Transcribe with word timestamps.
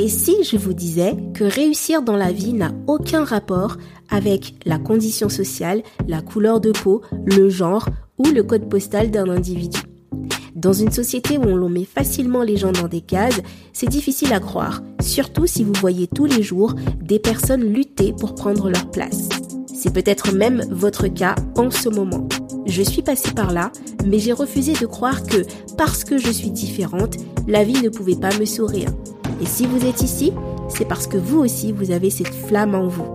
Et 0.00 0.06
si 0.06 0.44
je 0.44 0.56
vous 0.56 0.74
disais 0.74 1.16
que 1.34 1.42
réussir 1.42 2.02
dans 2.02 2.16
la 2.16 2.30
vie 2.30 2.52
n'a 2.52 2.70
aucun 2.86 3.24
rapport 3.24 3.78
avec 4.08 4.54
la 4.64 4.78
condition 4.78 5.28
sociale, 5.28 5.82
la 6.06 6.22
couleur 6.22 6.60
de 6.60 6.70
peau, 6.70 7.02
le 7.26 7.48
genre 7.48 7.88
ou 8.16 8.26
le 8.26 8.44
code 8.44 8.68
postal 8.68 9.10
d'un 9.10 9.28
individu? 9.28 9.80
Dans 10.54 10.72
une 10.72 10.92
société 10.92 11.36
où 11.36 11.42
on 11.42 11.68
met 11.68 11.84
facilement 11.84 12.44
les 12.44 12.56
gens 12.56 12.70
dans 12.70 12.86
des 12.86 13.00
cases, 13.00 13.40
c'est 13.72 13.88
difficile 13.88 14.32
à 14.32 14.38
croire, 14.38 14.82
surtout 15.00 15.48
si 15.48 15.64
vous 15.64 15.74
voyez 15.80 16.06
tous 16.06 16.26
les 16.26 16.44
jours 16.44 16.76
des 17.02 17.18
personnes 17.18 17.64
lutter 17.64 18.12
pour 18.12 18.36
prendre 18.36 18.70
leur 18.70 18.92
place. 18.92 19.28
C'est 19.74 19.92
peut-être 19.92 20.32
même 20.32 20.64
votre 20.70 21.08
cas 21.08 21.34
en 21.56 21.72
ce 21.72 21.88
moment. 21.88 22.28
Je 22.66 22.82
suis 22.82 23.02
passée 23.02 23.32
par 23.32 23.52
là, 23.52 23.72
mais 24.06 24.20
j'ai 24.20 24.32
refusé 24.32 24.74
de 24.74 24.86
croire 24.86 25.24
que 25.24 25.44
parce 25.76 26.04
que 26.04 26.18
je 26.18 26.30
suis 26.30 26.50
différente, 26.52 27.16
la 27.48 27.64
vie 27.64 27.82
ne 27.82 27.88
pouvait 27.88 28.14
pas 28.14 28.36
me 28.38 28.44
sourire. 28.44 28.90
Et 29.40 29.46
si 29.46 29.66
vous 29.66 29.86
êtes 29.86 30.02
ici, 30.02 30.32
c'est 30.68 30.84
parce 30.86 31.06
que 31.06 31.16
vous 31.16 31.38
aussi 31.38 31.72
vous 31.72 31.90
avez 31.90 32.10
cette 32.10 32.34
flamme 32.34 32.74
en 32.74 32.88
vous. 32.88 33.06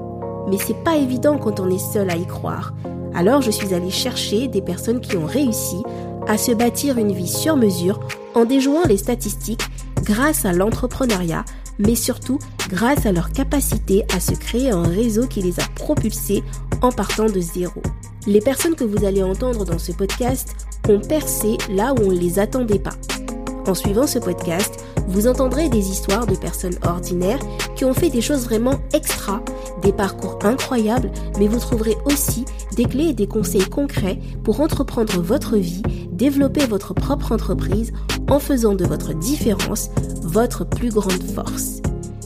Mais 0.50 0.58
c'est 0.58 0.84
pas 0.84 0.98
évident 0.98 1.38
quand 1.38 1.60
on 1.60 1.70
est 1.70 1.94
seul 1.94 2.10
à 2.10 2.16
y 2.16 2.26
croire. 2.26 2.74
Alors 3.14 3.42
je 3.42 3.52
suis 3.52 3.74
allée 3.74 3.92
chercher 3.92 4.48
des 4.48 4.62
personnes 4.62 5.00
qui 5.00 5.18
ont 5.18 5.26
réussi 5.26 5.84
à 6.28 6.38
se 6.38 6.52
bâtir 6.52 6.98
une 6.98 7.12
vie 7.12 7.28
sur 7.28 7.56
mesure 7.56 8.00
en 8.36 8.46
déjouant 8.46 8.84
les 8.88 8.98
statistiques 8.98 9.68
grâce 10.04 10.46
à 10.46 10.54
l'entrepreneuriat, 10.54 11.46
mais 11.80 11.96
surtout 11.96 12.40
grâce 12.70 13.06
à 13.06 13.12
leur 13.12 13.32
capacité 13.32 14.06
à 14.16 14.20
se 14.20 14.34
créer 14.34 14.72
un 14.72 14.84
réseau 14.84 15.28
qui 15.28 15.42
les 15.42 15.60
a 15.60 15.64
propulsés 15.76 16.44
en 16.82 16.92
partant 16.92 17.26
de 17.26 17.40
zéro. 17.40 17.82
Les 18.26 18.40
personnes 18.40 18.76
que 18.76 18.84
vous 18.84 19.06
allez 19.06 19.22
entendre 19.22 19.66
dans 19.66 19.80
ce 19.80 19.92
podcast 19.92 20.56
ont 20.88 21.00
percé 21.00 21.58
là 21.70 21.94
où 21.94 22.06
on 22.06 22.12
ne 22.12 22.18
les 22.18 22.40
attendait 22.40 22.80
pas. 22.80 22.96
En 23.68 23.74
suivant 23.74 24.08
ce 24.08 24.20
podcast, 24.20 24.84
vous 25.08 25.28
entendrez 25.28 25.70
des 25.70 25.90
histoires 25.90 26.26
de 26.26 26.36
personnes 26.36 26.78
ordinaires 26.86 27.40
qui 27.76 27.86
ont 27.86 27.94
fait 27.94 28.10
des 28.10 28.22
choses 28.22 28.46
vraiment 28.46 28.80
extra, 28.94 29.42
des 29.82 29.94
parcours 29.94 30.40
incroyables, 30.44 31.12
mais 31.40 31.48
vous 31.48 31.60
trouverez 31.60 31.98
aussi 32.06 32.46
des 32.76 32.86
clés 32.86 33.10
et 33.10 33.14
des 33.14 33.28
conseils 33.28 33.70
concrets 33.70 34.20
pour 34.44 34.62
entreprendre 34.62 35.22
votre 35.22 35.58
vie, 35.58 35.84
développer 36.12 36.66
votre 36.66 36.94
propre 36.94 37.32
entreprise 37.32 37.92
en 38.30 38.40
faisant 38.40 38.76
de 38.76 38.86
votre 38.86 39.14
différence 39.14 39.90
votre 40.24 40.66
plus 40.66 40.90
grande 40.90 41.24
force. 41.36 41.82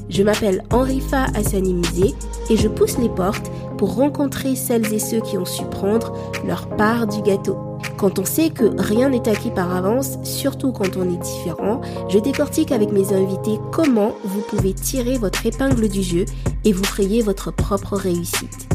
Je 0.09 0.23
m'appelle 0.23 0.64
Henrifa 0.72 1.25
Hassanimizé 1.36 2.16
et 2.50 2.58
je 2.58 2.67
pousse 2.67 2.97
les 2.97 3.09
portes 3.09 3.52
pour 3.78 3.95
rencontrer 3.95 4.56
celles 4.56 4.94
et 4.94 5.00
ceux 5.00 5.19
qui 5.19 5.38
ont 5.38 5.45
su 5.45 5.66
prendre 5.66 6.14
leur 6.45 6.69
part 6.69 7.08
du 7.08 7.22
gâteau. 7.22 7.66
Quand 7.98 8.20
on 8.20 8.26
sait 8.26 8.52
que 8.52 8.66
rien 8.80 9.09
n'est 9.09 9.28
acquis 9.28 9.50
par 9.50 9.76
avance, 9.76 10.20
surtout 10.22 10.72
quand 10.72 10.98
on 10.98 11.12
est 11.12 11.17
différent, 11.17 11.81
je 12.09 12.20
décortique 12.20 12.72
avec 12.72 12.92
mes 12.92 13.12
invités 13.12 13.59
comment 13.72 14.14
vous 14.23 14.42
pouvez 14.42 14.73
tirer 14.73 15.17
votre 15.17 15.44
épingle 15.48 15.90
du 15.90 16.03
jeu 16.03 16.25
et 16.64 16.73
vous 16.73 16.84
frayer 16.84 17.23
votre 17.23 17.52
propre 17.52 17.98
réussite. 17.98 18.68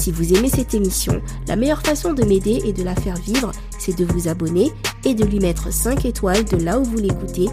Si 0.00 0.10
vous 0.10 0.32
aimez 0.32 0.48
cette 0.48 0.72
émission, 0.72 1.20
la 1.46 1.56
meilleure 1.56 1.82
façon 1.82 2.14
de 2.14 2.24
m'aider 2.24 2.62
et 2.64 2.72
de 2.72 2.82
la 2.82 2.94
faire 2.94 3.16
vivre, 3.16 3.50
c'est 3.78 3.98
de 3.98 4.06
vous 4.06 4.28
abonner 4.28 4.72
et 5.04 5.14
de 5.14 5.26
lui 5.26 5.40
mettre 5.40 5.70
5 5.70 6.06
étoiles 6.06 6.46
de 6.46 6.56
là 6.56 6.78
où 6.78 6.84
vous 6.84 6.96
l'écoutez 6.96 7.48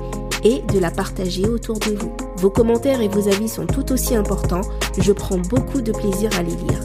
et 0.46 0.62
de 0.74 0.80
la 0.80 0.92
partager 0.92 1.46
autour 1.46 1.78
de 1.80 1.92
vous. 1.92 2.16
Vos 2.38 2.50
commentaires 2.50 3.02
et 3.02 3.10
vos 3.10 3.28
avis 3.28 3.50
sont 3.50 3.66
tout 3.66 3.92
aussi 3.92 4.16
importants, 4.16 4.62
je 4.98 5.12
prends 5.12 5.40
beaucoup 5.40 5.82
de 5.82 5.92
plaisir 5.92 6.30
à 6.40 6.44
les 6.44 6.56
lire. 6.56 6.80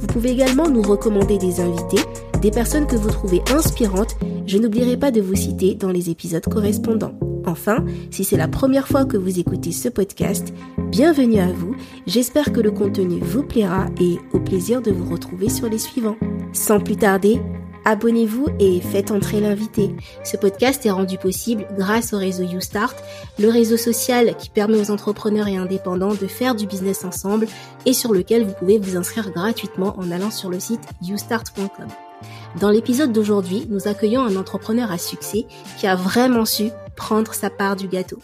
Vous 0.00 0.06
pouvez 0.06 0.30
également 0.30 0.68
nous 0.68 0.80
recommander 0.80 1.36
des 1.36 1.60
invités 1.60 2.02
des 2.40 2.50
personnes 2.50 2.86
que 2.86 2.96
vous 2.96 3.10
trouvez 3.10 3.42
inspirantes, 3.54 4.16
je 4.46 4.58
n'oublierai 4.58 4.96
pas 4.96 5.10
de 5.10 5.20
vous 5.20 5.34
citer 5.34 5.74
dans 5.74 5.90
les 5.90 6.10
épisodes 6.10 6.44
correspondants. 6.44 7.14
Enfin, 7.46 7.84
si 8.10 8.24
c'est 8.24 8.36
la 8.36 8.48
première 8.48 8.88
fois 8.88 9.04
que 9.04 9.16
vous 9.16 9.38
écoutez 9.38 9.72
ce 9.72 9.88
podcast, 9.88 10.52
bienvenue 10.78 11.38
à 11.38 11.52
vous. 11.52 11.74
J'espère 12.06 12.52
que 12.52 12.60
le 12.60 12.70
contenu 12.70 13.20
vous 13.20 13.42
plaira 13.42 13.86
et 14.00 14.18
au 14.32 14.40
plaisir 14.40 14.82
de 14.82 14.90
vous 14.90 15.10
retrouver 15.10 15.48
sur 15.48 15.68
les 15.68 15.78
suivants. 15.78 16.16
Sans 16.52 16.80
plus 16.80 16.96
tarder, 16.96 17.40
abonnez-vous 17.84 18.46
et 18.58 18.80
faites 18.80 19.10
entrer 19.10 19.40
l'invité. 19.40 19.94
Ce 20.24 20.36
podcast 20.36 20.84
est 20.84 20.90
rendu 20.90 21.18
possible 21.18 21.66
grâce 21.76 22.12
au 22.12 22.18
réseau 22.18 22.44
YouStart, 22.44 22.94
le 23.38 23.48
réseau 23.48 23.76
social 23.76 24.36
qui 24.36 24.50
permet 24.50 24.78
aux 24.78 24.90
entrepreneurs 24.90 25.48
et 25.48 25.56
indépendants 25.56 26.14
de 26.14 26.26
faire 26.26 26.54
du 26.54 26.66
business 26.66 27.04
ensemble 27.04 27.46
et 27.86 27.92
sur 27.92 28.12
lequel 28.12 28.44
vous 28.44 28.54
pouvez 28.58 28.78
vous 28.78 28.96
inscrire 28.96 29.30
gratuitement 29.30 29.94
en 29.98 30.10
allant 30.10 30.30
sur 30.30 30.50
le 30.50 30.60
site 30.60 30.82
youstart.com. 31.02 31.88
Dans 32.60 32.70
l'épisode 32.70 33.12
d'aujourd'hui, 33.12 33.66
nous 33.68 33.86
accueillons 33.86 34.22
un 34.22 34.36
entrepreneur 34.36 34.90
à 34.90 34.98
succès 34.98 35.46
qui 35.78 35.86
a 35.86 35.94
vraiment 35.94 36.44
su 36.44 36.70
prendre 36.96 37.32
sa 37.32 37.48
part 37.48 37.76
du 37.76 37.88
gâteau. 37.88 38.18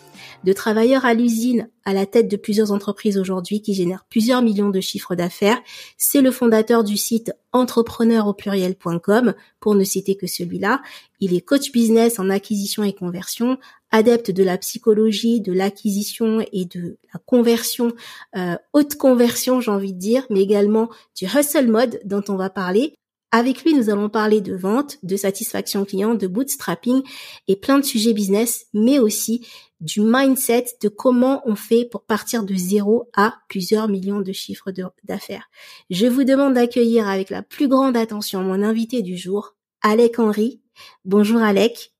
De 0.45 0.53
travailleur 0.53 1.05
à 1.05 1.15
l'usine 1.15 1.71
à 1.85 1.95
la 1.95 2.05
tête 2.05 2.29
de 2.29 2.37
plusieurs 2.37 2.73
entreprises 2.73 3.17
aujourd'hui 3.17 3.63
qui 3.63 3.73
génèrent 3.73 4.05
plusieurs 4.11 4.43
millions 4.43 4.69
de 4.69 4.81
chiffres 4.81 5.15
d'affaires, 5.15 5.59
c'est 5.97 6.21
le 6.21 6.31
fondateur 6.31 6.85
du 6.85 6.97
site 6.97 7.33
entrepreneur 7.53 8.27
au 8.27 8.35
pluriel.com 8.35 9.35
pour 9.61 9.75
ne 9.75 9.85
citer 9.85 10.17
que 10.17 10.27
celui-là. 10.27 10.83
Il 11.21 11.33
est 11.35 11.41
coach 11.41 11.73
business 11.73 12.19
en 12.19 12.29
acquisition 12.29 12.83
et 12.83 12.93
conversion, 12.93 13.59
adepte 13.93 14.31
de 14.31 14.43
la 14.43 14.59
psychologie, 14.59 15.41
de 15.41 15.53
l'acquisition 15.53 16.45
et 16.53 16.67
de 16.67 16.99
la 17.15 17.21
conversion, 17.25 17.93
euh, 18.37 18.57
haute 18.73 18.97
conversion 18.97 19.61
j'ai 19.61 19.71
envie 19.71 19.95
de 19.95 19.99
dire, 19.99 20.27
mais 20.29 20.41
également 20.41 20.91
du 21.17 21.25
hustle 21.25 21.71
mode 21.71 22.01
dont 22.05 22.25
on 22.29 22.37
va 22.37 22.51
parler. 22.51 22.95
Avec 23.37 23.65
lui, 23.65 23.75
nous 23.75 23.91
allons 23.91 24.09
parler 24.09 24.41
de 24.41 24.57
vente, 24.57 24.97
de 25.03 25.15
satisfaction 25.15 25.85
client, 25.85 26.15
de 26.15 26.27
bootstrapping 26.27 27.03
et 27.49 27.57
plein 27.57 27.79
de 27.79 27.85
sujets 27.85 28.15
business, 28.15 28.65
mais 28.73 28.99
aussi 28.99 29.47
du 29.79 30.01
mindset, 30.01 30.65
de 30.81 30.89
comment 30.89 31.43
on 31.45 31.55
fait 31.55 31.85
pour 31.85 32.07
partir 32.07 32.45
de 32.45 32.55
zéro 32.55 33.11
à 33.15 33.35
plusieurs 33.51 33.89
millions 33.89 34.23
de 34.23 34.33
chiffres 34.33 34.71
d'affaires. 35.05 35.51
Je 35.91 36.07
vous 36.07 36.25
demande 36.25 36.55
d'accueillir 36.55 37.09
avec 37.09 37.29
la 37.29 37.43
plus 37.43 37.69
grande 37.69 37.95
attention 37.95 38.43
mon 38.43 38.63
invité 38.63 39.03
du 39.03 39.19
jour, 39.19 39.55
Alec 39.83 40.19
Henry. 40.19 40.63
Bonjour 41.05 41.43
Alec. 41.43 41.93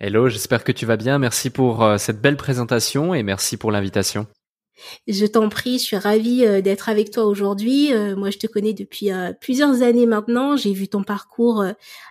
Hello, 0.00 0.28
j'espère 0.28 0.64
que 0.64 0.72
tu 0.72 0.86
vas 0.86 0.96
bien. 0.96 1.20
Merci 1.20 1.50
pour 1.50 1.84
euh, 1.84 1.98
cette 1.98 2.20
belle 2.20 2.36
présentation 2.36 3.14
et 3.14 3.22
merci 3.22 3.56
pour 3.56 3.70
l'invitation. 3.70 4.26
Je 5.06 5.26
t'en 5.26 5.48
prie, 5.48 5.78
je 5.78 5.84
suis 5.84 5.96
ravie 5.96 6.44
euh, 6.44 6.60
d'être 6.60 6.88
avec 6.88 7.10
toi 7.10 7.24
aujourd'hui. 7.24 7.92
Euh, 7.92 8.16
moi, 8.16 8.30
je 8.30 8.38
te 8.38 8.46
connais 8.46 8.74
depuis 8.74 9.10
euh, 9.10 9.32
plusieurs 9.32 9.82
années 9.82 10.06
maintenant. 10.06 10.56
J'ai 10.56 10.72
vu 10.72 10.88
ton 10.88 11.02
parcours 11.02 11.64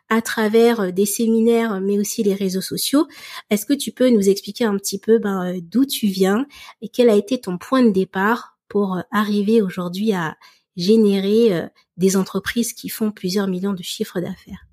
à 0.09 0.21
travers 0.21 0.91
des 0.93 1.05
séminaires, 1.05 1.79
mais 1.81 1.99
aussi 1.99 2.23
les 2.23 2.33
réseaux 2.33 2.61
sociaux. 2.61 3.07
Est-ce 3.49 3.65
que 3.65 3.73
tu 3.73 3.91
peux 3.91 4.09
nous 4.09 4.29
expliquer 4.29 4.65
un 4.65 4.77
petit 4.77 4.99
peu 4.99 5.19
ben, 5.19 5.59
d'où 5.61 5.85
tu 5.85 6.07
viens 6.07 6.45
et 6.81 6.89
quel 6.89 7.09
a 7.09 7.15
été 7.15 7.39
ton 7.39 7.57
point 7.57 7.83
de 7.83 7.91
départ 7.91 8.57
pour 8.69 9.01
arriver 9.11 9.61
aujourd'hui 9.61 10.13
à 10.13 10.35
générer 10.75 11.67
des 11.97 12.15
entreprises 12.15 12.73
qui 12.73 12.89
font 12.89 13.11
plusieurs 13.11 13.47
millions 13.47 13.73
de 13.73 13.83
chiffres 13.83 14.21
d'affaires? 14.21 14.65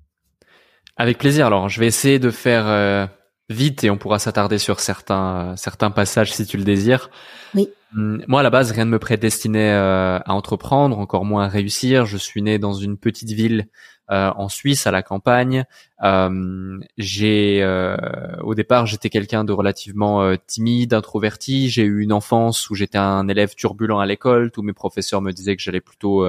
Avec 0.95 1.17
plaisir. 1.17 1.47
Alors, 1.47 1.67
je 1.67 1.79
vais 1.79 1.87
essayer 1.87 2.19
de 2.19 2.29
faire 2.29 3.09
vite 3.49 3.83
et 3.83 3.89
on 3.89 3.97
pourra 3.97 4.19
s'attarder 4.19 4.57
sur 4.57 4.79
certains 4.79 5.55
certains 5.55 5.91
passages 5.91 6.33
si 6.33 6.45
tu 6.45 6.57
le 6.57 6.63
désires. 6.63 7.09
Oui. 7.53 7.69
Hum, 7.95 8.23
moi, 8.27 8.41
à 8.41 8.43
la 8.43 8.49
base, 8.49 8.71
rien 8.71 8.85
ne 8.85 8.89
me 8.91 8.99
prédestinait 8.99 9.71
euh, 9.71 10.19
à 10.19 10.33
entreprendre, 10.33 10.99
encore 10.99 11.25
moins 11.25 11.45
à 11.45 11.47
réussir. 11.47 12.05
Je 12.05 12.17
suis 12.17 12.41
né 12.41 12.59
dans 12.59 12.73
une 12.73 12.97
petite 12.97 13.31
ville 13.31 13.67
en 14.09 14.49
Suisse, 14.49 14.87
à 14.87 14.91
la 14.91 15.03
campagne. 15.03 15.65
Euh, 16.03 16.79
j'ai, 16.97 17.63
euh, 17.63 17.95
au 18.43 18.53
départ, 18.53 18.85
j'étais 18.85 19.09
quelqu'un 19.09 19.45
de 19.45 19.53
relativement 19.53 20.23
euh, 20.23 20.35
timide, 20.45 20.93
introverti. 20.93 21.69
J'ai 21.69 21.83
eu 21.83 22.01
une 22.01 22.11
enfance 22.11 22.69
où 22.69 22.75
j'étais 22.75 22.97
un 22.97 23.27
élève 23.27 23.55
turbulent 23.55 23.99
à 23.99 24.05
l'école. 24.05 24.51
Tous 24.51 24.61
mes 24.61 24.73
professeurs 24.73 25.21
me 25.21 25.31
disaient 25.31 25.55
que 25.55 25.61
j'allais 25.61 25.81
plutôt 25.81 26.27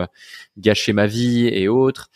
gâcher 0.58 0.92
ma 0.92 1.06
vie 1.06 1.48
et 1.48 1.68
autres. 1.68 2.10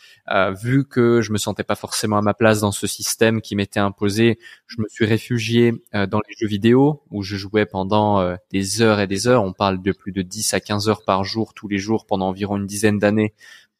vu 0.62 0.87
que 0.87 1.21
je 1.21 1.32
me 1.32 1.38
sentais 1.38 1.65
pas 1.65 1.75
forcément 1.75 2.19
à 2.19 2.22
ma 2.22 2.34
place 2.34 2.60
dans 2.60 2.72
ce 2.72 2.87
système 2.87 3.41
qui 3.41 3.56
m'était 3.56 3.81
imposé, 3.81 4.38
je 4.66 4.81
me 4.81 4.87
suis 4.88 5.04
réfugié 5.04 5.72
dans 5.92 6.21
les 6.28 6.34
jeux 6.38 6.47
vidéo 6.47 7.03
où 7.10 7.22
je 7.22 7.37
jouais 7.37 7.66
pendant 7.66 8.37
des 8.50 8.82
heures 8.82 9.00
et 9.00 9.06
des 9.06 9.27
heures. 9.27 9.42
On 9.42 9.53
parle 9.53 9.82
de 9.82 9.92
plus 9.92 10.13
de 10.13 10.22
10 10.22 10.54
à 10.54 10.60
15 10.60 10.89
heures 10.89 11.04
par 11.04 11.24
jour 11.24 11.54
tous 11.54 11.68
les 11.68 11.78
jours 11.78 12.06
pendant 12.06 12.28
environ 12.28 12.56
une 12.56 12.66
dizaine 12.66 12.98
d'années 12.98 13.34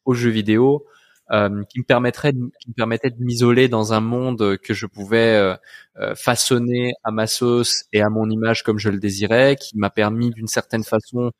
aux 0.05 0.13
jeux 0.13 0.29
vidéo. 0.29 0.85
Euh, 1.31 1.63
qui 1.69 1.79
me 1.79 1.85
permettrait 1.85 2.33
qui 2.33 2.69
me 2.69 2.73
permettait 2.73 3.09
de 3.09 3.23
m'isoler 3.23 3.69
dans 3.69 3.93
un 3.93 4.01
monde 4.01 4.57
que 4.57 4.73
je 4.73 4.85
pouvais 4.85 5.37
euh, 5.37 5.55
euh, 5.97 6.13
façonner 6.13 6.91
à 7.05 7.11
ma 7.11 7.25
sauce 7.25 7.85
et 7.93 8.01
à 8.01 8.09
mon 8.09 8.29
image 8.29 8.63
comme 8.63 8.79
je 8.79 8.89
le 8.89 8.99
désirais, 8.99 9.55
qui 9.55 9.77
m'a 9.77 9.89
permis 9.89 10.31
d'une 10.31 10.47
certaine 10.47 10.83
façon 10.83 11.31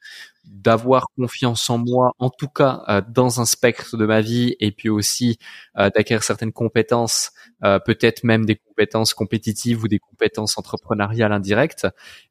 d'avoir 0.46 1.08
confiance 1.16 1.70
en 1.70 1.78
moi, 1.78 2.14
en 2.20 2.30
tout 2.30 2.48
cas 2.48 2.84
euh, 2.90 3.02
dans 3.08 3.42
un 3.42 3.46
spectre 3.46 3.96
de 3.96 4.06
ma 4.06 4.22
vie, 4.22 4.56
et 4.60 4.72
puis 4.72 4.90
aussi 4.90 5.38
euh, 5.78 5.90
d'acquérir 5.90 6.24
certaines 6.24 6.52
compétences, 6.52 7.32
euh, 7.64 7.80
peut-être 7.80 8.24
même 8.24 8.46
des 8.46 8.56
compétences 8.56 9.14
compétitives 9.14 9.84
ou 9.84 9.88
des 9.88 10.00
compétences 10.00 10.58
entrepreneuriales 10.58 11.32
indirectes. 11.32 11.88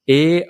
Et 0.09 0.47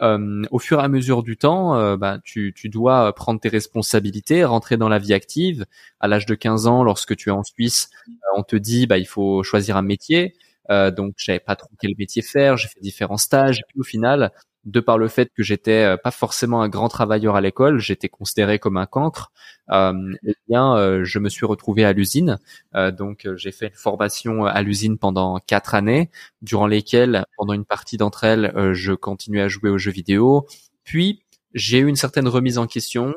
au 0.50 0.58
fur 0.58 0.80
et 0.80 0.82
à 0.82 0.88
mesure 0.88 1.22
du 1.22 1.36
temps, 1.36 1.96
bah, 1.98 2.18
tu, 2.24 2.54
tu, 2.56 2.70
dois 2.70 3.14
prendre 3.14 3.38
tes 3.40 3.50
responsabilités, 3.50 4.42
rentrer 4.42 4.78
dans 4.78 4.88
la 4.88 4.98
vie 4.98 5.12
active. 5.12 5.66
À 6.00 6.08
l'âge 6.08 6.24
de 6.24 6.34
15 6.34 6.66
ans, 6.66 6.82
lorsque 6.82 7.14
tu 7.14 7.28
es 7.28 7.32
en 7.32 7.44
Suisse, 7.44 7.90
on 8.36 8.42
te 8.42 8.56
dit 8.56 8.86
bah, 8.86 8.96
il 8.96 9.06
faut 9.06 9.42
choisir 9.42 9.76
un 9.76 9.82
métier. 9.82 10.34
donc, 10.70 11.12
j'avais 11.18 11.40
pas 11.40 11.56
trop 11.56 11.68
quel 11.78 11.92
métier 11.98 12.22
faire. 12.22 12.56
J'ai 12.56 12.68
fait 12.68 12.80
différents 12.80 13.18
stages. 13.18 13.58
Et 13.58 13.64
puis 13.68 13.80
au 13.80 13.84
final, 13.84 14.32
de 14.64 14.80
par 14.80 14.98
le 14.98 15.08
fait 15.08 15.30
que 15.34 15.42
j'étais 15.42 15.84
euh, 15.84 15.96
pas 15.96 16.10
forcément 16.10 16.62
un 16.62 16.68
grand 16.68 16.88
travailleur 16.88 17.36
à 17.36 17.40
l'école, 17.40 17.78
j'étais 17.78 18.08
considéré 18.08 18.58
comme 18.58 18.76
un 18.76 18.86
cancre. 18.86 19.32
Euh, 19.70 19.92
eh 20.26 20.34
bien, 20.48 20.76
euh, 20.76 21.04
je 21.04 21.18
me 21.18 21.28
suis 21.28 21.46
retrouvé 21.46 21.84
à 21.84 21.92
l'usine. 21.92 22.38
donc, 22.74 23.28
j'ai 23.36 23.52
fait 23.52 23.68
une 23.68 23.74
formation 23.74 24.44
à 24.44 24.62
l'usine 24.62 24.98
pendant 24.98 25.38
quatre 25.46 25.74
années, 25.74 26.10
durant 26.42 26.66
lesquelles, 26.66 27.24
pendant 27.36 27.52
une 27.52 27.64
partie 27.64 27.96
d'entre 27.96 28.24
elles, 28.24 28.52
je 28.72 28.92
continuais 28.92 29.42
à 29.42 29.48
jouer 29.48 29.70
aux 29.70 29.78
jeux 29.78 29.90
vidéo. 29.90 30.46
Puis, 30.84 31.22
j'ai 31.52 31.78
eu 31.78 31.86
une 31.86 31.96
certaine 31.96 32.28
remise 32.28 32.58
en 32.58 32.66
question. 32.66 33.14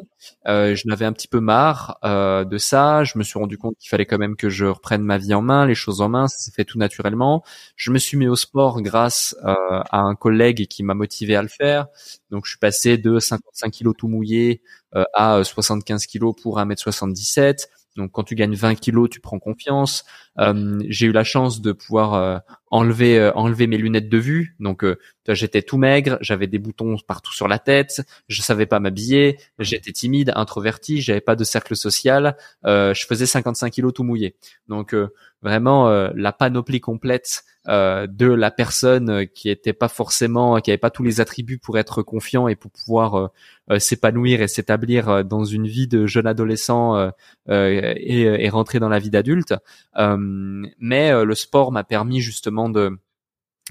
Euh, 0.47 0.75
je 0.75 0.87
n'avais 0.87 1.05
un 1.05 1.13
petit 1.13 1.27
peu 1.27 1.39
marre 1.39 1.99
euh, 2.03 2.45
de 2.45 2.57
ça. 2.57 3.03
Je 3.03 3.17
me 3.17 3.23
suis 3.23 3.37
rendu 3.37 3.57
compte 3.57 3.75
qu'il 3.77 3.89
fallait 3.89 4.05
quand 4.05 4.17
même 4.17 4.35
que 4.35 4.49
je 4.49 4.65
reprenne 4.65 5.03
ma 5.03 5.17
vie 5.17 5.33
en 5.33 5.41
main, 5.41 5.65
les 5.65 5.75
choses 5.75 6.01
en 6.01 6.09
main. 6.09 6.27
Ça 6.27 6.37
s'est 6.37 6.51
fait 6.51 6.65
tout 6.65 6.79
naturellement. 6.79 7.43
Je 7.75 7.91
me 7.91 7.99
suis 7.99 8.17
mis 8.17 8.27
au 8.27 8.35
sport 8.35 8.81
grâce 8.81 9.35
euh, 9.43 9.53
à 9.69 9.99
un 9.99 10.15
collègue 10.15 10.67
qui 10.67 10.83
m'a 10.83 10.95
motivé 10.95 11.35
à 11.35 11.41
le 11.41 11.47
faire. 11.47 11.87
Donc, 12.31 12.45
je 12.45 12.51
suis 12.51 12.59
passé 12.59 12.97
de 12.97 13.19
55 13.19 13.69
kilos 13.69 13.93
tout 13.97 14.07
mouillé 14.07 14.61
euh, 14.95 15.03
à 15.13 15.43
75 15.43 16.05
kilos 16.07 16.35
pour 16.41 16.59
1m77. 16.59 17.67
Donc 17.95 18.11
quand 18.11 18.23
tu 18.23 18.35
gagnes 18.35 18.55
20 18.55 18.75
kilos, 18.75 19.09
tu 19.09 19.19
prends 19.19 19.39
confiance. 19.39 20.03
Euh, 20.39 20.81
j'ai 20.87 21.07
eu 21.07 21.11
la 21.11 21.23
chance 21.23 21.61
de 21.61 21.71
pouvoir 21.71 22.13
euh, 22.13 22.37
enlever 22.73 23.19
euh, 23.19 23.31
enlever 23.35 23.67
mes 23.67 23.77
lunettes 23.77 24.09
de 24.09 24.17
vue. 24.17 24.55
Donc 24.59 24.83
j'étais 25.27 25.61
tout 25.61 25.77
maigre, 25.77 26.17
j'avais 26.21 26.47
des 26.47 26.57
boutons 26.57 26.97
partout 27.07 27.31
sur 27.31 27.47
la 27.47 27.59
tête, 27.59 28.01
je 28.27 28.41
savais 28.41 28.65
pas 28.65 28.79
m'habiller, 28.79 29.37
j'étais 29.59 29.91
timide, 29.91 30.33
introverti, 30.35 31.01
j'avais 31.01 31.21
pas 31.21 31.35
de 31.35 31.43
cercle 31.43 31.75
social, 31.75 32.35
je 32.65 33.05
faisais 33.07 33.25
55 33.25 33.69
kilos 33.69 33.93
tout 33.93 34.03
mouillé. 34.03 34.35
Donc 34.67 34.93
vraiment 35.41 35.89
la 36.13 36.33
panoplie 36.33 36.81
complète 36.81 37.43
de 37.65 38.25
la 38.25 38.51
personne 38.51 39.27
qui 39.33 39.49
était 39.49 39.71
pas 39.71 39.87
forcément, 39.87 40.59
qui 40.59 40.71
avait 40.71 40.77
pas 40.77 40.89
tous 40.89 41.03
les 41.03 41.21
attributs 41.21 41.57
pour 41.57 41.77
être 41.77 42.01
confiant 42.01 42.49
et 42.49 42.57
pour 42.57 42.71
pouvoir 42.71 43.31
s'épanouir 43.77 44.41
et 44.41 44.49
s'établir 44.49 45.23
dans 45.23 45.45
une 45.45 45.67
vie 45.67 45.87
de 45.87 46.05
jeune 46.05 46.27
adolescent 46.27 47.11
et, 47.49 48.21
et, 48.23 48.49
rentrer 48.49 48.79
dans 48.79 48.89
la 48.89 48.99
vie 48.99 49.09
d'adulte. 49.09 49.53
mais 49.97 51.23
le 51.23 51.35
sport 51.35 51.71
m'a 51.71 51.85
permis 51.85 52.19
justement 52.19 52.62
de 52.69 52.97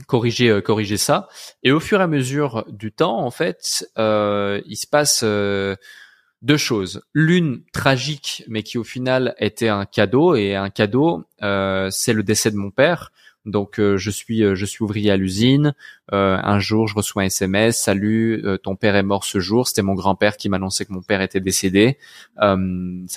corriger 0.07 0.49
euh, 0.49 0.61
corriger 0.61 0.97
ça 0.97 1.29
et 1.63 1.73
au 1.73 1.81
fur 1.81 2.01
et 2.01 2.05
à 2.05 2.07
mesure 2.07 2.65
du 2.69 2.93
temps 2.93 3.19
en 3.19 3.31
fait 3.31 3.87
euh, 3.99 4.61
il 4.67 4.77
se 4.77 4.87
passe 4.87 5.21
euh, 5.23 5.77
deux 6.41 6.57
choses 6.57 7.03
l'une 7.13 7.63
tragique 7.73 8.45
mais 8.49 8.63
qui 8.63 8.79
au 8.79 8.85
final 8.85 9.35
était 9.39 9.69
un 9.69 9.85
cadeau 9.85 10.35
et 10.35 10.55
un 10.57 10.71
cadeau 10.71 11.25
c'est 11.41 12.13
le 12.13 12.23
décès 12.23 12.51
de 12.51 12.57
mon 12.57 12.71
père 12.71 13.13
donc 13.45 13.81
je 13.81 14.11
suis 14.11 14.55
je 14.55 14.65
suis 14.65 14.85
ouvrier 14.85 15.11
à 15.11 15.17
l'usine. 15.17 15.75
un 16.13 16.59
jour, 16.61 16.87
je 16.87 16.95
reçois 16.95 17.25
un 17.25 17.27
SMS 17.27 17.77
"Salut, 17.77 18.41
ton 18.63 18.77
père 18.77 18.95
est 18.95 19.03
mort 19.03 19.25
ce 19.25 19.41
jour." 19.41 19.67
C'était 19.67 19.83
mon 19.83 19.95
grand-père 19.95 20.37
qui 20.37 20.49
m'annonçait 20.49 20.85
que 20.85 20.93
mon 20.93 21.03
père 21.03 21.21
était 21.23 21.41
décédé. 21.41 21.99
ça 22.37 22.57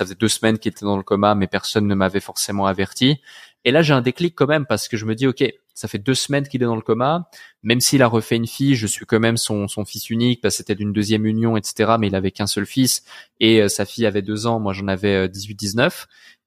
faisait 0.06 0.16
deux 0.16 0.27
semaines 0.27 0.57
qu'il 0.57 0.72
était 0.72 0.83
dans 0.83 0.98
le 0.98 1.04
coma, 1.04 1.36
mais 1.36 1.45
personne 1.45 1.86
ne 1.86 1.94
m'avait 1.94 2.22
forcément 2.22 2.66
averti. 2.66 3.22
Et 3.66 3.72
là, 3.72 3.83
j'ai 3.83 3.94
un 3.94 4.01
déclic 4.01 4.33
quand 4.33 4.48
même 4.48 4.66
parce 4.66 4.88
que 4.88 4.98
je 4.98 5.06
me 5.06 5.13
dis 5.13 5.27
"Ok, 5.27 5.44
ça 5.75 5.89
fait 5.89 6.00
deux 6.00 6.16
semaines 6.16 6.48
qu'il 6.48 6.63
est 6.63 6.66
dans 6.66 6.75
le 6.75 6.81
coma. 6.81 7.30
Même 7.62 7.81
s'il 7.81 8.01
a 8.01 8.07
refait 8.07 8.38
une 8.38 8.48
fille, 8.48 8.75
je 8.75 8.88
suis 8.88 9.06
quand 9.06 9.19
même 9.19 9.38
son, 9.38 9.68
son 9.68 9.86
fils 9.86 10.10
unique 10.10 10.42
parce 10.42 10.56
que 10.56 10.57
c'était 10.60 10.75
d'une 10.75 10.94
deuxième 10.94 11.25
union, 11.25 11.57
etc. 11.57 11.95
Mais 12.00 12.07
il 12.07 12.16
avait 12.16 12.31
qu'un 12.31 12.48
seul 12.48 12.66
fils 12.66 13.04
et 13.39 13.62
euh, 13.62 13.68
sa 13.68 13.86
fille 13.86 14.06
avait 14.06 14.22
deux 14.22 14.48
ans. 14.48 14.60
Moi, 14.60 14.74
j'en 14.74 14.88
avais 14.88 15.27
18-19. 15.27 15.81
Euh, 15.81 15.89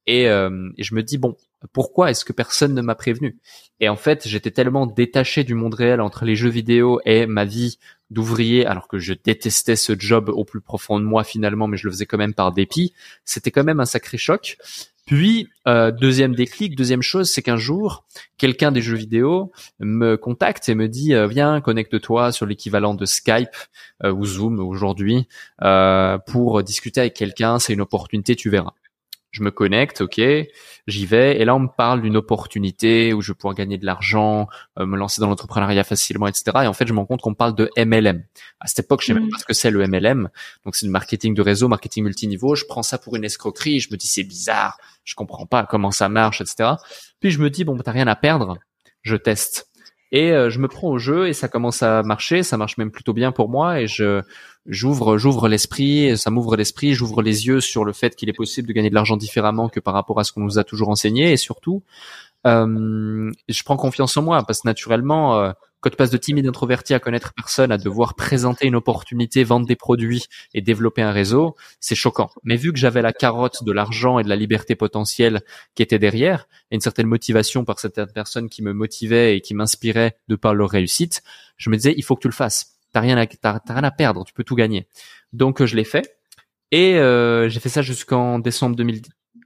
et, 0.07 0.29
euh, 0.29 0.71
et, 0.79 0.83
je 0.83 0.95
me 0.95 1.03
dis 1.03 1.19
bon, 1.19 1.37
pourquoi 1.75 2.11
est-ce 2.11 2.25
que 2.25 2.33
personne 2.33 2.75
ne 2.75 2.81
m'a 2.81 2.95
prévenu? 2.95 3.39
Et 3.81 3.91
en 3.91 3.97
fait, 3.97 4.27
j'étais 4.27 4.51
tellement 4.51 4.87
détaché 4.87 5.45
du 5.45 5.55
monde 5.55 5.75
réel 5.75 6.01
entre 6.01 6.25
les 6.25 6.35
jeux 6.35 6.49
vidéo 6.49 7.01
et 7.05 7.27
ma 7.27 7.45
vie 7.45 7.79
d'ouvrier, 8.09 8.65
alors 8.65 8.89
que 8.89 8.99
je 8.99 9.13
détestais 9.13 9.77
ce 9.77 9.93
job 9.99 10.31
au 10.31 10.47
plus 10.47 10.63
profond 10.63 10.99
de 10.99 11.05
moi 11.05 11.25
finalement, 11.25 11.67
mais 11.67 11.77
je 11.77 11.87
le 11.87 11.93
faisais 11.93 12.07
quand 12.07 12.17
même 12.17 12.33
par 12.33 12.53
dépit. 12.53 12.95
C'était 13.27 13.51
quand 13.51 13.65
même 13.65 13.81
un 13.81 13.85
sacré 13.85 14.17
choc. 14.17 14.57
Puis, 15.09 15.49
euh, 15.67 15.91
deuxième 15.91 16.35
déclic, 16.35 16.77
deuxième 16.77 17.01
chose, 17.01 17.31
c'est 17.31 17.41
qu'un 17.41 17.57
jour, 17.57 18.05
quelqu'un 18.37 18.71
des 18.71 18.83
jeux 18.83 18.95
vidéo 18.95 19.53
me 19.81 20.17
contacte 20.17 20.69
et 20.69 20.75
me 20.75 20.87
dit 20.87 21.15
euh, 21.15 21.27
viens, 21.27 21.63
connecte-toi 21.63 22.31
sur 22.31 22.45
l'équivalent 22.45 22.93
de 22.93 23.07
Skype 23.07 23.57
euh, 24.05 24.13
ou 24.13 24.27
Zoom 24.27 24.61
aujourd'hui 24.61 25.27
pour 26.27 26.63
discuter 26.63 27.01
avec 27.01 27.15
quelqu'un. 27.15 27.59
C'est 27.59 27.73
une 27.73 27.81
opportunité, 27.81 28.37
tu 28.37 28.51
verras 28.51 28.75
je 29.31 29.43
me 29.43 29.51
connecte, 29.51 30.01
ok, 30.01 30.21
j'y 30.87 31.07
vais, 31.07 31.39
et 31.39 31.45
là 31.45 31.55
on 31.55 31.61
me 31.61 31.69
parle 31.69 32.01
d'une 32.01 32.17
opportunité 32.17 33.13
où 33.13 33.21
je 33.21 33.33
vais 33.33 33.37
pouvoir 33.37 33.55
gagner 33.55 33.77
de 33.77 33.85
l'argent, 33.85 34.49
euh, 34.79 34.87
me 34.87 34.97
lancer 34.97 35.21
dans 35.21 35.29
l'entrepreneuriat 35.29 35.85
facilement, 35.85 36.27
etc. 36.27 36.45
Et 36.63 36.67
en 36.67 36.73
fait, 36.73 36.87
je 36.87 36.93
me 36.93 36.99
rends 36.99 37.07
compte 37.07 37.21
qu'on 37.21 37.35
parle 37.35 37.55
de 37.55 37.71
MLM. 37.77 38.25
À 38.61 38.67
cette 38.67 38.87
époque, 38.87 39.03
je 39.03 39.09
sais 39.09 39.15
même 39.15 39.29
pas 39.29 39.39
ce 39.39 39.45
que 39.45 39.53
c'est 39.53 39.71
le 39.71 39.87
MLM. 39.87 40.31
Donc 40.65 40.77
c'est 40.77 40.87
le 40.87 40.93
marketing 40.93 41.35
de 41.35 41.43
réseau, 41.43 41.69
marketing 41.69 42.05
multiniveau. 42.05 42.55
Je 42.55 42.65
prends 42.65 42.83
ça 42.83 42.99
pour 42.99 43.17
une 43.17 43.25
escroquerie. 43.25 43.81
Je 43.81 43.91
me 43.91 43.97
dis 43.97 44.07
c'est 44.07 44.25
bizarre, 44.25 44.79
je 45.05 45.15
comprends 45.15 45.47
pas 45.47 45.65
comment 45.65 45.91
ça 45.91 46.09
marche, 46.09 46.41
etc. 46.41 46.71
Puis 47.21 47.31
je 47.31 47.39
me 47.41 47.51
dis 47.51 47.65
bon, 47.65 47.77
t'as 47.77 47.93
rien 47.93 48.07
à 48.07 48.17
perdre, 48.17 48.59
je 49.03 49.17
teste. 49.17 49.69
Et 50.11 50.33
euh, 50.33 50.49
je 50.49 50.59
me 50.59 50.69
prends 50.69 50.89
au 50.89 50.99
jeu 50.99 51.29
et 51.29 51.33
ça 51.33 51.49
commence 51.49 51.83
à 51.83 52.03
marcher, 52.03 52.43
ça 52.43 52.57
marche 52.57 52.79
même 52.79 52.91
plutôt 52.91 53.13
bien 53.13 53.31
pour 53.31 53.49
moi 53.49 53.81
et 53.81 53.87
je 53.87 54.23
j'ouvre 54.67 55.19
j'ouvre 55.19 55.49
l'esprit, 55.49 56.17
ça 56.17 56.31
m'ouvre 56.31 56.57
l'esprit, 56.57 56.95
j'ouvre 56.95 57.23
les 57.23 57.47
yeux 57.47 57.61
sur 57.61 57.85
le 57.85 57.93
fait 57.93 58.17
qu'il 58.17 58.29
est 58.29 58.35
possible 58.35 58.69
de 58.69 58.73
gagner 58.73 58.91
de 58.91 58.95
l'argent 58.95 59.17
différemment 59.17 59.69
que 59.69 59.81
par 59.81 59.95
rapport 59.95 60.19
à 60.19 60.25
ce 60.25 60.33
qu'on 60.33 60.41
nous 60.41 60.59
a 60.59 60.65
toujours 60.65 60.89
enseigné. 60.89 61.33
Et 61.33 61.37
surtout 61.37 61.83
euh, 62.47 63.31
je 63.49 63.63
prends 63.65 63.77
confiance 63.77 64.17
en 64.17 64.23
moi 64.23 64.43
parce 64.45 64.63
que 64.63 64.69
naturellement 64.69 65.39
euh, 65.41 65.53
quand 65.81 65.91
tu 65.91 65.97
passes 65.97 66.11
de 66.11 66.17
timide 66.17 66.47
introverti 66.47 66.95
à 66.95 66.99
connaître 66.99 67.33
personne, 67.35 67.71
à 67.71 67.79
devoir 67.79 68.15
présenter 68.15 68.67
une 68.67 68.75
opportunité, 68.75 69.45
vendre 69.45 69.67
des 69.67 69.77
produits 69.77 70.27
et 70.55 70.61
développer 70.61 71.03
un 71.03 71.13
réseau, 71.13 71.57
c'est 71.81 71.95
choquant. 71.95 72.31
Mais 72.43 72.57
vu 72.57 72.73
que 72.73 72.79
j'avais 72.79 73.03
la 73.03 73.13
carotte 73.13 73.65
de 73.65 73.73
l'argent 73.73 74.19
et 74.19 74.25
de 74.25 74.29
la 74.29 74.37
liberté 74.37 74.75
potentielle 74.75 75.43
qui 75.75 75.83
était 75.83 75.99
derrière, 75.99 76.49
et 76.71 76.75
une 76.75 76.81
certaine 76.81 77.07
motivation 77.07 77.65
par 77.65 77.79
certaines 77.79 78.13
personnes 78.13 78.49
qui 78.49 78.63
me 78.63 78.73
motivaient 78.73 79.37
et 79.37 79.41
qui 79.41 79.55
m'inspiraient 79.55 80.17
de 80.29 80.37
par 80.37 80.55
leur 80.55 80.71
réussite, 80.71 81.23
je 81.57 81.71
me 81.71 81.77
disais, 81.77 81.95
il 81.97 82.03
faut 82.03 82.17
que 82.17 82.23
tu 82.23 82.29
le 82.29 82.33
fasses. 82.33 82.79
T'as 82.93 83.01
rien 83.01 83.19
à, 83.19 83.27
rien 83.69 83.85
à 83.85 83.91
perdre, 83.91 84.25
tu 84.25 84.33
peux 84.33 84.45
tout 84.45 84.57
gagner. 84.57 84.89
Donc, 85.33 85.65
je 85.65 85.77
l'ai 85.77 85.85
fait. 85.85 86.19
Et 86.71 86.97
euh, 86.99 87.49
j'ai 87.49 87.61
fait 87.61 87.69
ça 87.69 87.83
jusqu'en 87.83 88.39
décembre, 88.39 88.77
2000, 88.77 89.03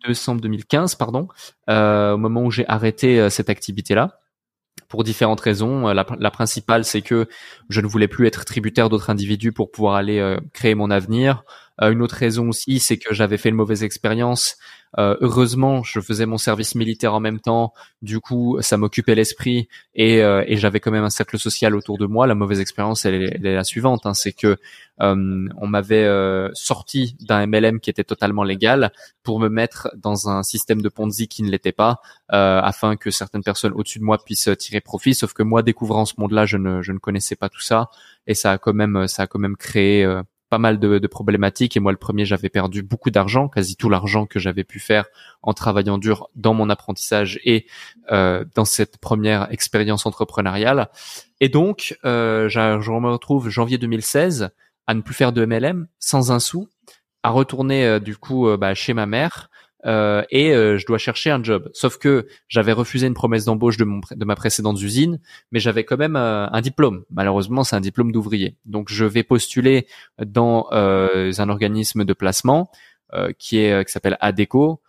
décembre 0.06 0.40
2015, 0.40 0.94
pardon, 0.96 1.28
euh, 1.68 2.12
au 2.12 2.18
moment 2.18 2.44
où 2.44 2.50
j'ai 2.50 2.66
arrêté 2.68 3.20
euh, 3.20 3.30
cette 3.30 3.50
activité-là 3.50 4.21
pour 4.92 5.04
différentes 5.04 5.40
raisons. 5.40 5.88
Euh, 5.88 5.94
la, 5.94 6.30
principale, 6.30 6.84
c'est 6.84 7.00
que 7.00 7.26
je 7.70 7.80
ne 7.80 7.86
voulais 7.86 8.08
plus 8.08 8.26
être 8.26 8.44
tributaire 8.44 8.90
d'autres 8.90 9.08
individus 9.08 9.50
pour 9.50 9.70
pouvoir 9.70 9.94
aller 9.94 10.18
euh, 10.18 10.36
créer 10.52 10.74
mon 10.74 10.90
avenir. 10.90 11.44
Euh, 11.80 11.92
une 11.92 12.02
autre 12.02 12.16
raison 12.16 12.48
aussi, 12.48 12.78
c'est 12.80 12.98
que 12.98 13.14
j'avais 13.14 13.38
fait 13.38 13.48
une 13.48 13.54
mauvaise 13.54 13.82
expérience. 13.82 14.56
Euh, 14.98 15.16
heureusement, 15.22 15.82
je 15.82 16.00
faisais 16.00 16.26
mon 16.26 16.36
service 16.36 16.74
militaire 16.74 17.14
en 17.14 17.20
même 17.20 17.40
temps. 17.40 17.72
Du 18.02 18.20
coup, 18.20 18.58
ça 18.60 18.76
m'occupait 18.76 19.14
l'esprit 19.14 19.68
et, 19.94 20.22
euh, 20.22 20.44
j'avais 20.50 20.80
quand 20.80 20.90
même 20.90 21.04
un 21.04 21.10
cercle 21.10 21.38
social 21.38 21.74
autour 21.74 21.96
de 21.96 22.04
moi. 22.04 22.26
La 22.26 22.34
mauvaise 22.34 22.60
expérience, 22.60 23.06
elle 23.06 23.22
est, 23.22 23.38
la 23.38 23.64
suivante, 23.64 24.04
hein, 24.04 24.12
c'est 24.14 24.32
que 24.32 24.58
on 24.98 25.66
m'avait 25.66 26.08
sorti 26.52 27.16
d'un 27.18 27.44
MLM 27.46 27.80
qui 27.80 27.90
était 27.90 28.04
totalement 28.04 28.44
légal 28.44 28.92
pour 29.24 29.40
me 29.40 29.48
mettre 29.48 29.90
dans 29.96 30.28
un 30.28 30.44
système 30.44 30.80
de 30.80 30.88
Ponzi 30.88 31.26
qui 31.26 31.42
ne 31.42 31.50
l'était 31.50 31.72
pas, 31.72 32.00
afin 32.28 32.94
que 32.94 33.10
certaines 33.10 33.42
personnes 33.42 33.72
au-dessus 33.72 33.98
de 33.98 34.04
moi 34.04 34.22
puissent 34.22 34.50
tirer 34.58 34.80
profit. 34.80 35.14
Sauf 35.14 35.32
que 35.32 35.42
moi, 35.42 35.64
découvrant 35.64 36.04
ce 36.04 36.14
monde-là, 36.18 36.46
je 36.46 36.56
ne, 36.56 36.98
connaissais 36.98 37.34
pas 37.34 37.48
tout 37.48 37.60
ça 37.60 37.90
et 38.28 38.34
ça 38.34 38.52
a 38.52 38.58
quand 38.58 38.74
même, 38.74 39.08
ça 39.08 39.24
a 39.24 39.26
quand 39.26 39.40
même 39.40 39.56
créé 39.56 40.06
pas 40.52 40.58
mal 40.58 40.78
de, 40.78 40.98
de, 40.98 41.06
problématiques 41.06 41.78
et 41.78 41.80
moi 41.80 41.92
le 41.92 41.96
premier 41.98 42.26
j'avais 42.26 42.50
perdu 42.50 42.82
beaucoup 42.82 43.10
d'argent, 43.10 43.48
quasi 43.48 43.74
tout 43.74 43.88
l'argent 43.88 44.26
que 44.26 44.38
j'avais 44.38 44.64
pu 44.64 44.80
faire 44.80 45.06
en 45.40 45.54
travaillant 45.54 45.96
dur 45.96 46.28
dans 46.36 46.52
mon 46.52 46.68
apprentissage 46.68 47.40
et 47.42 47.64
euh, 48.10 48.44
dans 48.54 48.66
cette 48.66 48.98
première 48.98 49.50
expérience 49.50 50.04
entrepreneuriale. 50.04 50.90
Et 51.40 51.48
donc 51.48 51.96
euh, 52.04 52.50
je 52.50 52.60
me 52.60 53.10
retrouve 53.10 53.48
janvier 53.48 53.78
2016 53.78 54.50
à 54.86 54.92
ne 54.92 55.00
plus 55.00 55.14
faire 55.14 55.32
de 55.32 55.42
MLM 55.46 55.86
sans 55.98 56.32
un 56.32 56.38
sou, 56.38 56.68
à 57.22 57.30
retourner 57.30 57.86
euh, 57.86 57.98
du 57.98 58.18
coup 58.18 58.46
euh, 58.46 58.58
bah, 58.58 58.74
chez 58.74 58.92
ma 58.92 59.06
mère 59.06 59.48
euh, 59.84 60.22
et 60.30 60.52
euh, 60.52 60.78
je 60.78 60.86
dois 60.86 60.98
chercher 60.98 61.30
un 61.30 61.42
job. 61.42 61.70
Sauf 61.72 61.98
que 61.98 62.26
j'avais 62.48 62.72
refusé 62.72 63.06
une 63.06 63.14
promesse 63.14 63.44
d'embauche 63.44 63.76
de, 63.76 63.84
mon, 63.84 64.00
de 64.10 64.24
ma 64.24 64.36
précédente 64.36 64.80
usine, 64.80 65.20
mais 65.50 65.60
j'avais 65.60 65.84
quand 65.84 65.96
même 65.96 66.16
euh, 66.16 66.46
un 66.48 66.60
diplôme. 66.60 67.04
Malheureusement, 67.10 67.64
c'est 67.64 67.76
un 67.76 67.80
diplôme 67.80 68.12
d'ouvrier. 68.12 68.56
Donc, 68.64 68.90
je 68.90 69.04
vais 69.04 69.22
postuler 69.22 69.86
dans 70.24 70.68
un 70.72 71.48
organisme 71.48 72.04
de 72.04 72.12
placement 72.12 72.70
qui 73.38 73.58
est 73.58 73.86
qui 73.86 73.92
s'appelle 73.92 74.16
ADECO. 74.20 74.80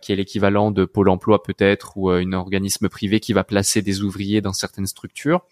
qui 0.00 0.12
est 0.12 0.16
l'équivalent 0.16 0.70
de 0.70 0.84
Pôle 0.84 1.08
Emploi 1.08 1.42
peut-être 1.42 1.96
ou 1.96 2.10
un 2.10 2.32
organisme 2.32 2.88
privé 2.88 3.20
qui 3.20 3.32
va 3.32 3.44
placer 3.44 3.82
des 3.82 4.02
ouvriers 4.02 4.40
dans 4.40 4.52
certaines 4.52 4.86
structures. 4.86 5.42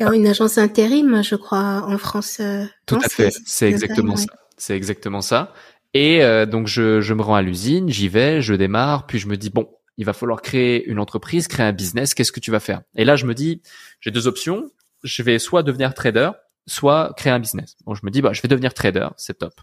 Il 0.00 0.06
y 0.06 0.08
a 0.08 0.12
une 0.12 0.26
agence 0.26 0.58
intérim, 0.58 1.22
je 1.22 1.36
crois, 1.36 1.84
en 1.86 1.98
France. 1.98 2.40
Tout 2.86 2.96
à 2.96 3.08
fait, 3.08 3.32
c'est 3.46 3.68
exactement 3.68 4.16
ça. 4.16 4.26
C'est 4.56 4.76
exactement 4.76 5.20
ça. 5.20 5.52
Et 5.94 6.22
euh, 6.22 6.44
donc 6.44 6.66
je, 6.66 7.00
je 7.00 7.14
me 7.14 7.22
rends 7.22 7.36
à 7.36 7.42
l'usine, 7.42 7.88
j'y 7.88 8.08
vais, 8.08 8.42
je 8.42 8.54
démarre, 8.54 9.06
puis 9.06 9.18
je 9.18 9.28
me 9.28 9.36
dis 9.36 9.50
bon, 9.50 9.68
il 9.96 10.04
va 10.04 10.12
falloir 10.12 10.42
créer 10.42 10.84
une 10.86 10.98
entreprise, 10.98 11.48
créer 11.48 11.66
un 11.66 11.72
business. 11.72 12.14
Qu'est-ce 12.14 12.32
que 12.32 12.40
tu 12.40 12.50
vas 12.50 12.60
faire? 12.60 12.82
Et 12.96 13.04
là, 13.04 13.16
je 13.16 13.26
me 13.26 13.34
dis, 13.34 13.62
j'ai 14.00 14.10
deux 14.10 14.26
options. 14.26 14.66
Je 15.02 15.22
vais 15.22 15.38
soit 15.38 15.62
devenir 15.62 15.94
trader, 15.94 16.30
soit 16.66 17.12
créer 17.16 17.32
un 17.32 17.38
business. 17.38 17.76
Je 17.86 18.00
me 18.02 18.10
dis, 18.10 18.22
bah, 18.22 18.32
je 18.32 18.42
vais 18.42 18.48
devenir 18.48 18.74
trader, 18.74 19.08
c'est 19.16 19.38
top. 19.38 19.60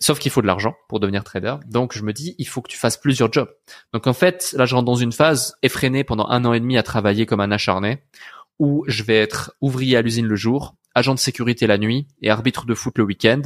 Sauf 0.00 0.18
qu'il 0.18 0.32
faut 0.32 0.42
de 0.42 0.48
l'argent 0.48 0.74
pour 0.88 0.98
devenir 0.98 1.22
trader. 1.22 1.56
Donc 1.68 1.96
je 1.96 2.02
me 2.02 2.12
dis, 2.12 2.34
il 2.38 2.48
faut 2.48 2.60
que 2.60 2.68
tu 2.68 2.76
fasses 2.76 2.96
plusieurs 2.96 3.32
jobs. 3.32 3.50
Donc 3.92 4.08
en 4.08 4.12
fait, 4.12 4.52
là 4.58 4.64
je 4.64 4.74
rentre 4.74 4.86
dans 4.86 4.96
une 4.96 5.12
phase 5.12 5.54
effrénée 5.62 6.02
pendant 6.02 6.26
un 6.28 6.44
an 6.44 6.54
et 6.54 6.60
demi 6.60 6.76
à 6.76 6.82
travailler 6.82 7.24
comme 7.24 7.40
un 7.40 7.52
acharné, 7.52 8.02
où 8.62 8.84
je 8.86 9.02
vais 9.02 9.18
être 9.18 9.54
ouvrier 9.60 9.96
à 9.96 10.02
l'usine 10.02 10.26
le 10.26 10.36
jour, 10.36 10.76
agent 10.94 11.14
de 11.14 11.18
sécurité 11.18 11.66
la 11.66 11.78
nuit 11.78 12.06
et 12.20 12.30
arbitre 12.30 12.64
de 12.64 12.74
foot 12.74 12.96
le 12.96 13.04
week-end. 13.04 13.42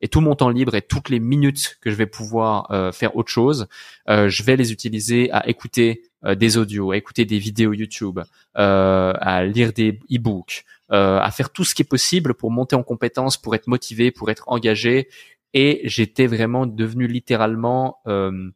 Et 0.00 0.08
tout 0.08 0.20
mon 0.20 0.34
temps 0.34 0.48
libre 0.48 0.74
et 0.74 0.82
toutes 0.82 1.08
les 1.08 1.18
minutes 1.18 1.78
que 1.80 1.90
je 1.90 1.96
vais 1.96 2.06
pouvoir 2.06 2.70
euh, 2.70 2.92
faire 2.92 3.16
autre 3.16 3.30
chose, 3.30 3.66
euh, 4.08 4.28
je 4.28 4.42
vais 4.42 4.56
les 4.56 4.72
utiliser 4.72 5.30
à 5.32 5.48
écouter 5.48 6.02
euh, 6.24 6.34
des 6.34 6.56
audios, 6.56 6.92
à 6.92 6.96
écouter 6.96 7.24
des 7.24 7.38
vidéos 7.38 7.72
YouTube, 7.72 8.20
à 8.54 9.44
lire 9.44 9.72
des 9.72 9.98
e-books, 10.12 10.64
à 10.88 11.30
faire 11.30 11.50
tout 11.50 11.64
ce 11.64 11.74
qui 11.74 11.82
est 11.82 11.84
possible 11.84 12.34
pour 12.34 12.50
monter 12.50 12.76
en 12.76 12.82
compétences, 12.82 13.36
pour 13.36 13.54
être 13.54 13.66
motivé, 13.66 14.10
pour 14.10 14.30
être 14.30 14.44
engagé 14.46 15.08
et 15.52 15.80
j'étais 15.84 16.26
vraiment 16.26 16.66
devenu 16.66 17.06
littéralement 17.06 17.98
euh, 18.06 18.50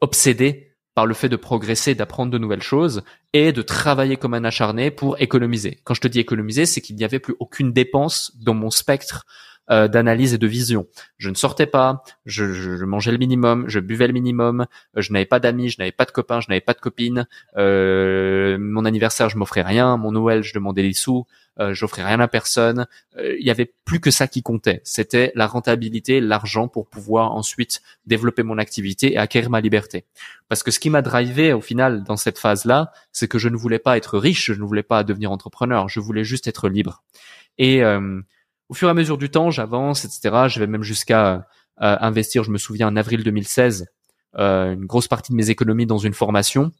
obsédé 0.00 0.73
par 0.94 1.06
le 1.06 1.14
fait 1.14 1.28
de 1.28 1.36
progresser, 1.36 1.94
d'apprendre 1.94 2.30
de 2.30 2.38
nouvelles 2.38 2.62
choses 2.62 3.02
et 3.32 3.52
de 3.52 3.62
travailler 3.62 4.16
comme 4.16 4.34
un 4.34 4.44
acharné 4.44 4.90
pour 4.90 5.20
économiser. 5.20 5.80
Quand 5.84 5.94
je 5.94 6.00
te 6.00 6.08
dis 6.08 6.20
économiser, 6.20 6.66
c'est 6.66 6.80
qu'il 6.80 6.96
n'y 6.96 7.04
avait 7.04 7.18
plus 7.18 7.34
aucune 7.40 7.72
dépense 7.72 8.32
dans 8.40 8.54
mon 8.54 8.70
spectre 8.70 9.26
euh, 9.70 9.88
d'analyse 9.88 10.34
et 10.34 10.38
de 10.38 10.46
vision. 10.46 10.86
Je 11.18 11.30
ne 11.30 11.34
sortais 11.34 11.66
pas, 11.66 12.02
je, 12.26 12.52
je, 12.52 12.84
mangeais 12.84 13.12
le 13.12 13.18
minimum, 13.18 13.64
je 13.68 13.80
buvais 13.80 14.06
le 14.06 14.12
minimum, 14.12 14.66
je 14.96 15.12
n'avais 15.12 15.24
pas 15.24 15.40
d'amis, 15.40 15.68
je 15.68 15.76
n'avais 15.78 15.92
pas 15.92 16.04
de 16.04 16.10
copains, 16.10 16.40
je 16.40 16.48
n'avais 16.48 16.60
pas 16.60 16.74
de 16.74 16.80
copines. 16.80 17.26
Euh, 17.56 18.58
mon 18.58 18.84
anniversaire, 18.84 19.28
je 19.28 19.36
m'offrais 19.36 19.62
rien. 19.62 19.96
Mon 19.96 20.12
Noël, 20.12 20.42
je 20.42 20.54
demandais 20.54 20.82
des 20.82 20.92
sous. 20.92 21.26
Euh, 21.60 21.72
j'offrais 21.72 22.04
rien 22.04 22.18
à 22.20 22.26
personne. 22.26 22.86
Euh, 23.16 23.36
il 23.38 23.46
y 23.46 23.50
avait 23.50 23.72
plus 23.84 24.00
que 24.00 24.10
ça 24.10 24.26
qui 24.26 24.42
comptait. 24.42 24.80
C'était 24.84 25.30
la 25.34 25.46
rentabilité, 25.46 26.20
l'argent 26.20 26.66
pour 26.66 26.88
pouvoir 26.88 27.32
ensuite 27.32 27.80
développer 28.06 28.42
mon 28.42 28.58
activité 28.58 29.12
et 29.12 29.18
acquérir 29.18 29.50
ma 29.50 29.60
liberté. 29.60 30.04
Parce 30.48 30.62
que 30.62 30.70
ce 30.70 30.80
qui 30.80 30.90
m'a 30.90 31.02
drivé 31.02 31.52
au 31.52 31.60
final 31.60 32.02
dans 32.02 32.16
cette 32.16 32.38
phase-là, 32.38 32.92
c'est 33.12 33.28
que 33.28 33.38
je 33.38 33.48
ne 33.48 33.56
voulais 33.56 33.78
pas 33.78 33.96
être 33.96 34.18
riche, 34.18 34.46
je 34.46 34.54
ne 34.54 34.64
voulais 34.64 34.82
pas 34.82 35.04
devenir 35.04 35.30
entrepreneur, 35.30 35.88
je 35.88 36.00
voulais 36.00 36.24
juste 36.24 36.48
être 36.48 36.68
libre. 36.68 37.04
Et 37.58 37.84
euh, 37.84 38.20
au 38.68 38.74
fur 38.74 38.88
et 38.88 38.90
à 38.90 38.94
mesure 38.94 39.18
du 39.18 39.30
temps, 39.30 39.50
j'avance, 39.50 40.04
etc. 40.04 40.46
Je 40.48 40.60
vais 40.60 40.66
même 40.66 40.82
jusqu'à 40.82 41.34
euh, 41.34 41.96
investir, 42.00 42.44
je 42.44 42.50
me 42.50 42.58
souviens, 42.58 42.88
en 42.88 42.96
avril 42.96 43.22
2016, 43.22 43.86
euh, 44.38 44.72
une 44.72 44.86
grosse 44.86 45.08
partie 45.08 45.32
de 45.32 45.36
mes 45.36 45.50
économies 45.50 45.86
dans 45.86 45.98
une 45.98 46.14
formation. 46.14 46.72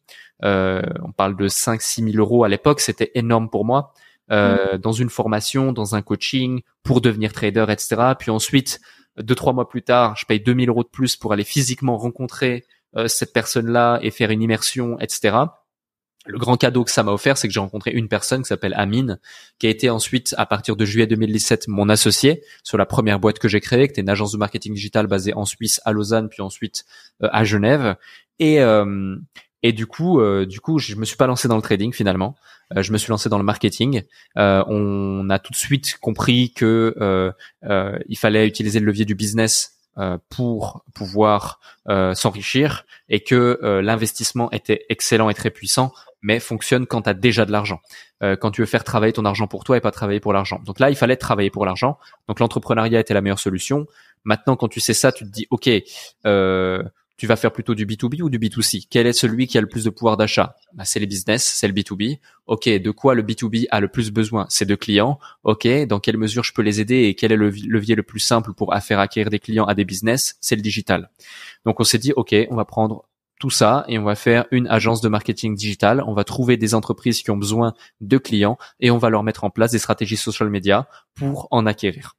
Euh, 0.43 0.81
on 1.03 1.11
parle 1.11 1.35
de 1.37 1.47
5-6 1.47 2.11
000 2.11 2.17
euros 2.17 2.43
à 2.43 2.49
l'époque, 2.49 2.79
c'était 2.79 3.11
énorme 3.15 3.49
pour 3.49 3.65
moi. 3.65 3.93
Euh, 4.31 4.75
mmh. 4.75 4.77
Dans 4.79 4.91
une 4.91 5.09
formation, 5.09 5.71
dans 5.71 5.93
un 5.93 6.01
coaching, 6.01 6.61
pour 6.83 7.01
devenir 7.01 7.31
trader, 7.31 7.65
etc. 7.69 8.13
Puis 8.17 8.31
ensuite, 8.31 8.81
deux 9.21 9.35
trois 9.35 9.53
mois 9.53 9.69
plus 9.69 9.83
tard, 9.83 10.15
je 10.17 10.25
paye 10.25 10.39
2000 10.39 10.69
euros 10.69 10.83
de 10.83 10.89
plus 10.89 11.15
pour 11.15 11.31
aller 11.31 11.43
physiquement 11.43 11.97
rencontrer 11.97 12.65
euh, 12.97 13.07
cette 13.07 13.33
personne-là 13.33 13.99
et 14.01 14.09
faire 14.09 14.31
une 14.31 14.41
immersion, 14.41 14.99
etc 14.99 15.45
le 16.25 16.37
grand 16.37 16.57
cadeau 16.57 16.83
que 16.83 16.91
ça 16.91 17.03
m'a 17.03 17.11
offert, 17.11 17.37
c'est 17.37 17.47
que 17.47 17.53
j'ai 17.53 17.59
rencontré 17.59 17.91
une 17.91 18.07
personne 18.07 18.41
qui 18.41 18.47
s'appelle 18.47 18.73
Amine, 18.75 19.19
qui 19.59 19.67
a 19.67 19.69
été 19.69 19.89
ensuite, 19.89 20.33
à 20.37 20.45
partir 20.45 20.75
de 20.75 20.85
juillet 20.85 21.07
2017, 21.07 21.67
mon 21.67 21.89
associé 21.89 22.43
sur 22.63 22.77
la 22.77 22.85
première 22.85 23.19
boîte 23.19 23.39
que 23.39 23.47
j'ai 23.47 23.61
créée, 23.61 23.87
qui 23.87 23.91
était 23.91 24.01
une 24.01 24.09
agence 24.09 24.31
de 24.31 24.37
marketing 24.37 24.73
digital 24.73 25.07
basée 25.07 25.33
en 25.33 25.45
Suisse, 25.45 25.81
à 25.85 25.91
Lausanne, 25.91 26.29
puis 26.29 26.41
ensuite 26.41 26.85
euh, 27.23 27.29
à 27.31 27.43
Genève. 27.43 27.95
Et 28.39 28.61
euh, 28.61 29.15
et 29.63 29.73
du 29.73 29.87
coup, 29.87 30.19
euh, 30.19 30.45
du 30.45 30.59
coup, 30.59 30.77
je 30.77 30.95
me 30.95 31.05
suis 31.05 31.17
pas 31.17 31.25
lancé 31.25 31.47
dans 31.47 31.55
le 31.55 31.61
trading 31.61 31.91
finalement. 31.91 32.35
je 32.75 32.91
me 32.91 32.97
suis 32.97 33.09
lancé 33.09 33.29
dans 33.29 33.39
le 33.39 33.43
marketing. 33.43 34.03
on 34.35 35.29
a 35.29 35.39
tout 35.39 35.51
de 35.51 35.57
suite 35.57 35.97
compris 36.01 36.53
que 36.53 37.33
il 38.07 38.17
fallait 38.17 38.47
utiliser 38.47 38.79
le 38.79 38.85
levier 38.85 39.05
du 39.05 39.15
business 39.15 39.75
euh, 39.97 40.17
pour 40.27 40.83
pouvoir 40.93 41.61
euh, 41.87 42.13
s'enrichir 42.13 42.85
et 43.07 43.21
que 43.21 43.61
euh, 43.63 43.81
l'investissement 43.81 44.51
était 44.51 44.85
excellent 44.89 45.29
et 45.29 45.33
très 45.33 45.51
puissant, 45.51 45.93
mais 46.25 46.39
fonctionne 46.39 46.87
quand 46.87 47.03
tu 47.03 47.09
as 47.09 47.13
déjà 47.13 47.45
de 47.45 47.51
l'argent. 47.51 47.79
quand 48.21 48.51
tu 48.51 48.61
veux 48.61 48.67
faire 48.67 48.83
travailler 48.83 49.13
ton 49.13 49.25
argent 49.25 49.47
pour 49.47 49.63
toi 49.63 49.77
et 49.77 49.81
pas 49.81 49.91
travailler 49.91 50.19
pour 50.19 50.33
l'argent. 50.33 50.59
Donc 50.65 50.79
là, 50.79 50.89
il 50.89 50.95
fallait 50.95 51.17
travailler 51.17 51.51
pour 51.51 51.65
l'argent. 51.65 51.99
Donc 52.27 52.39
l'entrepreneuriat 52.39 52.99
était 52.99 53.13
la 53.13 53.21
meilleure 53.21 53.39
solution. 53.39 53.85
Maintenant, 54.23 54.55
quand 54.55 54.67
tu 54.67 54.79
sais 54.79 54.93
ça, 54.93 55.11
tu 55.11 55.23
te 55.23 55.29
dis, 55.29 55.45
OK, 55.51 55.69
tu 57.17 57.27
vas 57.27 57.35
faire 57.37 57.51
plutôt 57.53 57.75
du 57.75 57.85
B2B 57.85 58.21
ou 58.23 58.29
du 58.29 58.39
B2C 58.39 58.87
Quel 58.89 59.07
est 59.07 59.13
celui 59.13 59.47
qui 59.47 59.57
a 59.57 59.61
le 59.61 59.67
plus 59.67 59.85
de 59.85 59.89
pouvoir 59.89 60.17
d'achat? 60.17 60.55
Bah, 60.73 60.83
C'est 60.83 60.99
les 60.99 61.05
business, 61.05 61.45
c'est 61.45 61.67
le 61.67 61.73
B2B. 61.73 62.19
Ok, 62.47 62.67
de 62.67 62.91
quoi 62.91 63.13
le 63.13 63.21
B2B 63.21 63.67
a 63.69 63.79
le 63.79 63.87
plus 63.87 64.11
besoin? 64.11 64.47
C'est 64.49 64.65
de 64.65 64.75
clients. 64.75 65.19
Ok, 65.43 65.67
dans 65.87 65.99
quelle 65.99 66.17
mesure 66.17 66.43
je 66.43 66.53
peux 66.53 66.61
les 66.61 66.81
aider 66.81 67.03
et 67.03 67.15
quel 67.15 67.31
est 67.31 67.37
le 67.37 67.49
levier 67.49 67.95
le 67.95 68.03
plus 68.03 68.19
simple 68.19 68.53
pour 68.53 68.73
faire 68.81 68.99
acquérir 68.99 69.29
des 69.29 69.39
clients 69.39 69.65
à 69.65 69.75
des 69.75 69.85
business? 69.85 70.37
C'est 70.41 70.55
le 70.55 70.61
digital. 70.61 71.09
Donc 71.65 71.79
on 71.79 71.83
s'est 71.83 71.99
dit, 71.99 72.11
ok, 72.15 72.35
on 72.49 72.55
va 72.55 72.65
prendre 72.65 73.05
tout 73.45 73.51
ça 73.51 73.85
et 73.87 73.99
on 73.99 74.03
va 74.03 74.15
faire 74.15 74.47
une 74.49 74.67
agence 74.69 75.01
de 75.01 75.07
marketing 75.07 75.53
digital. 75.53 76.01
On 76.07 76.15
va 76.15 76.23
trouver 76.23 76.57
des 76.57 76.73
entreprises 76.73 77.21
qui 77.21 77.29
ont 77.29 77.37
besoin 77.37 77.75
de 78.01 78.17
clients 78.17 78.57
et 78.79 78.89
on 78.89 78.97
va 78.97 79.11
leur 79.11 79.21
mettre 79.21 79.43
en 79.43 79.51
place 79.51 79.71
des 79.71 79.77
stratégies 79.77 80.17
social 80.17 80.49
media 80.49 80.89
pour 81.13 81.47
en 81.51 81.67
acquérir. 81.67 82.15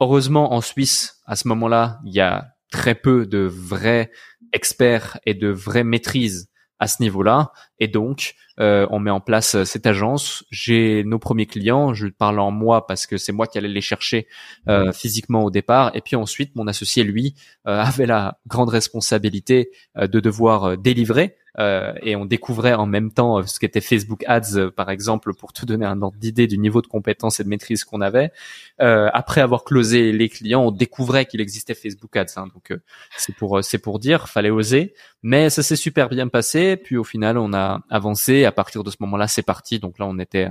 Heureusement, 0.00 0.54
en 0.54 0.62
Suisse, 0.62 1.20
à 1.26 1.36
ce 1.36 1.48
moment-là, 1.48 2.00
il 2.06 2.14
y 2.14 2.20
a 2.20 2.46
très 2.72 2.94
peu 2.94 3.26
de 3.26 3.40
vrais 3.40 4.10
experts 4.54 5.18
et 5.26 5.34
de 5.34 5.48
vraies 5.48 5.84
maîtrises 5.84 6.48
à 6.78 6.86
ce 6.86 7.02
niveau-là. 7.02 7.52
Et 7.78 7.88
donc, 7.88 8.34
euh, 8.60 8.86
on 8.90 8.98
met 8.98 9.10
en 9.10 9.20
place 9.20 9.54
euh, 9.54 9.64
cette 9.64 9.86
agence. 9.86 10.44
J'ai 10.50 11.02
nos 11.04 11.18
premiers 11.18 11.46
clients. 11.46 11.94
Je 11.94 12.06
parle 12.06 12.38
en 12.40 12.50
moi 12.50 12.86
parce 12.86 13.06
que 13.06 13.16
c'est 13.16 13.32
moi 13.32 13.46
qui 13.46 13.58
allais 13.58 13.68
les 13.68 13.80
chercher 13.80 14.26
euh, 14.68 14.92
physiquement 14.92 15.44
au 15.44 15.50
départ. 15.50 15.90
Et 15.94 16.00
puis 16.00 16.16
ensuite, 16.16 16.54
mon 16.54 16.66
associé, 16.66 17.04
lui, 17.04 17.34
avait 17.64 18.06
la 18.06 18.38
grande 18.46 18.68
responsabilité 18.68 19.70
de 19.96 20.20
devoir 20.20 20.76
délivrer 20.76 21.36
et 21.58 22.16
on 22.16 22.24
découvrait 22.24 22.74
en 22.74 22.86
même 22.86 23.12
temps 23.12 23.38
euh, 23.38 23.42
ce 23.44 23.60
qu'était 23.60 23.80
Facebook 23.80 24.24
Ads, 24.26 24.56
euh, 24.56 24.70
par 24.70 24.90
exemple, 24.90 25.34
pour 25.34 25.52
te 25.52 25.64
donner 25.64 25.86
un 25.86 26.02
ordre 26.02 26.18
d'idée 26.18 26.46
du 26.46 26.58
niveau 26.58 26.82
de 26.82 26.86
compétence 26.86 27.40
et 27.40 27.44
de 27.44 27.48
maîtrise 27.48 27.84
qu'on 27.84 28.00
avait. 28.00 28.32
Euh, 28.80 29.08
après 29.12 29.40
avoir 29.40 29.64
closé 29.64 30.12
les 30.12 30.28
clients, 30.28 30.62
on 30.62 30.70
découvrait 30.70 31.26
qu'il 31.26 31.40
existait 31.40 31.74
Facebook 31.74 32.16
Ads. 32.16 32.34
Hein, 32.36 32.48
donc 32.52 32.76
c'est 33.16 33.34
pour 33.36 33.62
c'est 33.62 33.78
pour 33.78 33.98
dire, 33.98 34.28
fallait 34.28 34.50
oser. 34.50 34.94
Mais 35.22 35.50
ça 35.50 35.62
s'est 35.62 35.76
super 35.76 36.08
bien 36.08 36.28
passé. 36.28 36.76
Puis 36.76 36.96
au 36.96 37.04
final, 37.04 37.38
on 37.38 37.52
a 37.52 37.80
avancé. 37.90 38.44
À 38.44 38.52
partir 38.52 38.82
de 38.84 38.90
ce 38.90 38.96
moment-là, 39.00 39.28
c'est 39.28 39.42
parti. 39.42 39.78
Donc 39.78 39.98
là, 39.98 40.06
on 40.06 40.18
était 40.18 40.48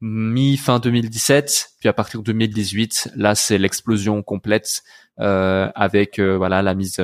mi 0.00 0.56
fin 0.56 0.78
2017, 0.80 1.70
puis 1.80 1.88
à 1.88 1.92
partir 1.92 2.20
de 2.20 2.24
2018, 2.26 3.12
là 3.16 3.34
c'est 3.34 3.56
l'explosion 3.56 4.22
complète 4.22 4.82
euh, 5.20 5.70
avec 5.74 6.20
voilà 6.20 6.60
la 6.60 6.74
mise 6.74 7.00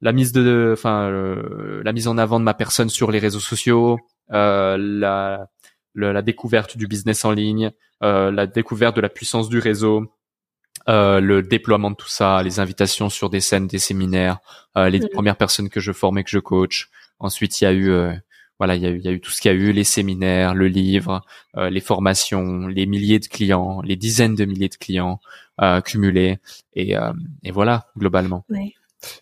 la 0.00 0.12
mise 0.12 0.32
de, 0.32 0.70
enfin, 0.72 1.08
euh, 1.10 1.82
la 1.84 1.92
mise 1.92 2.08
en 2.08 2.18
avant 2.18 2.40
de 2.40 2.44
ma 2.44 2.54
personne 2.54 2.88
sur 2.88 3.10
les 3.10 3.18
réseaux 3.18 3.40
sociaux, 3.40 3.98
euh, 4.32 4.76
la, 4.78 5.48
la 5.94 6.22
découverte 6.22 6.76
du 6.76 6.86
business 6.86 7.24
en 7.24 7.32
ligne, 7.32 7.70
euh, 8.02 8.30
la 8.30 8.46
découverte 8.46 8.96
de 8.96 9.00
la 9.00 9.08
puissance 9.08 9.48
du 9.48 9.58
réseau, 9.58 10.10
euh, 10.88 11.20
le 11.20 11.42
déploiement 11.42 11.90
de 11.90 11.96
tout 11.96 12.08
ça, 12.08 12.42
les 12.42 12.60
invitations 12.60 13.10
sur 13.10 13.28
des 13.28 13.40
scènes, 13.40 13.66
des 13.66 13.78
séminaires, 13.78 14.38
euh, 14.76 14.88
les 14.88 15.06
premières 15.08 15.36
personnes 15.36 15.68
que 15.68 15.80
je 15.80 15.92
forme 15.92 16.18
et 16.18 16.24
que 16.24 16.30
je 16.30 16.38
coach. 16.38 16.88
Ensuite, 17.18 17.60
il 17.60 17.64
y 17.64 17.66
a 17.66 17.72
eu, 17.72 17.90
euh, 17.90 18.14
voilà, 18.58 18.76
il 18.76 18.82
y 18.82 18.86
a 18.86 18.90
eu, 18.90 18.96
il 18.98 19.04
y 19.04 19.08
a 19.08 19.12
eu 19.12 19.20
tout 19.20 19.30
ce 19.30 19.42
qu'il 19.42 19.50
y 19.50 19.54
a 19.54 19.56
eu, 19.56 19.72
les 19.72 19.84
séminaires, 19.84 20.54
le 20.54 20.68
livre, 20.68 21.22
les 21.56 21.80
formations, 21.80 22.66
les 22.66 22.86
milliers 22.86 23.18
de 23.18 23.26
clients, 23.26 23.82
les 23.82 23.96
dizaines 23.96 24.34
de 24.34 24.44
milliers 24.46 24.68
de 24.68 24.76
clients 24.76 25.20
cumulés, 25.84 26.38
et, 26.74 26.94
et 27.42 27.50
voilà, 27.50 27.86
globalement. 27.96 28.44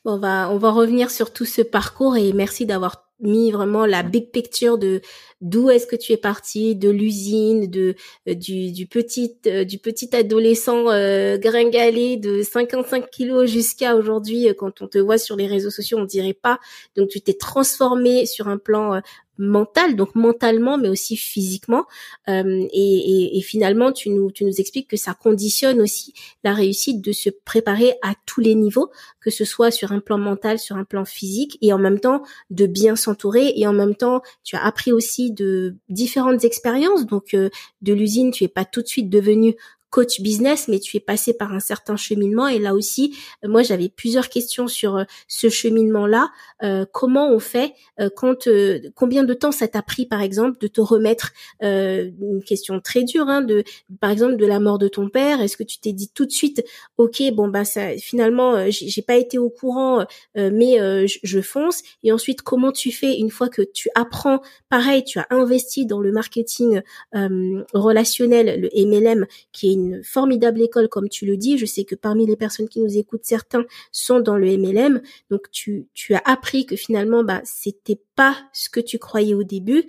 On 0.04 0.18
va 0.18 0.50
on 0.50 0.58
va 0.58 0.70
revenir 0.70 1.10
sur 1.10 1.32
tout 1.32 1.44
ce 1.44 1.62
parcours 1.62 2.16
et 2.16 2.32
merci 2.32 2.66
d'avoir 2.66 3.08
mis 3.20 3.50
vraiment 3.50 3.84
la 3.86 4.02
big 4.02 4.30
picture 4.30 4.78
de 4.78 5.00
d'où 5.40 5.70
est-ce 5.70 5.86
que 5.86 5.96
tu 5.96 6.12
es 6.12 6.16
parti, 6.16 6.76
de 6.76 6.88
l'usine, 6.88 7.68
de 7.68 7.94
euh, 8.28 8.34
du, 8.34 8.72
du 8.72 8.86
petit 8.86 9.36
euh, 9.46 9.64
du 9.64 9.78
petit 9.78 10.14
adolescent 10.14 10.88
euh, 10.88 11.36
gringalé 11.36 12.16
de 12.16 12.42
55 12.42 13.10
kilos 13.10 13.50
jusqu'à 13.50 13.96
aujourd'hui 13.96 14.48
quand 14.56 14.82
on 14.82 14.88
te 14.88 14.98
voit 14.98 15.18
sur 15.18 15.36
les 15.36 15.46
réseaux 15.46 15.70
sociaux 15.70 15.98
on 15.98 16.04
dirait 16.04 16.34
pas. 16.34 16.58
Donc 16.96 17.08
tu 17.08 17.20
t'es 17.20 17.34
transformé 17.34 18.26
sur 18.26 18.48
un 18.48 18.58
plan 18.58 19.00
mental, 19.38 19.96
donc 19.96 20.14
mentalement, 20.14 20.76
mais 20.76 20.88
aussi 20.88 21.16
physiquement. 21.16 21.86
Euh, 22.28 22.66
et, 22.72 23.38
et, 23.38 23.40
finalement, 23.40 23.92
tu 23.92 24.10
nous, 24.10 24.30
tu 24.30 24.44
nous 24.44 24.60
expliques 24.60 24.88
que 24.88 24.96
ça 24.96 25.14
conditionne 25.14 25.80
aussi 25.80 26.12
la 26.44 26.52
réussite 26.52 27.00
de 27.00 27.12
se 27.12 27.30
préparer 27.30 27.94
à 28.02 28.14
tous 28.26 28.40
les 28.40 28.54
niveaux, 28.54 28.90
que 29.20 29.30
ce 29.30 29.44
soit 29.44 29.70
sur 29.70 29.92
un 29.92 30.00
plan 30.00 30.18
mental, 30.18 30.58
sur 30.58 30.76
un 30.76 30.84
plan 30.84 31.04
physique, 31.04 31.56
et 31.62 31.72
en 31.72 31.78
même 31.78 32.00
temps 32.00 32.22
de 32.50 32.66
bien 32.66 32.96
s'entourer. 32.96 33.52
Et 33.56 33.66
en 33.66 33.72
même 33.72 33.94
temps, 33.94 34.22
tu 34.42 34.56
as 34.56 34.64
appris 34.64 34.92
aussi 34.92 35.30
de 35.30 35.76
différentes 35.88 36.44
expériences. 36.44 37.06
Donc, 37.06 37.34
euh, 37.34 37.48
de 37.82 37.92
l'usine, 37.92 38.30
tu 38.30 38.44
es 38.44 38.48
pas 38.48 38.64
tout 38.64 38.82
de 38.82 38.88
suite 38.88 39.08
devenu 39.08 39.54
coach 39.90 40.20
business, 40.20 40.68
mais 40.68 40.78
tu 40.78 40.96
es 40.96 41.00
passé 41.00 41.34
par 41.34 41.52
un 41.52 41.60
certain 41.60 41.96
cheminement. 41.96 42.48
Et 42.48 42.58
là 42.58 42.74
aussi, 42.74 43.16
moi, 43.44 43.62
j'avais 43.62 43.88
plusieurs 43.88 44.28
questions 44.28 44.68
sur 44.68 45.04
ce 45.28 45.48
cheminement-là. 45.48 46.30
comment 46.92 47.30
on 47.32 47.38
fait 47.38 47.74
quand 48.16 48.48
combien 48.94 49.24
de 49.24 49.34
temps 49.34 49.52
ça 49.52 49.68
t'a 49.68 49.82
pris, 49.82 50.06
par 50.06 50.20
exemple, 50.20 50.58
de 50.60 50.66
te 50.66 50.80
remettre 50.80 51.32
une 51.60 52.42
question 52.44 52.80
très 52.80 53.04
dure, 53.04 53.28
hein, 53.28 53.42
de 53.42 53.64
par 54.00 54.10
exemple 54.10 54.36
de 54.36 54.46
la 54.46 54.60
mort 54.60 54.78
de 54.78 54.88
ton 54.88 55.08
père? 55.08 55.40
Est-ce 55.40 55.56
que 55.56 55.64
tu 55.64 55.78
t'es 55.78 55.92
dit 55.92 56.10
tout 56.12 56.26
de 56.26 56.32
suite, 56.32 56.64
ok, 56.96 57.22
bon 57.32 57.48
bah 57.48 57.64
ça, 57.64 57.96
finalement, 57.96 58.68
j'ai 58.70 59.02
pas 59.02 59.16
été 59.16 59.38
au 59.38 59.50
courant, 59.50 60.04
mais 60.34 60.78
je, 61.06 61.18
je 61.22 61.40
fonce. 61.40 61.82
Et 62.02 62.12
ensuite, 62.12 62.42
comment 62.42 62.72
tu 62.72 62.92
fais 62.92 63.18
une 63.18 63.30
fois 63.30 63.48
que 63.48 63.62
tu 63.62 63.88
apprends, 63.94 64.40
pareil, 64.68 65.04
tu 65.04 65.18
as 65.18 65.26
investi 65.30 65.86
dans 65.86 66.00
le 66.00 66.12
marketing 66.12 66.82
euh, 67.14 67.64
relationnel, 67.72 68.60
le 68.60 68.86
MLM, 68.86 69.26
qui 69.52 69.70
est 69.70 69.74
une 69.78 70.04
formidable 70.04 70.60
école, 70.62 70.88
comme 70.88 71.08
tu 71.08 71.26
le 71.26 71.36
dis. 71.36 71.58
Je 71.58 71.66
sais 71.66 71.84
que 71.84 71.94
parmi 71.94 72.26
les 72.26 72.36
personnes 72.36 72.68
qui 72.68 72.80
nous 72.80 72.96
écoutent, 72.96 73.24
certains 73.24 73.64
sont 73.92 74.20
dans 74.20 74.36
le 74.36 74.56
MLM. 74.56 75.00
Donc, 75.30 75.50
tu, 75.50 75.88
tu 75.94 76.14
as 76.14 76.22
appris 76.24 76.66
que 76.66 76.76
finalement, 76.76 77.24
bah, 77.24 77.40
c'était 77.44 78.00
pas 78.16 78.36
ce 78.52 78.68
que 78.68 78.80
tu 78.80 78.98
croyais 78.98 79.34
au 79.34 79.44
début 79.44 79.84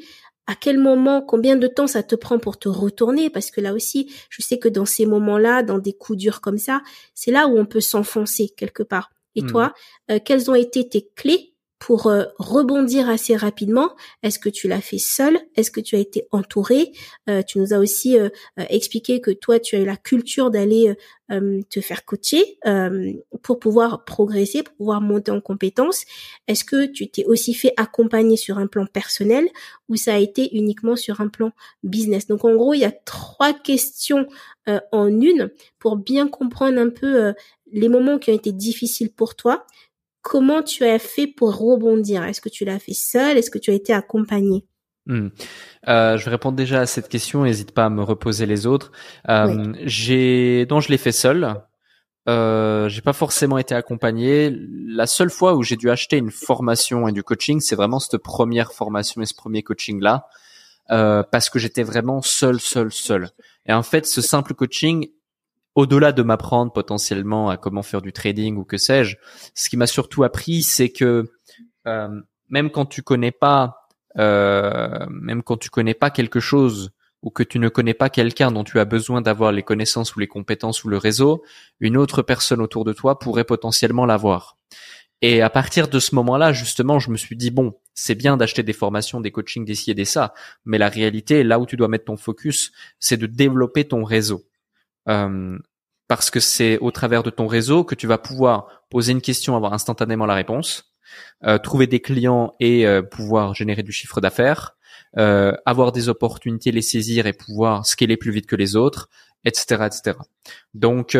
à 0.49 0.55
quel 0.55 0.79
moment, 0.79 1.21
combien 1.21 1.55
de 1.55 1.67
temps 1.67 1.85
ça 1.85 2.01
te 2.01 2.15
prend 2.15 2.39
pour 2.39 2.57
te 2.57 2.67
retourner? 2.67 3.29
Parce 3.29 3.51
que 3.51 3.61
là 3.61 3.71
aussi, 3.71 4.11
je 4.31 4.41
sais 4.41 4.57
que 4.57 4.67
dans 4.67 4.85
ces 4.85 5.05
moments-là, 5.05 5.61
dans 5.61 5.77
des 5.77 5.93
coups 5.93 6.17
durs 6.17 6.41
comme 6.41 6.57
ça, 6.57 6.81
c'est 7.13 7.29
là 7.29 7.47
où 7.47 7.55
on 7.59 7.67
peut 7.67 7.81
s'enfoncer 7.81 8.49
quelque 8.57 8.81
part. 8.81 9.11
Et 9.35 9.43
mmh. 9.43 9.45
toi, 9.45 9.73
euh, 10.09 10.17
quelles 10.25 10.49
ont 10.49 10.55
été 10.55 10.89
tes 10.89 11.07
clés 11.15 11.53
pour 11.79 12.07
euh, 12.07 12.25
rebondir 12.37 13.09
assez 13.09 13.35
rapidement. 13.35 13.95
Est-ce 14.21 14.37
que 14.37 14.49
tu 14.49 14.67
l'as 14.67 14.81
fait 14.81 14.97
seul 14.97 15.39
Est-ce 15.55 15.71
que 15.71 15.79
tu 15.79 15.95
as 15.95 15.99
été 15.99 16.27
entouré 16.31 16.91
euh, 17.29 17.41
Tu 17.41 17.57
nous 17.57 17.73
as 17.73 17.79
aussi 17.79 18.19
euh, 18.19 18.29
expliqué 18.57 19.21
que 19.21 19.31
toi, 19.31 19.59
tu 19.59 19.77
as 19.77 19.79
eu 19.79 19.85
la 19.85 19.95
culture 19.95 20.51
d'aller 20.51 20.93
te 21.69 21.79
faire 21.79 22.05
coacher 22.05 22.57
pour 23.43 23.59
pouvoir 23.59 24.03
progresser, 24.03 24.63
pour 24.63 24.73
pouvoir 24.73 24.99
monter 24.99 25.29
en 25.29 25.41
compétences. 25.41 26.05
Est-ce 26.47 26.63
que 26.63 26.87
tu 26.87 27.07
t'es 27.07 27.23
aussi 27.25 27.53
fait 27.53 27.71
accompagner 27.77 28.35
sur 28.35 28.57
un 28.57 28.65
plan 28.65 28.87
personnel 28.87 29.47
ou 29.89 29.95
ça 29.95 30.15
a 30.15 30.17
été 30.17 30.57
uniquement 30.57 30.95
sur 30.95 31.21
un 31.21 31.27
plan 31.27 31.51
business? 31.83 32.25
Donc 32.25 32.45
en 32.45 32.55
gros, 32.55 32.73
il 32.73 32.79
y 32.79 32.85
a 32.85 32.91
trois 32.91 33.53
questions 33.53 34.25
en 34.91 35.07
une 35.07 35.51
pour 35.77 35.97
bien 35.97 36.27
comprendre 36.27 36.79
un 36.79 36.89
peu 36.89 37.35
les 37.71 37.89
moments 37.89 38.17
qui 38.17 38.31
ont 38.31 38.35
été 38.35 38.51
difficiles 38.51 39.11
pour 39.11 39.35
toi 39.35 39.67
comment 40.29 40.61
tu 40.61 40.85
as 40.85 40.99
fait 40.99 41.25
pour 41.25 41.57
rebondir? 41.57 42.23
Est-ce 42.23 42.39
que 42.39 42.49
tu 42.49 42.63
l'as 42.63 42.77
fait 42.77 42.93
seul 42.93 43.35
Est-ce 43.35 43.49
que 43.49 43.57
tu 43.57 43.71
as 43.71 43.73
été 43.73 43.93
accompagné 43.93 44.63
hmm. 45.07 45.29
euh, 45.87 46.17
je 46.17 46.25
vais 46.25 46.31
répondre 46.31 46.55
déjà 46.55 46.81
à 46.81 46.85
cette 46.85 47.09
question. 47.09 47.43
N'hésite 47.43 47.71
pas 47.71 47.85
à 47.85 47.89
me 47.89 48.03
reposer 48.03 48.45
les 48.45 48.67
autres. 48.67 48.91
Euh, 49.27 49.73
J'ai, 49.85 50.67
donc 50.67 50.83
je 50.83 50.89
l'ai 50.89 50.99
fait 50.99 51.11
seul. 51.11 51.55
Euh, 52.29 52.89
j'ai 52.89 53.01
pas 53.01 53.13
forcément 53.13 53.57
été 53.57 53.73
accompagné. 53.73 54.55
La 54.87 55.07
seule 55.07 55.31
fois 55.31 55.55
où 55.55 55.63
j'ai 55.63 55.77
dû 55.77 55.89
acheter 55.89 56.17
une 56.17 56.29
formation 56.29 57.07
et 57.07 57.11
du 57.11 57.23
coaching, 57.23 57.59
c'est 57.59 57.75
vraiment 57.75 57.99
cette 57.99 58.21
première 58.21 58.71
formation 58.71 59.23
et 59.23 59.25
ce 59.25 59.33
premier 59.33 59.63
coaching 59.63 59.99
là, 59.99 60.27
euh, 60.91 61.23
parce 61.23 61.49
que 61.49 61.57
j'étais 61.57 61.81
vraiment 61.81 62.21
seul, 62.21 62.59
seul, 62.59 62.91
seul. 62.91 63.31
Et 63.65 63.73
en 63.73 63.81
fait, 63.81 64.05
ce 64.05 64.21
simple 64.21 64.53
coaching 64.53 65.09
au-delà 65.79 66.11
de 66.11 66.23
m'apprendre 66.23 66.73
potentiellement 66.73 67.49
à 67.49 67.55
comment 67.55 67.83
faire 67.83 68.01
du 68.01 68.11
trading 68.11 68.57
ou 68.57 68.65
que 68.65 68.77
sais-je, 68.77 69.15
ce 69.55 69.69
qui 69.69 69.77
m'a 69.77 69.87
surtout 69.87 70.23
appris, 70.23 70.61
c'est 70.61 70.89
que 70.89 71.31
euh, 71.87 72.21
même 72.49 72.69
quand 72.69 72.85
tu 72.85 73.01
connais 73.01 73.31
pas, 73.31 73.87
euh, 74.17 75.05
même 75.09 75.41
quand 75.41 75.55
tu 75.55 75.69
connais 75.69 75.93
pas 75.93 76.09
quelque 76.09 76.41
chose 76.41 76.91
ou 77.21 77.29
que 77.29 77.43
tu 77.43 77.59
ne 77.59 77.69
connais 77.69 77.93
pas 77.93 78.09
quelqu'un 78.09 78.51
dont 78.51 78.65
tu 78.65 78.79
as 78.79 78.85
besoin 78.85 79.21
d'avoir 79.21 79.53
les 79.53 79.63
connaissances 79.63 80.15
ou 80.15 80.19
les 80.19 80.27
compétences 80.27 80.83
ou 80.83 80.89
le 80.89 80.97
réseau, 80.97 81.43
une 81.79 81.95
autre 81.95 82.21
personne 82.21 82.61
autour 82.61 82.83
de 82.83 82.91
toi 82.91 83.17
pourrait 83.17 83.45
potentiellement 83.45 84.05
l'avoir. 84.05 84.57
Et 85.21 85.41
à 85.41 85.49
partir 85.49 85.87
de 85.87 85.99
ce 85.99 86.15
moment-là, 86.15 86.51
justement, 86.51 86.99
je 86.99 87.09
me 87.09 87.17
suis 87.17 87.37
dit 87.37 87.51
bon, 87.51 87.73
c'est 87.93 88.15
bien 88.15 88.35
d'acheter 88.35 88.63
des 88.63 88.73
formations, 88.73 89.21
des 89.21 89.31
coachings, 89.31 89.65
des 89.65 89.75
ci 89.75 89.91
et 89.91 89.95
des 89.95 90.05
ça, 90.05 90.33
mais 90.65 90.77
la 90.77 90.89
réalité, 90.89 91.43
là 91.43 91.57
où 91.59 91.65
tu 91.65 91.77
dois 91.77 91.87
mettre 91.87 92.05
ton 92.05 92.17
focus, 92.17 92.71
c'est 92.99 93.17
de 93.17 93.27
développer 93.27 93.85
ton 93.85 94.03
réseau. 94.03 94.43
Euh, 95.07 95.57
parce 96.09 96.31
que 96.31 96.39
c'est 96.39 96.79
au 96.79 96.89
travers 96.89 97.21
de 97.21 97.29
ton 97.29 97.45
réseau 97.45 97.83
que 97.83 97.93
tu 97.93 98.07
vas 98.07 98.17
pouvoir 98.17 98.83
poser 98.89 99.11
une 99.11 99.21
question, 99.21 99.55
avoir 99.55 99.73
instantanément 99.73 100.25
la 100.25 100.33
réponse, 100.33 100.95
euh, 101.45 101.59
trouver 101.59 101.85
des 101.85 102.01
clients 102.01 102.55
et 102.59 102.85
euh, 102.87 103.03
pouvoir 103.03 103.53
générer 103.53 103.83
du 103.83 103.91
chiffre 103.91 104.19
d'affaires, 104.19 104.75
euh, 105.19 105.53
avoir 105.67 105.91
des 105.91 106.09
opportunités, 106.09 106.71
les 106.71 106.81
saisir 106.81 107.27
et 107.27 107.33
pouvoir 107.33 107.85
scaler 107.85 108.17
plus 108.17 108.31
vite 108.31 108.47
que 108.47 108.55
les 108.55 108.75
autres, 108.75 109.07
etc., 109.45 109.85
etc. 109.85 110.17
Donc 110.73 111.15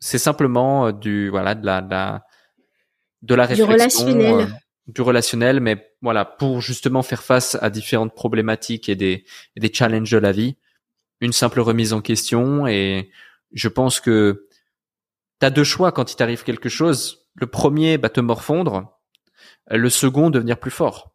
c'est 0.00 0.18
simplement 0.18 0.90
du 0.90 1.28
voilà 1.28 1.54
de 1.54 1.66
la 1.66 1.82
de 1.82 1.90
la, 1.90 2.24
de 3.20 3.34
la 3.34 3.44
réflexion, 3.44 3.66
du 3.66 3.72
relationnel, 3.72 4.60
du 4.86 5.02
relationnel, 5.02 5.60
mais 5.60 5.94
voilà 6.00 6.24
pour 6.24 6.62
justement 6.62 7.02
faire 7.02 7.22
face 7.22 7.58
à 7.60 7.68
différentes 7.68 8.14
problématiques 8.14 8.88
et 8.88 8.96
des 8.96 9.26
et 9.54 9.60
des 9.60 9.72
challenges 9.72 10.10
de 10.10 10.18
la 10.18 10.32
vie, 10.32 10.56
une 11.20 11.32
simple 11.34 11.60
remise 11.60 11.92
en 11.92 12.00
question 12.00 12.66
et 12.66 13.10
je 13.54 13.68
pense 13.68 14.00
que 14.00 14.48
tu 15.40 15.46
as 15.46 15.50
deux 15.50 15.64
choix 15.64 15.92
quand 15.92 16.12
il 16.12 16.16
t'arrive 16.16 16.44
quelque 16.44 16.68
chose. 16.68 17.26
Le 17.34 17.46
premier, 17.46 17.98
bah, 17.98 18.10
te 18.10 18.20
morfondre. 18.20 18.98
Le 19.70 19.88
second, 19.88 20.30
devenir 20.30 20.58
plus 20.58 20.70
fort. 20.70 21.14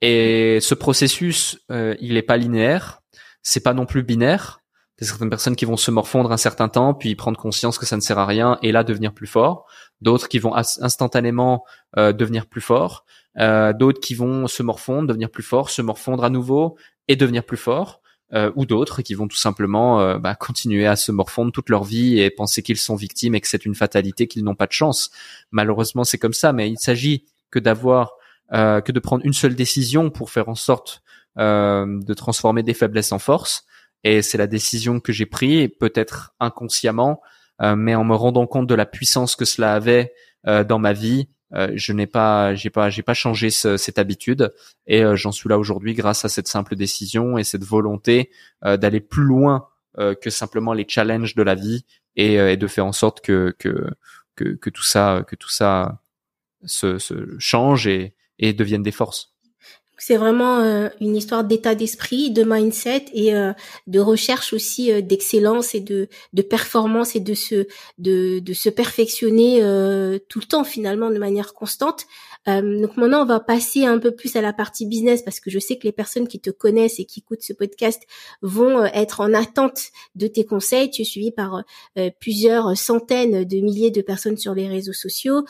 Et 0.00 0.58
ce 0.60 0.74
processus, 0.74 1.58
euh, 1.70 1.96
il 2.00 2.16
est 2.16 2.22
pas 2.22 2.36
linéaire. 2.36 3.00
C'est 3.42 3.62
pas 3.62 3.74
non 3.74 3.86
plus 3.86 4.02
binaire. 4.02 4.60
Il 4.98 5.04
y 5.04 5.06
a 5.06 5.10
certaines 5.10 5.30
personnes 5.30 5.56
qui 5.56 5.64
vont 5.64 5.76
se 5.76 5.90
morfondre 5.90 6.32
un 6.32 6.36
certain 6.36 6.68
temps, 6.68 6.92
puis 6.92 7.14
prendre 7.14 7.38
conscience 7.38 7.78
que 7.78 7.86
ça 7.86 7.96
ne 7.96 8.00
sert 8.00 8.18
à 8.18 8.26
rien, 8.26 8.58
et 8.62 8.72
là 8.72 8.82
devenir 8.82 9.14
plus 9.14 9.28
fort. 9.28 9.66
D'autres 10.00 10.28
qui 10.28 10.40
vont 10.40 10.54
instantanément 10.54 11.64
euh, 11.96 12.12
devenir 12.12 12.46
plus 12.46 12.60
fort. 12.60 13.04
Euh, 13.38 13.72
D'autres 13.72 14.00
qui 14.00 14.14
vont 14.14 14.48
se 14.48 14.62
morfondre, 14.62 15.08
devenir 15.08 15.30
plus 15.30 15.44
fort, 15.44 15.70
se 15.70 15.82
morfondre 15.82 16.24
à 16.24 16.30
nouveau 16.30 16.76
et 17.06 17.14
devenir 17.14 17.44
plus 17.44 17.56
fort. 17.56 18.02
Euh, 18.34 18.52
ou 18.56 18.66
d'autres 18.66 19.00
qui 19.00 19.14
vont 19.14 19.26
tout 19.26 19.38
simplement 19.38 20.02
euh, 20.02 20.18
bah, 20.18 20.34
continuer 20.34 20.86
à 20.86 20.96
se 20.96 21.10
morfondre 21.10 21.50
toute 21.50 21.70
leur 21.70 21.84
vie 21.84 22.18
et 22.20 22.28
penser 22.28 22.62
qu'ils 22.62 22.76
sont 22.76 22.94
victimes 22.94 23.34
et 23.34 23.40
que 23.40 23.48
c'est 23.48 23.64
une 23.64 23.74
fatalité, 23.74 24.26
qu'ils 24.26 24.44
n'ont 24.44 24.54
pas 24.54 24.66
de 24.66 24.72
chance. 24.72 25.10
Malheureusement, 25.50 26.04
c'est 26.04 26.18
comme 26.18 26.34
ça, 26.34 26.52
mais 26.52 26.68
il 26.68 26.78
s'agit 26.78 27.24
que 27.50 27.58
d'avoir 27.58 28.12
euh, 28.52 28.82
que 28.82 28.92
de 28.92 29.00
prendre 29.00 29.24
une 29.24 29.32
seule 29.32 29.54
décision 29.54 30.10
pour 30.10 30.30
faire 30.30 30.48
en 30.50 30.54
sorte 30.54 31.02
de 31.36 32.14
transformer 32.14 32.64
des 32.64 32.74
faiblesses 32.74 33.12
en 33.12 33.20
force. 33.20 33.64
Et 34.02 34.22
c'est 34.22 34.38
la 34.38 34.48
décision 34.48 34.98
que 34.98 35.12
j'ai 35.12 35.24
prise, 35.24 35.68
peut-être 35.78 36.34
inconsciemment, 36.40 37.22
mais 37.62 37.94
en 37.94 38.02
me 38.02 38.16
rendant 38.16 38.48
compte 38.48 38.66
de 38.66 38.74
la 38.74 38.86
puissance 38.86 39.36
que 39.36 39.44
cela 39.44 39.74
avait 39.74 40.12
dans 40.44 40.80
ma 40.80 40.92
vie 40.92 41.28
euh, 41.54 41.70
je 41.74 41.92
n'ai 41.92 42.06
pas, 42.06 42.54
j'ai 42.54 42.70
pas, 42.70 42.90
j'ai 42.90 43.02
pas 43.02 43.14
changé 43.14 43.50
cette 43.50 43.98
habitude 43.98 44.52
et 44.86 45.02
euh, 45.02 45.16
j'en 45.16 45.32
suis 45.32 45.48
là 45.48 45.58
aujourd'hui 45.58 45.94
grâce 45.94 46.24
à 46.24 46.28
cette 46.28 46.48
simple 46.48 46.76
décision 46.76 47.38
et 47.38 47.44
cette 47.44 47.64
volonté 47.64 48.30
euh, 48.64 48.76
d'aller 48.76 49.00
plus 49.00 49.24
loin 49.24 49.68
que 50.20 50.30
simplement 50.30 50.74
les 50.74 50.84
challenges 50.86 51.34
de 51.34 51.42
la 51.42 51.56
vie 51.56 51.84
et, 52.14 52.56
de 52.56 52.66
faire 52.68 52.86
en 52.86 52.92
sorte 52.92 53.20
que, 53.20 53.52
que 53.58 53.90
que, 54.36 54.54
que 54.54 54.70
tout 54.70 54.84
ça, 54.84 55.24
que 55.26 55.34
tout 55.34 55.50
ça 55.50 56.00
se, 56.64 56.98
se 56.98 57.36
change 57.40 57.88
et, 57.88 58.14
et 58.38 58.52
devienne 58.52 58.84
des 58.84 58.92
forces. 58.92 59.34
C'est 60.00 60.16
vraiment 60.16 60.60
euh, 60.60 60.88
une 61.00 61.16
histoire 61.16 61.42
d'état 61.42 61.74
d'esprit, 61.74 62.30
de 62.30 62.44
mindset 62.44 63.06
et 63.12 63.34
euh, 63.34 63.52
de 63.88 63.98
recherche 63.98 64.52
aussi 64.52 64.92
euh, 64.92 65.00
d'excellence 65.00 65.74
et 65.74 65.80
de, 65.80 66.08
de 66.32 66.42
performance 66.42 67.16
et 67.16 67.20
de 67.20 67.34
se 67.34 67.66
de, 67.98 68.38
de 68.38 68.52
se 68.52 68.68
perfectionner 68.68 69.58
tout 70.28 70.38
le 70.38 70.44
temps 70.46 70.62
finalement 70.62 71.10
de 71.10 71.18
manière 71.18 71.52
constante. 71.52 72.06
donc 72.46 72.96
maintenant 72.96 73.22
on 73.22 73.26
va 73.26 73.40
passer 73.40 73.84
un 73.84 73.98
peu 73.98 74.12
plus 74.12 74.36
à 74.36 74.40
la 74.40 74.52
partie 74.52 74.86
business 74.86 75.22
parce 75.22 75.40
que 75.40 75.50
je 75.50 75.58
sais 75.58 75.76
que 75.78 75.84
les 75.84 75.92
personnes 75.92 76.28
qui 76.28 76.38
te 76.38 76.50
connaissent 76.50 77.00
et 77.00 77.04
qui 77.04 77.20
écoutent 77.20 77.42
ce 77.42 77.52
podcast 77.52 78.02
vont 78.40 78.84
être 78.84 79.20
en 79.20 79.34
attente 79.34 79.80
de 80.14 80.28
tes 80.28 80.44
conseils. 80.44 80.90
Tu 80.90 81.02
es 81.02 81.04
suivi 81.04 81.32
par 81.32 81.64
plusieurs 82.20 82.76
centaines 82.76 83.44
de 83.44 83.56
milliers 83.56 83.90
de 83.90 84.02
personnes 84.02 84.36
sur 84.36 84.54
les 84.54 84.68
réseaux 84.68 84.92
sociaux. 84.92 85.44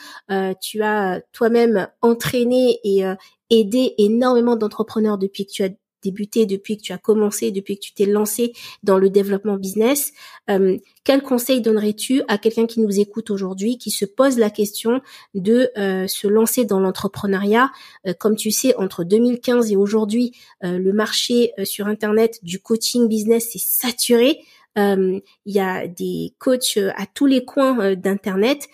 tu 0.61 0.81
as 0.81 1.21
toi-même 1.31 1.87
entraîné 2.01 2.79
et 2.83 3.03
aider 3.49 3.95
énormément 3.97 4.55
d'entrepreneurs 4.55 5.17
depuis 5.17 5.45
que 5.45 5.51
tu 5.51 5.63
as 5.63 5.69
débuté, 6.01 6.45
depuis 6.45 6.77
que 6.77 6.81
tu 6.81 6.93
as 6.93 6.97
commencé, 6.97 7.51
depuis 7.51 7.75
que 7.75 7.81
tu 7.81 7.93
t'es 7.93 8.05
lancé 8.05 8.53
dans 8.83 8.97
le 8.97 9.09
développement 9.09 9.57
business. 9.57 10.11
Euh, 10.49 10.77
quel 11.03 11.21
conseil 11.21 11.61
donnerais-tu 11.61 12.23
à 12.27 12.37
quelqu'un 12.37 12.67
qui 12.67 12.79
nous 12.79 12.99
écoute 12.99 13.29
aujourd'hui, 13.29 13.77
qui 13.77 13.91
se 13.91 14.05
pose 14.05 14.37
la 14.37 14.49
question 14.49 15.01
de 15.33 15.71
euh, 15.77 16.07
se 16.07 16.27
lancer 16.27 16.65
dans 16.65 16.79
l'entrepreneuriat? 16.79 17.71
Euh, 18.07 18.13
Comme 18.13 18.35
tu 18.35 18.51
sais, 18.51 18.75
entre 18.75 19.03
2015 19.03 19.71
et 19.71 19.75
aujourd'hui, 19.75 20.35
le 20.61 20.91
marché 20.91 21.53
sur 21.63 21.87
Internet 21.87 22.39
du 22.43 22.59
coaching 22.59 23.07
business 23.07 23.55
est 23.55 23.65
saturé. 23.65 24.39
Il 24.75 25.21
y 25.45 25.59
a 25.59 25.87
des 25.87 26.33
coachs 26.37 26.77
à 26.77 27.05
tous 27.05 27.25
les 27.25 27.43
coins 27.43 27.95
d'Internet. 27.95 28.67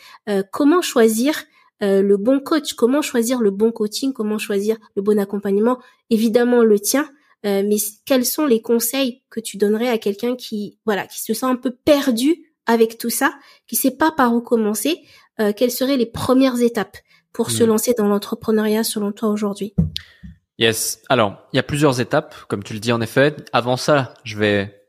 comment 0.51 0.81
choisir 0.81 1.45
euh, 1.83 2.01
le 2.01 2.17
bon 2.17 2.39
coach, 2.39 2.73
comment 2.73 3.01
choisir 3.01 3.41
le 3.41 3.51
bon 3.51 3.71
coaching, 3.71 4.13
comment 4.13 4.38
choisir 4.38 4.77
le 4.95 5.01
bon 5.01 5.19
accompagnement, 5.19 5.79
évidemment 6.09 6.63
le 6.63 6.79
tien. 6.79 7.09
Euh, 7.45 7.63
mais 7.67 7.77
quels 8.05 8.25
sont 8.25 8.45
les 8.45 8.61
conseils 8.61 9.21
que 9.29 9.39
tu 9.39 9.57
donnerais 9.57 9.89
à 9.89 9.97
quelqu'un 9.97 10.35
qui, 10.35 10.79
voilà, 10.85 11.05
qui 11.05 11.21
se 11.21 11.33
sent 11.33 11.45
un 11.45 11.55
peu 11.55 11.71
perdu 11.71 12.53
avec 12.65 12.97
tout 12.97 13.11
ça, 13.11 13.33
qui 13.67 13.75
sait 13.75 13.91
pas 13.91 14.11
par 14.11 14.33
où 14.33 14.41
commencer? 14.41 15.01
Euh, 15.39 15.51
Quelles 15.55 15.71
seraient 15.71 15.97
les 15.97 16.05
premières 16.05 16.61
étapes 16.61 16.97
pour 17.33 17.51
se 17.51 17.63
hmm. 17.63 17.67
lancer 17.67 17.93
dans 17.93 18.07
l'entrepreneuriat 18.07 18.83
selon 18.83 19.11
toi 19.11 19.29
aujourd'hui? 19.29 19.75
Yes. 20.57 21.03
Alors, 21.09 21.38
il 21.51 21.57
y 21.57 21.59
a 21.59 21.63
plusieurs 21.63 21.99
étapes, 21.99 22.33
comme 22.47 22.63
tu 22.63 22.73
le 22.73 22.79
dis 22.79 22.93
en 22.93 23.01
effet. 23.01 23.35
Avant 23.51 23.77
ça, 23.77 24.13
je 24.23 24.38
vais 24.38 24.85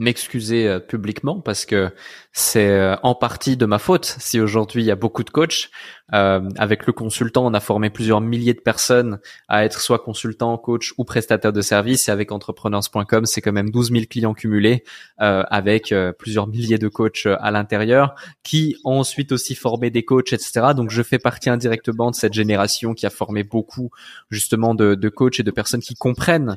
m'excuser 0.00 0.66
euh, 0.66 0.80
publiquement 0.80 1.40
parce 1.40 1.64
que 1.64 1.90
c'est 2.32 2.70
euh, 2.70 2.96
en 3.04 3.14
partie 3.14 3.56
de 3.56 3.66
ma 3.66 3.78
faute 3.78 4.16
si 4.18 4.40
aujourd'hui 4.40 4.82
il 4.82 4.86
y 4.86 4.90
a 4.90 4.96
beaucoup 4.96 5.22
de 5.22 5.30
coachs. 5.30 5.70
Euh, 6.12 6.48
avec 6.56 6.86
le 6.86 6.92
consultant, 6.92 7.46
on 7.46 7.54
a 7.54 7.60
formé 7.60 7.90
plusieurs 7.90 8.20
milliers 8.20 8.54
de 8.54 8.60
personnes 8.60 9.18
à 9.48 9.64
être 9.64 9.80
soit 9.80 10.00
consultant, 10.00 10.56
coach 10.58 10.92
ou 10.98 11.04
prestataire 11.04 11.52
de 11.52 11.60
services. 11.60 12.08
Et 12.08 12.12
avec 12.12 12.32
entrepreneurs.com, 12.32 13.26
c'est 13.26 13.40
quand 13.40 13.52
même 13.52 13.70
12 13.70 13.92
000 13.92 14.04
clients 14.08 14.34
cumulés 14.34 14.84
euh, 15.20 15.44
avec 15.48 15.92
euh, 15.92 16.12
plusieurs 16.12 16.46
milliers 16.46 16.78
de 16.78 16.88
coachs 16.88 17.26
à 17.26 17.50
l'intérieur 17.50 18.14
qui 18.42 18.76
ont 18.84 18.98
ensuite 19.00 19.32
aussi 19.32 19.54
formé 19.54 19.90
des 19.90 20.04
coachs, 20.04 20.32
etc. 20.32 20.68
Donc 20.74 20.90
je 20.90 21.02
fais 21.02 21.18
partie 21.18 21.50
indirectement 21.50 22.10
de 22.10 22.16
cette 22.16 22.34
génération 22.34 22.94
qui 22.94 23.06
a 23.06 23.10
formé 23.10 23.44
beaucoup 23.44 23.90
justement 24.30 24.74
de, 24.74 24.94
de 24.94 25.08
coachs 25.08 25.40
et 25.40 25.42
de 25.42 25.50
personnes 25.50 25.80
qui 25.80 25.94
comprennent 25.94 26.56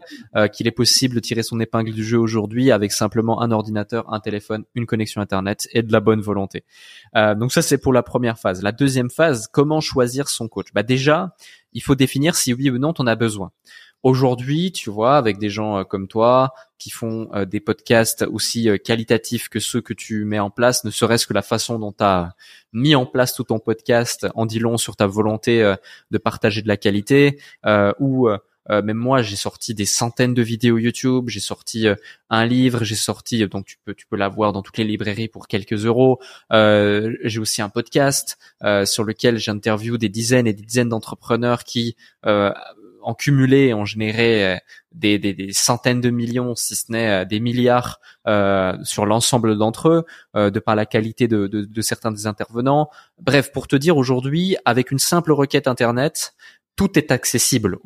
qu'il 0.51 0.67
est 0.67 0.71
possible 0.71 1.15
de 1.15 1.19
tirer 1.19 1.43
son 1.43 1.59
épingle 1.59 1.91
du 1.91 2.03
jeu 2.03 2.17
aujourd'hui 2.17 2.71
avec 2.71 2.91
simplement 2.91 3.32
un 3.41 3.51
ordinateur, 3.51 4.11
un 4.13 4.19
téléphone, 4.19 4.63
une 4.75 4.85
connexion 4.85 5.21
Internet 5.21 5.67
et 5.71 5.81
de 5.81 5.91
la 5.91 5.99
bonne 5.99 6.21
volonté. 6.21 6.63
donc 7.15 7.51
ça, 7.51 7.61
c'est 7.61 7.77
pour 7.77 7.93
la 7.93 8.03
première 8.03 8.37
phase. 8.37 8.61
La 8.61 8.71
deuxième 8.71 9.09
phase, 9.09 9.47
comment 9.47 9.81
choisir 9.81 10.29
son 10.29 10.47
coach? 10.47 10.67
Bah 10.73 10.83
déjà, 10.83 11.35
il 11.73 11.81
faut 11.81 11.95
définir 11.95 12.35
si 12.35 12.53
oui 12.53 12.69
ou 12.69 12.77
non 12.77 12.93
on 12.99 13.07
a 13.07 13.15
besoin. 13.15 13.51
Aujourd'hui, 14.03 14.73
tu 14.73 14.89
vois, 14.89 15.15
avec 15.15 15.37
des 15.37 15.49
gens 15.49 15.77
euh, 15.77 15.83
comme 15.85 16.09
toi 16.09 16.53
qui 16.77 16.89
font 16.89 17.29
euh, 17.33 17.45
des 17.45 17.61
podcasts 17.61 18.23
aussi 18.23 18.69
euh, 18.69 18.77
qualitatifs 18.77 19.47
que 19.47 19.61
ceux 19.61 19.79
que 19.79 19.93
tu 19.93 20.25
mets 20.25 20.39
en 20.39 20.49
place, 20.49 20.83
ne 20.83 20.91
serait-ce 20.91 21.25
que 21.25 21.33
la 21.33 21.41
façon 21.41 21.79
dont 21.79 21.93
tu 21.93 22.03
as 22.03 22.33
mis 22.73 22.95
en 22.95 23.05
place 23.05 23.33
tout 23.33 23.45
ton 23.45 23.59
podcast 23.59 24.27
en 24.35 24.45
dit 24.45 24.59
long 24.59 24.75
sur 24.75 24.97
ta 24.97 25.07
volonté 25.07 25.73
de 26.11 26.17
partager 26.17 26.61
de 26.61 26.67
la 26.67 26.75
qualité, 26.75 27.39
ou 27.99 28.27
euh, 28.69 28.81
même 28.81 28.97
moi, 28.97 29.21
j'ai 29.21 29.35
sorti 29.35 29.73
des 29.73 29.85
centaines 29.85 30.33
de 30.33 30.41
vidéos 30.41 30.77
YouTube, 30.77 31.29
j'ai 31.29 31.39
sorti 31.39 31.87
euh, 31.87 31.95
un 32.29 32.45
livre, 32.45 32.83
j'ai 32.83 32.95
sorti 32.95 33.43
euh, 33.43 33.47
donc 33.47 33.65
tu 33.65 33.77
peux 33.83 33.93
tu 33.93 34.07
peux 34.07 34.15
l'avoir 34.15 34.53
dans 34.53 34.61
toutes 34.61 34.77
les 34.77 34.83
librairies 34.83 35.27
pour 35.27 35.47
quelques 35.47 35.85
euros. 35.85 36.19
j'ai 36.51 37.39
aussi 37.39 37.61
un 37.61 37.69
podcast 37.69 38.37
sur 38.85 39.03
lequel 39.03 39.37
j'interviewe 39.37 39.97
des 39.97 40.09
dizaines 40.09 40.47
et 40.47 40.53
des 40.53 40.63
dizaines 40.63 40.89
d'entrepreneurs 40.89 41.63
qui 41.63 41.95
en 42.23 43.13
cumulé 43.13 43.73
ont 43.73 43.85
généré 43.85 44.59
des, 44.93 45.19
des, 45.19 45.33
des, 45.33 45.51
centaines 45.53 46.01
de 46.01 46.09
millions, 46.09 46.55
si 46.55 46.75
ce 46.75 46.91
n'est 46.91 47.25
des 47.25 47.39
milliards 47.39 47.99
euh, 48.25 48.77
sur 48.83 49.05
l'ensemble 49.05 49.57
d'entre 49.57 49.89
eux, 49.89 50.05
euh, 50.35 50.49
de 50.49 50.59
par 50.59 50.75
la 50.75 50.85
qualité 50.85 51.27
de, 51.27 51.47
de, 51.47 51.65
de, 51.65 51.81
certains 51.81 52.11
des 52.11 52.25
intervenants. 52.25 52.89
Bref, 53.19 53.51
pour 53.51 53.67
te 53.67 53.75
dire 53.75 53.97
aujourd'hui, 53.97 54.55
avec 54.63 54.91
une 54.91 54.99
simple 54.99 55.33
requête 55.33 55.67
internet, 55.67 56.33
tout 56.75 56.97
est 56.97 57.11
accessible 57.11 57.77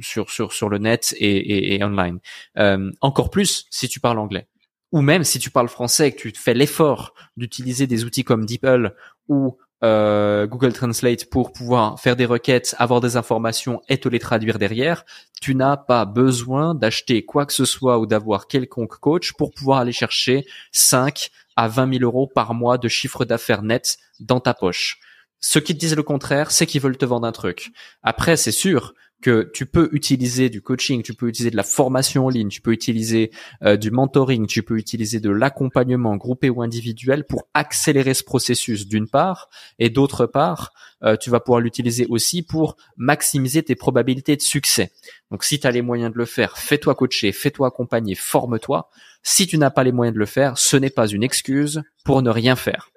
sur 0.00 0.68
le 0.68 0.78
net 0.78 1.14
et, 1.18 1.74
et, 1.74 1.84
online. 1.84 2.20
Euh, 2.58 2.90
encore 3.00 3.30
plus 3.30 3.66
si 3.70 3.88
tu 3.88 4.00
parles 4.00 4.18
anglais, 4.18 4.48
ou 4.92 5.00
même 5.00 5.24
si 5.24 5.38
tu 5.38 5.50
parles 5.50 5.68
français 5.68 6.08
et 6.08 6.12
que 6.12 6.28
tu 6.28 6.40
fais 6.40 6.54
l'effort 6.54 7.14
d'utiliser 7.36 7.86
des 7.86 8.04
outils 8.04 8.24
comme 8.24 8.46
DeepL 8.46 8.94
ou 9.28 9.58
euh, 9.84 10.46
Google 10.46 10.72
Translate 10.72 11.28
pour 11.28 11.52
pouvoir 11.52 12.00
faire 12.00 12.16
des 12.16 12.24
requêtes, 12.24 12.74
avoir 12.78 13.00
des 13.00 13.16
informations 13.16 13.82
et 13.88 13.98
te 13.98 14.08
les 14.08 14.18
traduire 14.18 14.58
derrière, 14.58 15.04
tu 15.40 15.54
n'as 15.54 15.76
pas 15.76 16.06
besoin 16.06 16.74
d'acheter 16.74 17.24
quoi 17.24 17.44
que 17.44 17.52
ce 17.52 17.66
soit 17.66 17.98
ou 17.98 18.06
d'avoir 18.06 18.46
quelconque 18.46 18.98
coach 18.98 19.32
pour 19.34 19.52
pouvoir 19.52 19.80
aller 19.80 19.92
chercher 19.92 20.46
5 20.72 21.30
à 21.56 21.68
20 21.68 21.98
000 21.98 22.04
euros 22.04 22.26
par 22.26 22.54
mois 22.54 22.78
de 22.78 22.88
chiffre 22.88 23.24
d'affaires 23.24 23.62
net 23.62 23.98
dans 24.18 24.40
ta 24.40 24.54
poche. 24.54 24.98
Ceux 25.40 25.60
qui 25.60 25.74
te 25.74 25.78
disent 25.78 25.96
le 25.96 26.02
contraire, 26.02 26.50
c'est 26.50 26.66
qu'ils 26.66 26.80
veulent 26.80 26.96
te 26.96 27.04
vendre 27.04 27.26
un 27.26 27.32
truc. 27.32 27.70
Après, 28.02 28.36
c'est 28.36 28.52
sûr 28.52 28.94
que 29.22 29.50
tu 29.54 29.66
peux 29.66 29.88
utiliser 29.92 30.50
du 30.50 30.60
coaching, 30.60 31.02
tu 31.02 31.14
peux 31.14 31.28
utiliser 31.28 31.50
de 31.50 31.56
la 31.56 31.62
formation 31.62 32.26
en 32.26 32.28
ligne, 32.28 32.48
tu 32.48 32.60
peux 32.60 32.72
utiliser 32.72 33.30
euh, 33.62 33.76
du 33.76 33.90
mentoring, 33.90 34.46
tu 34.46 34.62
peux 34.62 34.76
utiliser 34.76 35.20
de 35.20 35.30
l'accompagnement 35.30 36.16
groupé 36.16 36.50
ou 36.50 36.62
individuel 36.62 37.24
pour 37.24 37.48
accélérer 37.54 38.14
ce 38.14 38.22
processus 38.22 38.86
d'une 38.86 39.08
part, 39.08 39.48
et 39.78 39.88
d'autre 39.88 40.26
part, 40.26 40.72
euh, 41.02 41.16
tu 41.16 41.30
vas 41.30 41.40
pouvoir 41.40 41.60
l'utiliser 41.60 42.06
aussi 42.08 42.42
pour 42.42 42.76
maximiser 42.96 43.62
tes 43.62 43.74
probabilités 43.74 44.36
de 44.36 44.42
succès. 44.42 44.92
Donc 45.30 45.44
si 45.44 45.58
tu 45.58 45.66
as 45.66 45.70
les 45.70 45.82
moyens 45.82 46.12
de 46.12 46.18
le 46.18 46.26
faire, 46.26 46.58
fais-toi 46.58 46.94
coacher, 46.94 47.32
fais-toi 47.32 47.68
accompagner, 47.68 48.14
forme-toi. 48.14 48.90
Si 49.22 49.46
tu 49.46 49.58
n'as 49.58 49.70
pas 49.70 49.82
les 49.82 49.92
moyens 49.92 50.14
de 50.14 50.20
le 50.20 50.26
faire, 50.26 50.56
ce 50.58 50.76
n'est 50.76 50.90
pas 50.90 51.08
une 51.08 51.24
excuse 51.24 51.82
pour 52.04 52.22
ne 52.22 52.30
rien 52.30 52.54
faire. 52.54 52.90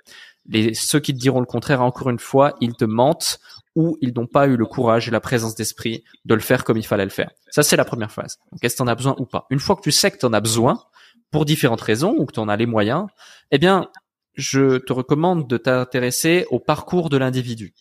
Les, 0.50 0.74
ceux 0.74 1.00
qui 1.00 1.14
te 1.14 1.20
diront 1.20 1.40
le 1.40 1.46
contraire, 1.46 1.82
encore 1.82 2.10
une 2.10 2.20
fois, 2.20 2.56
ils 2.60 2.74
te 2.74 2.86
mentent 2.86 3.40
ou 3.76 3.98
ils 4.02 4.14
n'ont 4.14 4.28
pas 4.28 4.48
eu 4.48 4.58
le 4.58 4.66
courage 4.66 5.08
et 5.08 5.12
la 5.12 5.22
présence 5.22 5.56
d'esprit 5.56 6.04
de 6.26 6.34
le 6.34 6.42
faire 6.42 6.64
comme 6.64 6.78
il 6.78 6.86
fallait 6.86 7.06
le 7.06 7.12
faire. 7.12 7.32
Ça, 7.50 7.64
c'est 7.64 7.78
la 7.78 7.86
première 7.86 8.12
phase. 8.12 8.38
Donc, 8.52 8.64
est-ce 8.64 8.76
que 8.76 8.78
tu 8.78 8.84
en 8.84 8.88
as 8.88 8.96
besoin 8.96 9.16
ou 9.20 9.26
pas 9.26 9.46
Une 9.50 9.60
fois 9.60 9.76
que 9.76 9.82
tu 9.82 9.92
sais 9.92 10.12
que 10.12 10.18
tu 10.18 10.26
en 10.26 10.34
as 10.34 10.42
besoin, 10.42 10.82
pour 11.32 11.46
différentes 11.46 11.82
raisons, 11.82 12.16
ou 12.18 12.26
que 12.26 12.34
tu 12.34 12.40
en 12.40 12.50
as 12.50 12.58
les 12.58 12.66
moyens, 12.66 13.06
eh 13.52 13.58
bien, 13.58 13.90
je 14.36 14.78
te 14.78 14.94
recommande 14.94 15.48
de 15.48 15.58
t'intéresser 15.58 16.46
au 16.50 16.60
parcours 16.60 17.10
de 17.10 17.18
l'individu. 17.18 17.74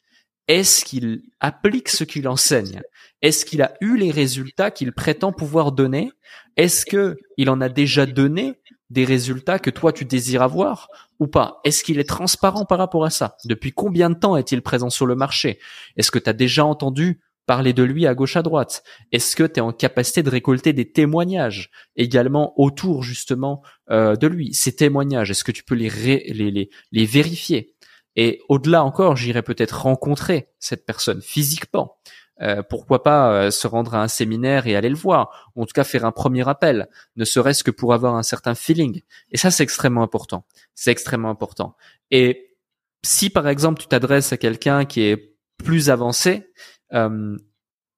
Est-ce 0.48 0.84
qu'il 0.84 1.22
applique 1.40 1.88
ce 1.88 2.04
qu'il 2.04 2.26
enseigne? 2.26 2.82
Est-ce 3.20 3.44
qu'il 3.44 3.62
a 3.62 3.74
eu 3.80 3.96
les 3.96 4.10
résultats 4.10 4.70
qu'il 4.70 4.92
prétend 4.92 5.32
pouvoir 5.32 5.72
donner? 5.72 6.10
Est-ce 6.56 6.86
que 6.86 7.16
il 7.36 7.50
en 7.50 7.60
a 7.60 7.68
déjà 7.68 8.06
donné 8.06 8.54
des 8.90 9.04
résultats 9.04 9.58
que 9.58 9.70
toi 9.70 9.92
tu 9.92 10.04
désires 10.04 10.42
avoir? 10.42 10.88
Ou 11.18 11.26
pas? 11.26 11.60
Est-ce 11.64 11.82
qu'il 11.84 11.98
est 11.98 12.08
transparent 12.08 12.64
par 12.64 12.78
rapport 12.78 13.04
à 13.04 13.10
ça? 13.10 13.36
Depuis 13.44 13.72
combien 13.72 14.10
de 14.10 14.18
temps 14.18 14.36
est-il 14.36 14.62
présent 14.62 14.90
sur 14.90 15.06
le 15.06 15.14
marché? 15.14 15.58
Est-ce 15.96 16.10
que 16.10 16.18
tu 16.18 16.30
as 16.30 16.34
déjà 16.34 16.64
entendu 16.64 17.20
parler 17.46 17.72
de 17.72 17.82
lui 17.82 18.06
à 18.06 18.14
gauche 18.14 18.36
à 18.36 18.42
droite? 18.42 18.82
Est-ce 19.10 19.34
que 19.34 19.44
tu 19.44 19.58
es 19.58 19.60
en 19.60 19.72
capacité 19.72 20.22
de 20.22 20.30
récolter 20.30 20.72
des 20.72 20.92
témoignages 20.92 21.70
également 21.96 22.52
autour 22.60 23.02
justement 23.02 23.62
euh, 23.90 24.16
de 24.16 24.26
lui 24.26 24.54
Ces 24.54 24.76
témoignages, 24.76 25.30
est-ce 25.30 25.44
que 25.44 25.52
tu 25.52 25.64
peux 25.64 25.74
les, 25.74 25.90
les, 26.32 26.70
les 26.92 27.06
vérifier? 27.06 27.74
Et 28.16 28.40
au-delà 28.48 28.82
encore, 28.84 29.16
j'irais 29.16 29.42
peut-être 29.42 29.82
rencontrer 29.82 30.48
cette 30.58 30.84
personne 30.84 31.22
physiquement. 31.22 31.98
Euh, 32.40 32.62
pourquoi 32.62 33.02
pas 33.02 33.32
euh, 33.32 33.50
se 33.50 33.66
rendre 33.66 33.94
à 33.94 34.02
un 34.02 34.08
séminaire 34.08 34.66
et 34.66 34.76
aller 34.76 34.88
le 34.88 34.94
voir, 34.94 35.50
ou 35.56 35.62
en 35.62 35.66
tout 35.66 35.72
cas 35.72 35.84
faire 35.84 36.04
un 36.04 36.12
premier 36.12 36.48
appel, 36.48 36.88
ne 37.16 37.24
serait-ce 37.24 37.64
que 37.64 37.72
pour 37.72 37.92
avoir 37.92 38.14
un 38.14 38.22
certain 38.22 38.54
feeling. 38.54 39.02
Et 39.30 39.36
ça, 39.36 39.50
c'est 39.50 39.64
extrêmement 39.64 40.02
important. 40.02 40.44
C'est 40.74 40.92
extrêmement 40.92 41.30
important. 41.30 41.76
Et 42.10 42.56
si 43.04 43.30
par 43.30 43.48
exemple 43.48 43.80
tu 43.80 43.88
t'adresses 43.88 44.32
à 44.32 44.36
quelqu'un 44.36 44.84
qui 44.84 45.02
est 45.02 45.34
plus 45.64 45.90
avancé, 45.90 46.50
euh, 46.92 47.36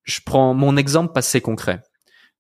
je 0.05 0.21
prends 0.25 0.55
mon 0.55 0.77
exemple 0.77 1.13
passé 1.13 1.41
concret. 1.41 1.83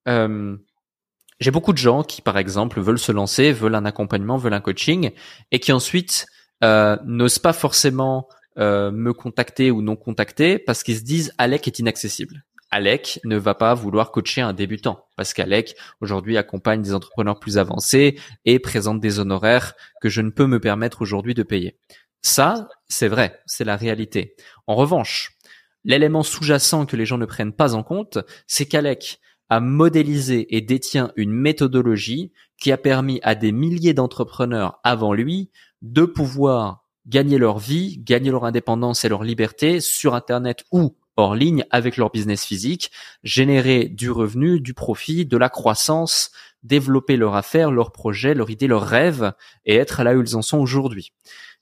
J'ai 0.07 1.51
beaucoup 1.51 1.73
de 1.73 1.79
gens 1.79 2.03
qui, 2.03 2.21
par 2.21 2.37
exemple, 2.37 2.81
veulent 2.81 2.99
se 2.99 3.13
lancer, 3.13 3.53
veulent 3.53 3.77
un 3.77 3.87
accompagnement, 3.87 4.37
veulent 4.37 4.55
un 4.55 4.61
coaching, 4.61 5.13
et 5.51 5.61
qui 5.61 5.73
ensuite 5.73 6.27
n'osent 6.63 7.39
pas 7.39 7.53
forcément 7.53 8.29
euh, 8.59 8.91
me 8.91 9.13
contacter 9.13 9.71
ou 9.71 9.83
non 9.83 9.97
contacter 9.97 10.59
parce 10.59 10.83
qu'ils 10.83 10.99
se 10.99 11.05
disent 11.05 11.33
Alec 11.39 11.67
est 11.67 11.79
inaccessible. 11.79 12.45
Alec 12.71 13.21
ne 13.25 13.37
va 13.37 13.55
pas 13.55 13.75
vouloir 13.75 14.13
coacher 14.13 14.41
un 14.41 14.53
débutant 14.53 15.07
parce 15.17 15.35
qu'Alec 15.35 15.77
aujourd'hui 16.01 16.37
accompagne 16.37 16.83
des 16.83 16.95
entrepreneurs 16.95 17.41
plus 17.41 17.59
avancés 17.59 18.19
et 18.45 18.59
présente 18.59 19.01
des 19.01 19.19
honoraires 19.19 19.75
que 20.01 20.09
je 20.09 20.21
ne 20.21 20.31
peux 20.31 20.47
me 20.47 20.61
permettre 20.61 21.03
aujourd'hui 21.03 21.35
de 21.35 21.43
payer. 21.43 21.79
Ça, 22.23 22.69
c'est 22.89 23.09
vrai, 23.09 23.41
c'est 23.47 23.65
la 23.65 23.77
réalité. 23.77 24.37
En 24.67 24.77
revanche, 24.77 25.37
l'élément 25.85 26.23
sous-jacent 26.23 26.87
que 26.87 26.97
les 26.97 27.07
gens 27.07 27.19
ne 27.19 27.27
prennent 27.27 27.53
pas 27.53 27.75
en 27.75 27.83
compte, 27.83 28.19
c'est 28.47 28.67
qu'Alec 28.67 29.21
a 29.49 29.61
modélisé 29.61 30.55
et 30.55 30.61
détient 30.61 31.13
une 31.17 31.33
méthodologie 31.33 32.33
qui 32.57 32.71
a 32.71 32.79
permis 32.79 33.19
à 33.23 33.35
des 33.35 33.53
milliers 33.53 33.95
d'entrepreneurs 33.95 34.79
avant 34.85 35.13
lui 35.13 35.51
de 35.83 36.05
pouvoir 36.05 36.85
gagner 37.11 37.37
leur 37.37 37.59
vie, 37.59 37.99
gagner 37.99 38.31
leur 38.31 38.44
indépendance 38.44 39.05
et 39.05 39.09
leur 39.09 39.25
liberté 39.25 39.81
sur 39.81 40.14
Internet 40.14 40.64
ou 40.73 40.96
hors 41.16 41.35
ligne 41.35 41.64
avec 41.70 41.96
leur 41.96 42.11
business 42.11 42.44
physique, 42.44 42.90
générer 43.25 43.88
du 43.88 44.11
revenu, 44.11 44.61
du 44.61 44.73
profit, 44.73 45.27
de 45.27 45.37
la 45.37 45.49
croissance, 45.49 46.31
développer 46.62 47.16
leur 47.16 47.35
affaire, 47.35 47.73
leur 47.73 47.90
projet, 47.92 48.33
leur 48.33 48.49
idée, 48.49 48.68
leur 48.68 48.87
rêve 48.87 49.33
et 49.66 49.75
être 49.77 50.03
là 50.03 50.14
où 50.14 50.23
ils 50.23 50.37
en 50.37 50.42
sont 50.42 50.59
aujourd'hui. 50.59 51.12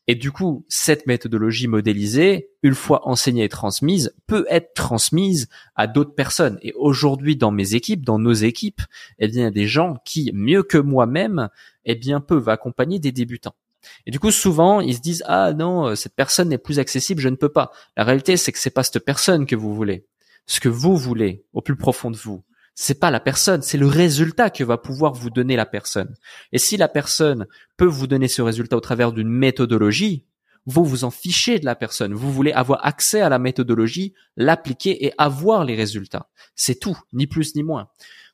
Et 0.06 0.14
du 0.14 0.32
coup, 0.32 0.64
cette 0.68 1.06
méthodologie 1.06 1.66
modélisée, 1.66 2.50
une 2.62 2.74
fois 2.74 3.06
enseignée 3.06 3.44
et 3.44 3.48
transmise, 3.48 4.14
peut 4.26 4.46
être 4.48 4.72
transmise 4.74 5.48
à 5.76 5.86
d'autres 5.86 6.14
personnes. 6.14 6.58
Et 6.62 6.72
aujourd'hui, 6.74 7.36
dans 7.36 7.50
mes 7.50 7.74
équipes, 7.74 8.04
dans 8.04 8.18
nos 8.18 8.32
équipes, 8.32 8.80
eh 9.18 9.28
bien, 9.28 9.42
il 9.42 9.44
y 9.44 9.48
a 9.48 9.50
des 9.50 9.66
gens 9.66 9.96
qui, 10.06 10.30
mieux 10.32 10.62
que 10.62 10.78
moi-même, 10.78 11.48
eh 11.84 11.94
bien, 11.94 12.20
peuvent 12.20 12.48
accompagner 12.48 12.98
des 12.98 13.12
débutants. 13.12 13.54
Et 14.06 14.10
du 14.10 14.18
coup, 14.18 14.30
souvent, 14.30 14.80
ils 14.80 14.94
se 14.94 15.00
disent 15.00 15.24
ah 15.26 15.52
non, 15.52 15.88
euh, 15.88 15.94
cette 15.94 16.14
personne 16.14 16.48
n'est 16.48 16.58
plus 16.58 16.78
accessible, 16.78 17.20
je 17.20 17.28
ne 17.28 17.36
peux 17.36 17.48
pas. 17.48 17.70
La 17.96 18.04
réalité, 18.04 18.36
c'est 18.36 18.52
que 18.52 18.58
c'est 18.58 18.70
pas 18.70 18.82
cette 18.82 19.04
personne 19.04 19.46
que 19.46 19.56
vous 19.56 19.74
voulez. 19.74 20.06
Ce 20.46 20.60
que 20.60 20.68
vous 20.68 20.96
voulez, 20.96 21.44
au 21.52 21.60
plus 21.60 21.76
profond 21.76 22.10
de 22.10 22.16
vous, 22.16 22.42
c'est 22.74 23.00
pas 23.00 23.10
la 23.10 23.20
personne, 23.20 23.60
c'est 23.60 23.76
le 23.76 23.88
résultat 23.88 24.50
que 24.50 24.62
va 24.62 24.78
pouvoir 24.78 25.12
vous 25.12 25.30
donner 25.30 25.56
la 25.56 25.66
personne. 25.66 26.14
Et 26.52 26.58
si 26.58 26.76
la 26.76 26.86
personne 26.86 27.46
peut 27.76 27.84
vous 27.84 28.06
donner 28.06 28.28
ce 28.28 28.40
résultat 28.40 28.76
au 28.76 28.80
travers 28.80 29.12
d'une 29.12 29.28
méthodologie, 29.28 30.24
vous 30.64 30.84
vous 30.84 31.04
en 31.04 31.10
fichez 31.10 31.58
de 31.58 31.64
la 31.64 31.74
personne. 31.74 32.14
Vous 32.14 32.30
voulez 32.30 32.52
avoir 32.52 32.86
accès 32.86 33.20
à 33.20 33.28
la 33.28 33.38
méthodologie, 33.38 34.14
l'appliquer 34.36 35.06
et 35.06 35.12
avoir 35.18 35.64
les 35.64 35.74
résultats. 35.74 36.28
C'est 36.54 36.78
tout, 36.78 36.96
ni 37.12 37.26
plus 37.26 37.56
ni 37.56 37.62
moins. 37.62 37.88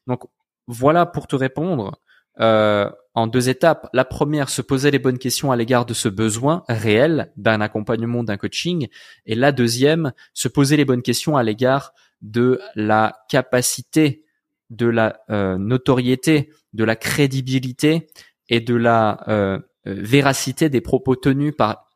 Donc 0.07 0.25
voilà 0.67 1.07
pour 1.07 1.27
te 1.27 1.37
répondre. 1.37 2.01
Euh, 2.41 2.91
en 3.15 3.29
deux 3.29 3.49
étapes. 3.49 3.89
La 3.93 4.05
première, 4.05 4.49
se 4.49 4.61
poser 4.61 4.91
les 4.91 4.99
bonnes 4.99 5.19
questions 5.19 5.53
à 5.53 5.57
l'égard 5.57 5.87
de 5.87 5.95
ce 5.95 6.09
besoin 6.09 6.65
réel 6.69 7.33
d'un 7.37 7.61
accompagnement, 7.61 8.25
d'un 8.25 8.37
coaching. 8.37 8.89
Et 9.25 9.37
la 9.37 9.53
deuxième, 9.53 10.13
se 10.33 10.49
poser 10.49 10.77
les 10.77 10.85
bonnes 10.85 11.03
questions 11.03 11.37
à 11.37 11.45
l'égard 11.45 11.95
de 12.23 12.61
la 12.75 13.15
capacité, 13.29 14.25
de 14.71 14.87
la 14.87 15.21
euh, 15.31 15.59
notoriété, 15.59 16.51
de 16.73 16.85
la 16.85 16.97
crédibilité 16.97 18.09
et 18.49 18.61
de 18.61 18.75
la 18.75 19.23
euh, 19.29 19.61
véracité 19.85 20.69
des 20.69 20.81
propos 20.81 21.15
tenus 21.15 21.55
par 21.57 21.91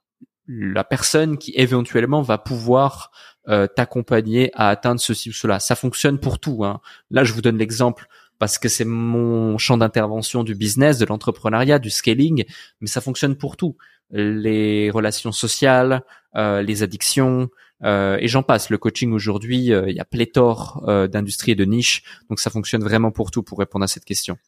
la 0.47 0.85
personne 0.85 1.37
qui 1.37 1.53
éventuellement 1.57 2.23
va 2.23 2.39
pouvoir 2.39 3.11
euh, 3.49 3.67
t'accompagner 3.67 4.51
à 4.55 4.69
atteindre 4.69 5.01
ceci 5.01 5.31
ou 5.31 5.33
cela. 5.33 5.59
Ça 5.59 5.75
fonctionne 5.75 6.19
pour 6.19 6.39
tout. 6.39 6.65
Hein. 6.65 6.81
Là, 7.11 7.25
je 7.25 7.33
vous 7.33 7.43
donne 7.43 7.59
l'exemple 7.59 8.07
parce 8.39 8.59
que 8.59 8.69
c'est 8.69 8.85
mon 8.85 9.59
champ 9.59 9.77
d'intervention 9.77 10.45
du 10.45 10.55
business, 10.55 10.99
de 10.99 11.07
l'entrepreneuriat, 11.07 11.79
du 11.79 11.91
scaling, 11.91 12.45
mais 12.81 12.87
ça 12.87 13.01
fonctionne 13.01 13.37
pour 13.37 13.57
tout. 13.57 13.77
Les 14.11 14.91
relations 14.91 15.33
sociales, 15.33 16.03
euh, 16.37 16.63
les 16.63 16.83
addictions, 16.83 17.49
euh, 17.85 18.17
et 18.21 18.29
j'en 18.29 18.43
passe. 18.43 18.71
Le 18.71 18.79
coaching 18.79 19.13
aujourd'hui, 19.13 19.67
il 19.67 19.95
y 19.95 20.01
a 20.01 20.05
pléthore 20.05 20.85
d'industries 21.11 21.53
et 21.53 21.57
de 21.57 21.65
niches, 21.65 22.03
donc 22.29 22.41
ça 22.41 22.51
fonctionne 22.51 22.83
vraiment 22.83 23.11
pour 23.11 23.31
tout 23.31 23.43
pour 23.43 23.59
répondre 23.59 23.85
à 23.85 23.89
cette 23.89 24.05
question. 24.05 24.39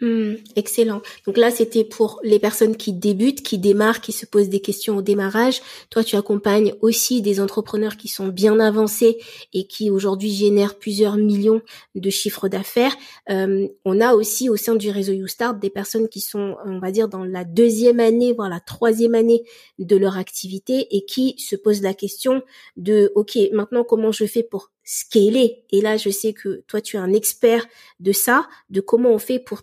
Hmm, 0.00 0.34
excellent. 0.54 1.02
Donc 1.26 1.36
là, 1.36 1.50
c'était 1.50 1.82
pour 1.82 2.20
les 2.22 2.38
personnes 2.38 2.76
qui 2.76 2.92
débutent, 2.92 3.42
qui 3.42 3.58
démarrent, 3.58 4.00
qui 4.00 4.12
se 4.12 4.26
posent 4.26 4.48
des 4.48 4.60
questions 4.60 4.96
au 4.98 5.02
démarrage. 5.02 5.60
Toi, 5.90 6.04
tu 6.04 6.14
accompagnes 6.14 6.72
aussi 6.82 7.20
des 7.20 7.40
entrepreneurs 7.40 7.96
qui 7.96 8.06
sont 8.06 8.28
bien 8.28 8.60
avancés 8.60 9.18
et 9.52 9.66
qui 9.66 9.90
aujourd'hui 9.90 10.30
génèrent 10.30 10.78
plusieurs 10.78 11.16
millions 11.16 11.62
de 11.96 12.10
chiffres 12.10 12.46
d'affaires. 12.46 12.94
Euh, 13.28 13.66
on 13.84 14.00
a 14.00 14.14
aussi 14.14 14.48
au 14.48 14.54
sein 14.54 14.76
du 14.76 14.90
réseau 14.90 15.12
YouStart 15.12 15.54
des 15.54 15.70
personnes 15.70 16.08
qui 16.08 16.20
sont, 16.20 16.54
on 16.64 16.78
va 16.78 16.92
dire, 16.92 17.08
dans 17.08 17.24
la 17.24 17.42
deuxième 17.42 17.98
année, 17.98 18.32
voire 18.32 18.48
la 18.48 18.60
troisième 18.60 19.16
année 19.16 19.42
de 19.80 19.96
leur 19.96 20.16
activité 20.16 20.86
et 20.96 21.06
qui 21.06 21.34
se 21.38 21.56
posent 21.56 21.82
la 21.82 21.94
question 21.94 22.42
de, 22.76 23.10
OK, 23.16 23.36
maintenant, 23.52 23.82
comment 23.82 24.12
je 24.12 24.26
fais 24.26 24.44
pour 24.44 24.70
scaler? 24.84 25.64
Et 25.72 25.80
là, 25.80 25.96
je 25.96 26.10
sais 26.10 26.34
que 26.34 26.62
toi, 26.68 26.80
tu 26.80 26.96
es 26.96 27.00
un 27.00 27.12
expert 27.12 27.66
de 27.98 28.12
ça, 28.12 28.48
de 28.70 28.80
comment 28.80 29.10
on 29.10 29.18
fait 29.18 29.40
pour 29.40 29.62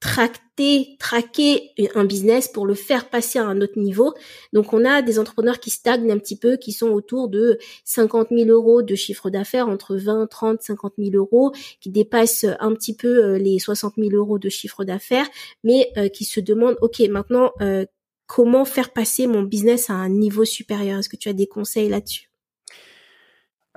tracter, 0.00 0.96
traquer 0.98 1.72
un 1.94 2.06
business 2.06 2.48
pour 2.48 2.66
le 2.66 2.72
faire 2.74 3.10
passer 3.10 3.38
à 3.38 3.44
un 3.44 3.60
autre 3.60 3.78
niveau. 3.78 4.14
Donc 4.54 4.72
on 4.72 4.86
a 4.86 5.02
des 5.02 5.18
entrepreneurs 5.18 5.60
qui 5.60 5.68
stagnent 5.68 6.10
un 6.10 6.18
petit 6.18 6.38
peu, 6.38 6.56
qui 6.56 6.72
sont 6.72 6.88
autour 6.88 7.28
de 7.28 7.58
50 7.84 8.28
000 8.30 8.48
euros 8.48 8.80
de 8.80 8.94
chiffre 8.94 9.28
d'affaires, 9.28 9.68
entre 9.68 9.96
20, 9.96 10.26
30, 10.26 10.62
50 10.62 10.94
000 10.96 11.10
euros, 11.14 11.52
qui 11.80 11.90
dépassent 11.90 12.46
un 12.60 12.72
petit 12.72 12.96
peu 12.96 13.24
euh, 13.24 13.38
les 13.38 13.58
60 13.58 13.94
000 13.98 14.10
euros 14.12 14.38
de 14.38 14.48
chiffre 14.48 14.84
d'affaires, 14.84 15.28
mais 15.64 15.92
euh, 15.98 16.08
qui 16.08 16.24
se 16.24 16.40
demandent, 16.40 16.78
ok, 16.80 17.00
maintenant, 17.10 17.52
euh, 17.60 17.84
comment 18.26 18.64
faire 18.64 18.92
passer 18.94 19.26
mon 19.26 19.42
business 19.42 19.90
à 19.90 19.94
un 19.94 20.08
niveau 20.08 20.46
supérieur? 20.46 20.98
Est-ce 20.98 21.10
que 21.10 21.16
tu 21.16 21.28
as 21.28 21.34
des 21.34 21.46
conseils 21.46 21.90
là-dessus? 21.90 22.30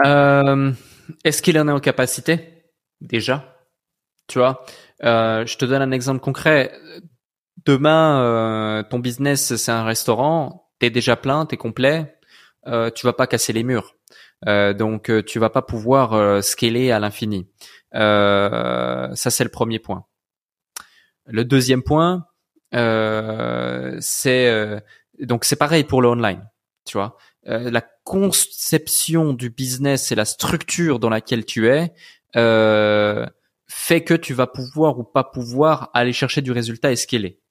Est-ce 0.04 1.42
qu'il 1.42 1.60
en 1.60 1.68
est 1.68 1.72
en 1.72 1.80
capacité 1.80 2.40
déjà 3.02 3.53
tu 4.28 4.40
vois, 4.40 4.66
euh, 5.04 5.46
je 5.46 5.58
te 5.58 5.66
donne 5.66 5.82
un 5.82 5.92
exemple 5.92 6.20
concret. 6.20 6.72
Demain, 7.66 8.22
euh, 8.22 8.84
ton 8.84 9.00
business 9.00 9.56
c'est 9.56 9.72
un 9.72 9.84
restaurant, 9.84 10.70
t'es 10.80 10.90
déjà 10.90 11.16
plein, 11.16 11.46
t'es 11.46 11.58
complet, 11.58 12.18
euh, 12.68 12.90
tu 12.90 13.06
vas 13.06 13.14
pas 13.14 13.28
casser 13.28 13.54
les 13.54 13.64
murs. 13.64 13.96
Euh, 14.48 14.74
donc 14.74 15.10
euh, 15.10 15.24
tu 15.24 15.40
vas 15.40 15.50
pas 15.50 15.62
pouvoir 15.62 16.14
euh, 16.14 16.42
scaler 16.42 16.92
à 16.92 17.00
l'infini. 17.00 17.48
ça 17.94 19.12
c'est 19.16 19.44
le 19.44 19.50
premier 19.50 19.80
point. 19.80 20.06
Le 21.26 21.46
deuxième 21.46 21.84
point, 21.84 22.26
c'est 22.72 24.82
donc 25.20 25.46
c'est 25.46 25.56
pareil 25.56 25.86
pour 25.86 26.02
le 26.02 26.10
online. 26.10 26.50
Tu 26.86 26.98
vois, 26.98 27.16
la 27.46 27.82
conception 28.04 29.32
du 29.32 29.50
business 29.50 30.12
et 30.12 30.16
la 30.16 30.26
structure 30.26 31.00
dans 31.00 31.10
laquelle 31.10 31.46
tu 31.46 31.70
es. 31.70 31.94
Euh, 32.36 33.26
fait 33.76 34.04
que 34.04 34.14
tu 34.14 34.34
vas 34.34 34.48
pouvoir 34.48 35.00
ou 35.00 35.04
pas 35.04 35.24
pouvoir 35.24 35.90
aller 35.94 36.14
chercher 36.14 36.42
du 36.42 36.52
résultat 36.52 36.92
et 36.92 36.96
scaler. 36.96 37.42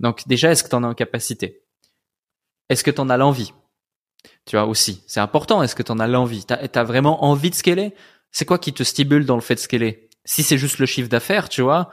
Donc 0.00 0.26
déjà, 0.26 0.50
est-ce 0.50 0.64
que 0.64 0.68
tu 0.68 0.74
en 0.74 0.82
as 0.82 0.88
en 0.88 0.94
capacité? 0.94 1.62
Est-ce 2.68 2.82
que 2.82 2.90
tu 2.90 3.00
en 3.00 3.08
as 3.08 3.16
l'envie? 3.16 3.52
Tu 4.44 4.56
vois 4.56 4.66
aussi, 4.66 5.04
c'est 5.06 5.20
important, 5.20 5.62
est-ce 5.62 5.76
que 5.76 5.84
tu 5.84 5.92
en 5.92 6.00
as 6.00 6.08
l'envie? 6.08 6.44
Tu 6.44 6.52
as, 6.52 6.84
vraiment 6.84 7.24
envie 7.24 7.48
de 7.48 7.54
scaler? 7.54 7.94
C'est 8.32 8.44
quoi 8.44 8.58
qui 8.58 8.72
te 8.72 8.82
stimule 8.82 9.24
dans 9.24 9.36
le 9.36 9.40
fait 9.40 9.54
de 9.54 9.60
scaler? 9.60 10.10
Si 10.24 10.42
c'est 10.42 10.58
juste 10.58 10.78
le 10.78 10.86
chiffre 10.86 11.08
d'affaires, 11.08 11.48
tu 11.48 11.62
vois, 11.62 11.90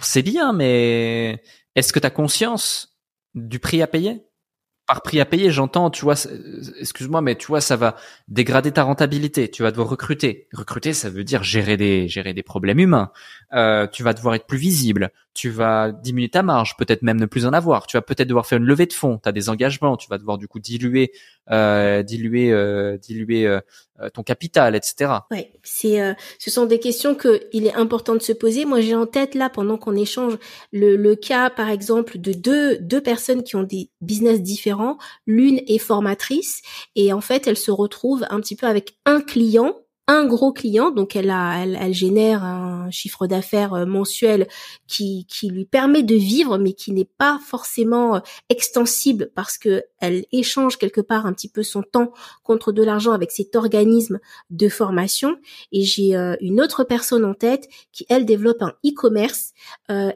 c'est 0.00 0.22
bien, 0.22 0.52
mais 0.52 1.42
est-ce 1.76 1.92
que 1.92 2.00
tu 2.00 2.06
as 2.06 2.10
conscience 2.10 2.98
du 3.34 3.58
prix 3.58 3.82
à 3.82 3.86
payer? 3.86 4.24
Par 4.92 5.00
prix 5.00 5.20
à 5.20 5.24
payer, 5.24 5.50
j'entends, 5.50 5.88
tu 5.88 6.04
vois, 6.04 6.16
excuse-moi, 6.78 7.22
mais 7.22 7.34
tu 7.34 7.46
vois, 7.46 7.62
ça 7.62 7.76
va 7.76 7.96
dégrader 8.28 8.72
ta 8.72 8.82
rentabilité. 8.82 9.50
Tu 9.50 9.62
vas 9.62 9.70
devoir 9.70 9.88
recruter. 9.88 10.48
Recruter, 10.52 10.92
ça 10.92 11.08
veut 11.08 11.24
dire 11.24 11.42
gérer 11.42 11.78
des 11.78 12.08
gérer 12.08 12.34
des 12.34 12.42
problèmes 12.42 12.78
humains. 12.78 13.10
Euh, 13.54 13.86
tu 13.86 14.02
vas 14.02 14.12
devoir 14.12 14.34
être 14.34 14.44
plus 14.44 14.58
visible. 14.58 15.10
Tu 15.32 15.48
vas 15.48 15.92
diminuer 15.92 16.28
ta 16.28 16.42
marge, 16.42 16.76
peut-être 16.76 17.00
même 17.00 17.18
ne 17.18 17.24
plus 17.24 17.46
en 17.46 17.54
avoir. 17.54 17.86
Tu 17.86 17.96
vas 17.96 18.02
peut-être 18.02 18.28
devoir 18.28 18.44
faire 18.44 18.58
une 18.58 18.66
levée 18.66 18.84
de 18.84 18.92
fonds. 18.92 19.18
Tu 19.22 19.26
as 19.26 19.32
des 19.32 19.48
engagements. 19.48 19.96
Tu 19.96 20.10
vas 20.10 20.18
devoir 20.18 20.36
du 20.36 20.46
coup 20.46 20.60
diluer, 20.60 21.12
euh, 21.50 22.02
diluer, 22.02 22.52
euh, 22.52 22.98
diluer 22.98 23.48
euh, 24.02 24.08
ton 24.08 24.22
capital, 24.22 24.74
etc. 24.74 25.12
Ouais, 25.30 25.52
c'est, 25.62 26.00
euh, 26.00 26.14
ce 26.38 26.50
sont 26.50 26.66
des 26.66 26.80
questions 26.80 27.14
que 27.14 27.42
il 27.52 27.66
est 27.66 27.74
important 27.74 28.14
de 28.14 28.22
se 28.22 28.32
poser. 28.32 28.64
Moi, 28.64 28.80
j'ai 28.80 28.96
en 28.96 29.06
tête 29.06 29.34
là, 29.34 29.48
pendant 29.48 29.76
qu'on 29.76 29.94
échange, 29.94 30.38
le, 30.72 30.96
le 30.96 31.14
cas, 31.14 31.50
par 31.50 31.68
exemple, 31.68 32.18
de 32.18 32.32
deux 32.32 32.78
deux 32.78 33.00
personnes 33.00 33.44
qui 33.44 33.54
ont 33.54 33.62
des 33.62 33.90
business 34.00 34.42
différents. 34.42 34.81
L'une 35.26 35.60
est 35.66 35.78
formatrice 35.78 36.62
et 36.94 37.12
en 37.12 37.20
fait, 37.20 37.46
elle 37.46 37.56
se 37.56 37.70
retrouve 37.70 38.24
un 38.30 38.40
petit 38.40 38.56
peu 38.56 38.66
avec 38.66 38.96
un 39.04 39.20
client 39.20 39.74
un 40.12 40.26
gros 40.26 40.52
client, 40.52 40.90
donc 40.90 41.16
elle 41.16 41.30
a, 41.30 41.62
elle, 41.62 41.78
elle 41.80 41.94
génère 41.94 42.44
un 42.44 42.90
chiffre 42.90 43.26
d'affaires 43.26 43.74
euh, 43.74 43.86
mensuel 43.86 44.46
qui, 44.86 45.26
qui 45.28 45.48
lui 45.48 45.64
permet 45.64 46.02
de 46.02 46.14
vivre, 46.14 46.58
mais 46.58 46.72
qui 46.72 46.92
n'est 46.92 47.08
pas 47.18 47.40
forcément 47.44 48.16
euh, 48.16 48.20
extensible 48.48 49.30
parce 49.34 49.58
que 49.58 49.82
elle 49.98 50.24
échange 50.32 50.78
quelque 50.78 51.00
part 51.00 51.26
un 51.26 51.32
petit 51.32 51.48
peu 51.48 51.62
son 51.62 51.82
temps 51.82 52.12
contre 52.42 52.72
de 52.72 52.82
l'argent 52.82 53.12
avec 53.12 53.30
cet 53.30 53.56
organisme 53.56 54.18
de 54.50 54.68
formation. 54.68 55.36
Et 55.72 55.82
j'ai 55.82 56.16
euh, 56.16 56.36
une 56.40 56.60
autre 56.60 56.84
personne 56.84 57.24
en 57.24 57.34
tête 57.34 57.68
qui 57.92 58.06
elle 58.08 58.26
développe 58.26 58.62
un 58.62 58.74
e-commerce 58.84 59.52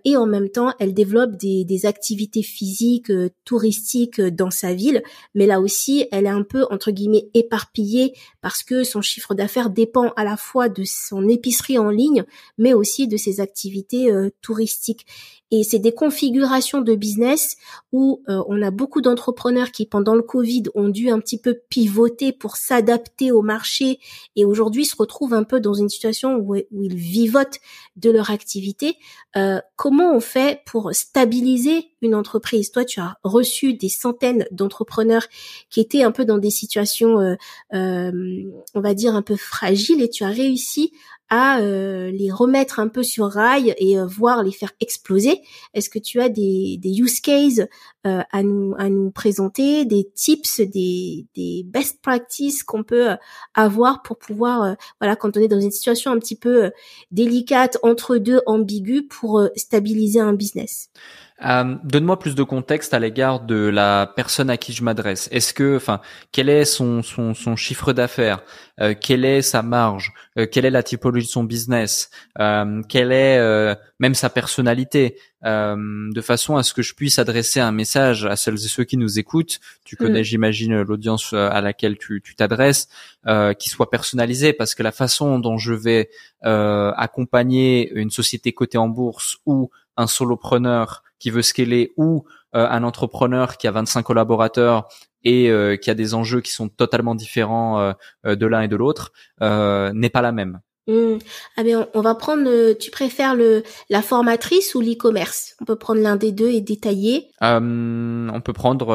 et 0.04 0.16
en 0.16 0.26
même 0.26 0.48
temps 0.48 0.72
elle 0.78 0.94
développe 0.94 1.36
des, 1.36 1.64
des 1.64 1.86
activités 1.86 2.42
physiques, 2.42 3.12
touristiques 3.44 4.20
dans 4.20 4.50
sa 4.50 4.74
ville, 4.74 5.02
mais 5.34 5.46
là 5.46 5.60
aussi 5.60 6.06
elle 6.10 6.26
est 6.26 6.30
un 6.30 6.42
peu 6.42 6.66
entre 6.70 6.90
guillemets 6.90 7.28
éparpillée 7.34 8.14
parce 8.40 8.62
que 8.62 8.84
son 8.84 9.02
chiffre 9.02 9.34
d'affaires 9.34 9.70
à 10.16 10.24
la 10.24 10.36
fois 10.36 10.68
de 10.68 10.84
son 10.84 11.28
épicerie 11.28 11.78
en 11.78 11.90
ligne, 11.90 12.24
mais 12.58 12.74
aussi 12.74 13.08
de 13.08 13.16
ses 13.16 13.40
activités 13.40 14.10
euh, 14.10 14.30
touristiques. 14.42 15.06
Et 15.52 15.62
c'est 15.62 15.78
des 15.78 15.92
configurations 15.92 16.80
de 16.80 16.94
business 16.96 17.56
où 17.92 18.22
euh, 18.28 18.42
on 18.48 18.60
a 18.62 18.72
beaucoup 18.72 19.00
d'entrepreneurs 19.00 19.70
qui, 19.70 19.86
pendant 19.86 20.16
le 20.16 20.22
Covid, 20.22 20.64
ont 20.74 20.88
dû 20.88 21.08
un 21.08 21.20
petit 21.20 21.38
peu 21.38 21.60
pivoter 21.68 22.32
pour 22.32 22.56
s'adapter 22.56 23.30
au 23.30 23.42
marché 23.42 24.00
et 24.34 24.44
aujourd'hui 24.44 24.84
se 24.84 24.96
retrouvent 24.96 25.34
un 25.34 25.44
peu 25.44 25.60
dans 25.60 25.74
une 25.74 25.88
situation 25.88 26.36
où, 26.36 26.56
ils 26.56 26.96
vivotent 26.96 27.60
de 27.94 28.10
leur 28.10 28.30
activité. 28.30 28.96
Euh, 29.36 29.60
comment 29.76 30.14
on 30.14 30.20
fait 30.20 30.62
pour 30.66 30.92
stabiliser 30.92 31.92
une 32.02 32.14
entreprise? 32.14 32.72
Toi, 32.72 32.84
tu 32.84 33.00
as 33.00 33.16
reçu 33.22 33.74
des 33.74 33.88
centaines 33.88 34.46
d'entrepreneurs 34.50 35.26
qui 35.70 35.80
étaient 35.80 36.02
un 36.02 36.10
peu 36.10 36.24
dans 36.24 36.38
des 36.38 36.50
situations, 36.50 37.20
euh, 37.20 37.36
on 37.72 38.80
va 38.80 38.94
dire, 38.94 39.14
un 39.14 39.22
peu 39.22 39.36
fragiles 39.36 40.02
et 40.02 40.10
tu 40.10 40.24
as 40.24 40.28
réussi 40.28 40.92
à 41.28 41.58
euh, 41.60 42.10
les 42.10 42.30
remettre 42.30 42.78
un 42.78 42.88
peu 42.88 43.02
sur 43.02 43.26
rail 43.26 43.74
et 43.78 43.98
euh, 43.98 44.06
voir 44.06 44.42
les 44.42 44.52
faire 44.52 44.72
exploser. 44.80 45.40
Est-ce 45.74 45.90
que 45.90 45.98
tu 45.98 46.20
as 46.20 46.28
des, 46.28 46.78
des 46.80 47.00
use 47.00 47.20
cases 47.20 47.62
euh, 48.06 48.22
à 48.30 48.42
nous 48.42 48.74
à 48.78 48.88
nous 48.88 49.10
présenter, 49.10 49.84
des 49.84 50.08
tips, 50.14 50.60
des, 50.60 51.26
des 51.34 51.64
best 51.66 52.00
practices 52.00 52.62
qu'on 52.62 52.84
peut 52.84 53.16
avoir 53.54 54.02
pour 54.02 54.18
pouvoir 54.18 54.76
voilà 55.00 55.16
quand 55.16 55.36
on 55.36 55.40
est 55.40 55.48
dans 55.48 55.60
une 55.60 55.70
situation 55.70 56.12
un 56.12 56.18
petit 56.18 56.36
peu 56.36 56.70
délicate 57.10 57.78
entre 57.82 58.18
deux 58.18 58.40
ambigus 58.46 59.02
pour 59.08 59.48
stabiliser 59.56 60.20
un 60.20 60.34
business? 60.34 60.90
Euh, 61.44 61.76
donne-moi 61.84 62.18
plus 62.18 62.34
de 62.34 62.42
contexte 62.42 62.94
à 62.94 62.98
l'égard 62.98 63.40
de 63.40 63.56
la 63.56 64.10
personne 64.16 64.48
à 64.48 64.56
qui 64.56 64.72
je 64.72 64.82
m'adresse. 64.82 65.28
Est-ce 65.30 65.52
que, 65.52 65.76
enfin, 65.76 66.00
quel 66.32 66.48
est 66.48 66.64
son 66.64 67.02
son, 67.02 67.34
son 67.34 67.56
chiffre 67.56 67.92
d'affaires? 67.92 68.42
Euh, 68.80 68.94
Quelle 68.98 69.24
est 69.24 69.42
sa 69.42 69.62
marge? 69.62 70.12
Euh, 70.38 70.46
Quelle 70.50 70.64
est 70.64 70.70
la 70.70 70.82
typologie 70.82 71.26
de 71.26 71.30
son 71.30 71.44
business? 71.44 72.10
Quelle 72.88 73.12
est 73.12 73.76
même 73.98 74.14
sa 74.14 74.30
personnalité? 74.30 75.18
De 75.42 76.20
façon 76.22 76.56
à 76.56 76.62
ce 76.62 76.74
que 76.74 76.82
je 76.82 76.94
puisse 76.94 77.18
adresser 77.18 77.60
un 77.60 77.70
message 77.70 78.24
à 78.24 78.34
celles 78.34 78.54
et 78.54 78.68
ceux 78.68 78.84
qui 78.84 78.96
nous 78.96 79.18
écoutent. 79.18 79.60
Tu 79.84 79.96
connais, 79.96 80.22
mm. 80.22 80.24
j'imagine, 80.24 80.82
l'audience 80.82 81.32
à 81.32 81.60
laquelle 81.60 81.98
tu 81.98 82.22
t'adresses, 82.36 82.88
qui 83.58 83.68
soit 83.68 83.90
personnalisé, 83.90 84.52
parce 84.52 84.74
que 84.74 84.82
la 84.82 84.92
façon 84.92 85.38
dont 85.38 85.56
je 85.56 85.72
vais 85.72 86.10
accompagner 86.42 87.92
une 87.92 88.10
société 88.10 88.52
cotée 88.52 88.78
en 88.78 88.88
bourse 88.88 89.38
ou 89.46 89.70
un 89.96 90.06
solopreneur 90.06 91.02
qui 91.18 91.30
veut 91.30 91.42
scaler 91.42 91.92
ou 91.96 92.24
euh, 92.54 92.66
un 92.68 92.84
entrepreneur 92.84 93.56
qui 93.56 93.66
a 93.66 93.70
25 93.70 94.02
collaborateurs 94.02 94.88
et 95.24 95.50
euh, 95.50 95.76
qui 95.76 95.90
a 95.90 95.94
des 95.94 96.14
enjeux 96.14 96.40
qui 96.40 96.52
sont 96.52 96.68
totalement 96.68 97.14
différents 97.14 97.94
euh, 98.24 98.36
de 98.36 98.46
l'un 98.46 98.62
et 98.62 98.68
de 98.68 98.76
l'autre 98.76 99.12
n'est 99.40 100.10
pas 100.10 100.22
la 100.22 100.32
même. 100.32 100.60
Mmh. 100.88 101.18
Ah 101.56 101.64
ben 101.64 101.88
on, 101.94 102.00
va 102.00 102.14
prendre. 102.14 102.72
tu 102.74 102.92
préfères 102.92 103.34
le 103.34 103.64
la 103.90 104.02
formatrice 104.02 104.76
ou 104.76 104.80
l'e-commerce? 104.80 105.56
On 105.60 105.64
peut 105.64 105.76
prendre 105.76 106.00
l'un 106.00 106.14
des 106.14 106.30
deux 106.30 106.48
et 106.48 106.60
détailler. 106.60 107.28
on 107.40 108.40
peut 108.44 108.52
prendre 108.52 108.94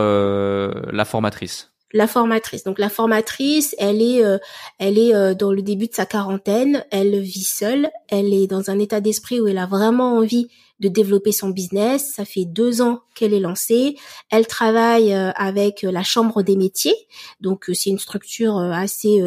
la 0.91 1.05
formatrice 1.05 1.67
la 1.93 2.07
formatrice. 2.07 2.63
Donc 2.63 2.79
la 2.79 2.87
formatrice, 2.87 3.75
elle 3.77 4.01
est, 4.01 4.23
elle 4.79 4.97
est 4.97 5.35
dans 5.35 5.51
le 5.51 5.61
début 5.61 5.87
de 5.87 5.93
sa 5.93 6.05
quarantaine, 6.05 6.85
elle 6.89 7.19
vit 7.19 7.43
seule, 7.43 7.89
elle 8.07 8.33
est 8.33 8.47
dans 8.47 8.69
un 8.69 8.79
état 8.79 9.01
d'esprit 9.01 9.41
où 9.41 9.47
elle 9.47 9.57
a 9.57 9.65
vraiment 9.65 10.15
envie 10.15 10.47
de 10.81 10.89
développer 10.89 11.31
son 11.31 11.49
business. 11.49 12.13
Ça 12.15 12.25
fait 12.25 12.45
deux 12.45 12.81
ans 12.81 13.03
qu'elle 13.15 13.33
est 13.33 13.39
lancée. 13.39 13.95
Elle 14.31 14.47
travaille 14.47 15.13
euh, 15.13 15.31
avec 15.35 15.83
euh, 15.83 15.91
la 15.91 16.01
Chambre 16.01 16.41
des 16.41 16.57
métiers. 16.57 16.95
Donc 17.39 17.69
euh, 17.69 17.73
c'est 17.73 17.91
une 17.91 17.99
structure 17.99 18.57
assez, 18.57 19.21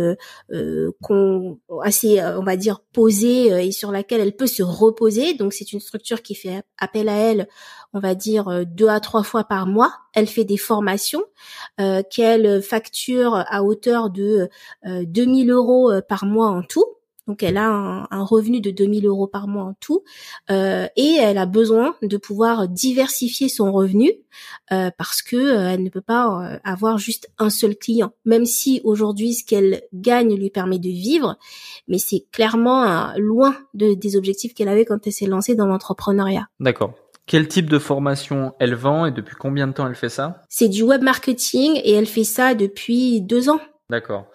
assez, 1.82 2.20
on 2.20 2.42
va 2.42 2.56
dire 2.56 2.80
posée 2.92 3.66
et 3.66 3.72
sur 3.72 3.92
laquelle 3.92 4.20
elle 4.20 4.34
peut 4.34 4.48
se 4.48 4.62
reposer. 4.62 5.34
Donc 5.34 5.52
c'est 5.52 5.72
une 5.72 5.80
structure 5.80 6.22
qui 6.22 6.34
fait 6.34 6.62
appel 6.78 7.08
à 7.08 7.14
elle, 7.14 7.48
on 7.92 8.00
va 8.00 8.14
dire 8.14 8.66
deux 8.66 8.88
à 8.88 8.98
trois 8.98 9.22
fois 9.22 9.44
par 9.44 9.66
mois. 9.66 9.94
Elle 10.12 10.26
fait 10.26 10.44
des 10.44 10.56
formations 10.56 11.22
qu'elle 12.10 12.62
facture 12.62 13.44
à 13.46 13.62
hauteur 13.62 14.10
de 14.10 14.48
2000 14.84 15.50
euros 15.50 15.92
par 16.08 16.26
mois 16.26 16.48
en 16.48 16.62
tout. 16.62 16.86
Donc 17.26 17.42
elle 17.42 17.56
a 17.56 18.06
un, 18.10 18.24
revenu 18.24 18.60
de 18.60 18.70
2000 18.70 19.06
euros 19.06 19.26
par 19.26 19.48
mois 19.48 19.64
en 19.64 19.74
tout 19.80 20.02
euh, 20.50 20.86
et 20.96 21.16
elle 21.20 21.38
a 21.38 21.46
besoin 21.46 21.96
de 22.02 22.16
pouvoir 22.16 22.68
diversifier 22.68 23.48
son 23.48 23.72
revenu 23.72 24.12
euh, 24.72 24.90
parce 24.98 25.22
que 25.22 25.36
euh, 25.36 25.70
elle 25.70 25.82
ne 25.82 25.88
peut 25.88 26.02
pas 26.02 26.58
avoir 26.64 26.98
juste 26.98 27.30
un 27.38 27.50
seul 27.50 27.76
client. 27.76 28.12
Même 28.24 28.44
si 28.44 28.80
aujourd'hui 28.84 29.34
ce 29.34 29.44
qu'elle 29.44 29.82
gagne 29.94 30.36
lui 30.36 30.50
permet 30.50 30.78
de 30.78 30.88
vivre, 30.88 31.38
mais 31.88 31.98
c'est 31.98 32.26
clairement 32.30 33.14
loin 33.16 33.56
de, 33.72 33.94
des 33.94 34.16
objectifs 34.16 34.52
qu'elle 34.52 34.68
avait 34.68 34.84
quand 34.84 35.06
elle 35.06 35.12
s'est 35.12 35.26
lancée 35.26 35.54
dans 35.54 35.66
l'entrepreneuriat. 35.66 36.48
D'accord. 36.60 36.94
Quel 37.26 37.48
type 37.48 37.70
de 37.70 37.78
formation 37.78 38.52
elle 38.60 38.74
vend 38.74 39.06
et 39.06 39.10
depuis 39.10 39.36
combien 39.36 39.66
de 39.66 39.72
temps 39.72 39.86
elle 39.86 39.94
fait 39.94 40.10
ça? 40.10 40.42
C'est 40.50 40.68
du 40.68 40.82
web 40.82 41.02
marketing 41.02 41.80
et 41.82 41.92
elle 41.92 42.06
fait 42.06 42.24
ça 42.24 42.54
depuis 42.54 43.22
deux 43.22 43.48
ans. 43.48 43.60
D'accord. 43.88 44.26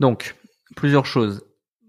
Donc 0.00 0.36
plusieurs 0.74 1.04
choses 1.04 1.42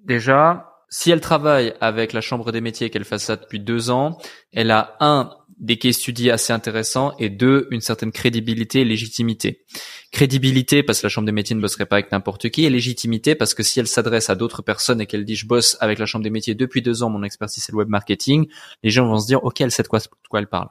Déjà, 0.05 0.71
si 0.89 1.11
elle 1.11 1.19
travaille 1.19 1.73
avec 1.81 2.13
la 2.13 2.21
Chambre 2.21 2.51
des 2.51 2.61
métiers, 2.61 2.89
qu'elle 2.89 3.05
fasse 3.05 3.23
ça 3.23 3.35
depuis 3.35 3.59
deux 3.59 3.89
ans, 3.89 4.17
elle 4.53 4.71
a 4.71 4.95
un 4.99 5.31
des 5.57 5.77
cas 5.77 5.91
studies 5.91 6.31
assez 6.31 6.51
intéressants 6.51 7.13
et 7.17 7.29
deux, 7.29 7.67
une 7.71 7.81
certaine 7.81 8.11
crédibilité 8.11 8.81
et 8.81 8.85
légitimité. 8.85 9.63
Crédibilité 10.11 10.83
parce 10.83 10.99
que 10.99 11.05
la 11.05 11.09
Chambre 11.09 11.25
des 11.25 11.31
métiers 11.31 11.55
ne 11.55 11.61
bosserait 11.61 11.85
pas 11.85 11.95
avec 11.97 12.11
n'importe 12.11 12.49
qui 12.49 12.65
et 12.65 12.69
légitimité 12.69 13.35
parce 13.35 13.53
que 13.53 13.63
si 13.63 13.79
elle 13.79 13.87
s'adresse 13.87 14.29
à 14.29 14.35
d'autres 14.35 14.61
personnes 14.61 15.01
et 15.01 15.05
qu'elle 15.05 15.25
dit 15.25 15.35
je 15.35 15.47
bosse 15.47 15.77
avec 15.79 15.99
la 15.99 16.05
Chambre 16.05 16.23
des 16.23 16.29
métiers 16.29 16.55
depuis 16.55 16.81
deux 16.81 17.03
ans, 17.03 17.09
mon 17.09 17.23
expertise 17.23 17.63
c'est 17.63 17.71
le 17.71 17.77
web 17.77 17.89
marketing, 17.89 18.47
les 18.83 18.89
gens 18.89 19.07
vont 19.07 19.19
se 19.19 19.27
dire 19.27 19.43
ok 19.43 19.61
elle 19.61 19.71
sait 19.71 19.83
de 19.83 19.87
quoi, 19.87 19.99
de 19.99 20.05
quoi 20.29 20.39
elle 20.39 20.47
parle. 20.47 20.67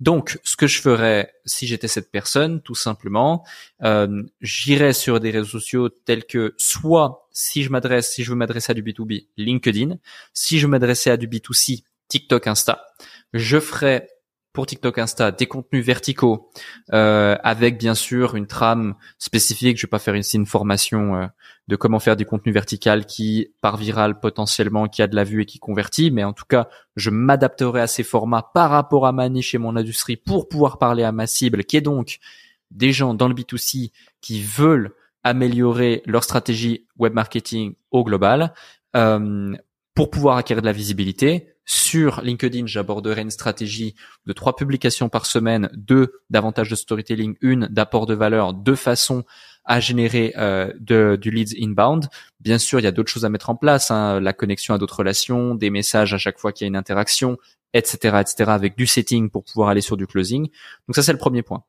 Donc 0.00 0.38
ce 0.42 0.56
que 0.56 0.66
je 0.66 0.80
ferais 0.80 1.32
si 1.44 1.66
j'étais 1.66 1.88
cette 1.88 2.10
personne, 2.10 2.60
tout 2.62 2.74
simplement, 2.74 3.44
euh, 3.82 4.22
j'irais 4.40 4.92
sur 4.92 5.20
des 5.20 5.30
réseaux 5.30 5.58
sociaux 5.58 5.88
tels 5.88 6.24
que 6.24 6.54
soit 6.58 7.28
si 7.30 7.62
je 7.62 7.70
m'adresse, 7.70 8.12
si 8.12 8.24
je 8.24 8.30
veux 8.30 8.36
m'adresser 8.36 8.72
à 8.72 8.74
du 8.74 8.82
B2B, 8.82 9.26
LinkedIn, 9.36 9.96
si 10.32 10.58
je 10.58 10.66
m'adressais 10.66 11.10
à 11.10 11.16
du 11.16 11.28
B2C, 11.28 11.84
TikTok, 12.08 12.46
Insta, 12.46 12.84
je 13.32 13.58
ferais 13.60 14.08
pour 14.56 14.64
TikTok 14.64 14.96
Insta 14.96 15.32
des 15.32 15.46
contenus 15.46 15.84
verticaux 15.84 16.48
euh, 16.94 17.36
avec 17.42 17.78
bien 17.78 17.94
sûr 17.94 18.36
une 18.36 18.46
trame 18.46 18.94
spécifique. 19.18 19.76
Je 19.76 19.86
vais 19.86 19.90
pas 19.90 19.98
faire 19.98 20.16
ici 20.16 20.38
une 20.38 20.46
formation 20.46 21.14
euh, 21.14 21.26
de 21.68 21.76
comment 21.76 21.98
faire 21.98 22.16
du 22.16 22.24
contenu 22.24 22.52
vertical 22.52 23.04
qui 23.04 23.48
part 23.60 23.76
viral 23.76 24.18
potentiellement, 24.18 24.88
qui 24.88 25.02
a 25.02 25.08
de 25.08 25.14
la 25.14 25.24
vue 25.24 25.42
et 25.42 25.44
qui 25.44 25.58
convertit, 25.58 26.10
mais 26.10 26.24
en 26.24 26.32
tout 26.32 26.46
cas, 26.48 26.70
je 26.96 27.10
m'adapterai 27.10 27.82
à 27.82 27.86
ces 27.86 28.02
formats 28.02 28.50
par 28.54 28.70
rapport 28.70 29.06
à 29.06 29.12
ma 29.12 29.28
niche 29.28 29.54
et 29.54 29.58
mon 29.58 29.76
industrie 29.76 30.16
pour 30.16 30.48
pouvoir 30.48 30.78
parler 30.78 31.04
à 31.04 31.12
ma 31.12 31.26
cible, 31.26 31.64
qui 31.64 31.76
est 31.76 31.82
donc 31.82 32.18
des 32.70 32.92
gens 32.92 33.12
dans 33.12 33.28
le 33.28 33.34
B2C 33.34 33.92
qui 34.22 34.42
veulent 34.42 34.94
améliorer 35.22 36.02
leur 36.06 36.24
stratégie 36.24 36.86
web 36.96 37.12
marketing 37.12 37.74
au 37.90 38.04
global 38.04 38.54
euh, 38.96 39.54
pour 39.94 40.08
pouvoir 40.08 40.38
acquérir 40.38 40.62
de 40.62 40.66
la 40.66 40.72
visibilité, 40.72 41.55
sur 41.68 42.20
LinkedIn, 42.20 42.66
j'aborderai 42.66 43.22
une 43.22 43.30
stratégie 43.30 43.96
de 44.24 44.32
trois 44.32 44.54
publications 44.54 45.08
par 45.08 45.26
semaine, 45.26 45.68
deux 45.74 46.20
davantage 46.30 46.70
de 46.70 46.76
storytelling, 46.76 47.34
une 47.40 47.66
d'apport 47.66 48.06
de 48.06 48.14
valeur, 48.14 48.54
deux 48.54 48.76
façons 48.76 49.24
à 49.64 49.80
générer 49.80 50.32
euh, 50.36 50.72
du 50.78 51.30
leads 51.30 51.56
inbound. 51.60 52.08
Bien 52.38 52.58
sûr, 52.58 52.78
il 52.78 52.84
y 52.84 52.86
a 52.86 52.92
d'autres 52.92 53.10
choses 53.10 53.24
à 53.24 53.28
mettre 53.28 53.50
en 53.50 53.56
place, 53.56 53.90
hein, 53.90 54.20
la 54.20 54.32
connexion 54.32 54.74
à 54.74 54.78
d'autres 54.78 55.00
relations, 55.00 55.56
des 55.56 55.70
messages 55.70 56.14
à 56.14 56.18
chaque 56.18 56.38
fois 56.38 56.52
qu'il 56.52 56.64
y 56.64 56.66
a 56.66 56.68
une 56.68 56.76
interaction, 56.76 57.36
etc., 57.74 58.18
etc., 58.20 58.50
avec 58.52 58.76
du 58.76 58.86
setting 58.86 59.28
pour 59.28 59.42
pouvoir 59.42 59.68
aller 59.68 59.80
sur 59.80 59.96
du 59.96 60.06
closing. 60.06 60.48
Donc 60.86 60.94
ça, 60.94 61.02
c'est 61.02 61.12
le 61.12 61.18
premier 61.18 61.42
point. 61.42 61.64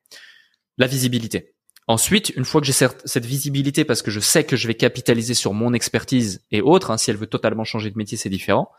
La 0.77 0.85
visibilité. 0.85 1.55
Ensuite, 1.87 2.29
une 2.35 2.45
fois 2.45 2.61
que 2.61 2.67
j'ai 2.67 2.73
cette 2.73 3.25
visibilité, 3.25 3.83
parce 3.83 4.03
que 4.03 4.11
je 4.11 4.19
sais 4.19 4.43
que 4.43 4.55
je 4.55 4.67
vais 4.67 4.75
capitaliser 4.75 5.33
sur 5.33 5.53
mon 5.53 5.73
expertise 5.73 6.43
et 6.51 6.61
autres, 6.61 6.91
hein, 6.91 6.97
si 6.97 7.09
elle 7.09 7.17
veut 7.17 7.27
totalement 7.27 7.63
changer 7.63 7.89
de 7.89 7.97
métier, 7.97 8.17
c'est 8.17 8.29
différent. 8.29 8.69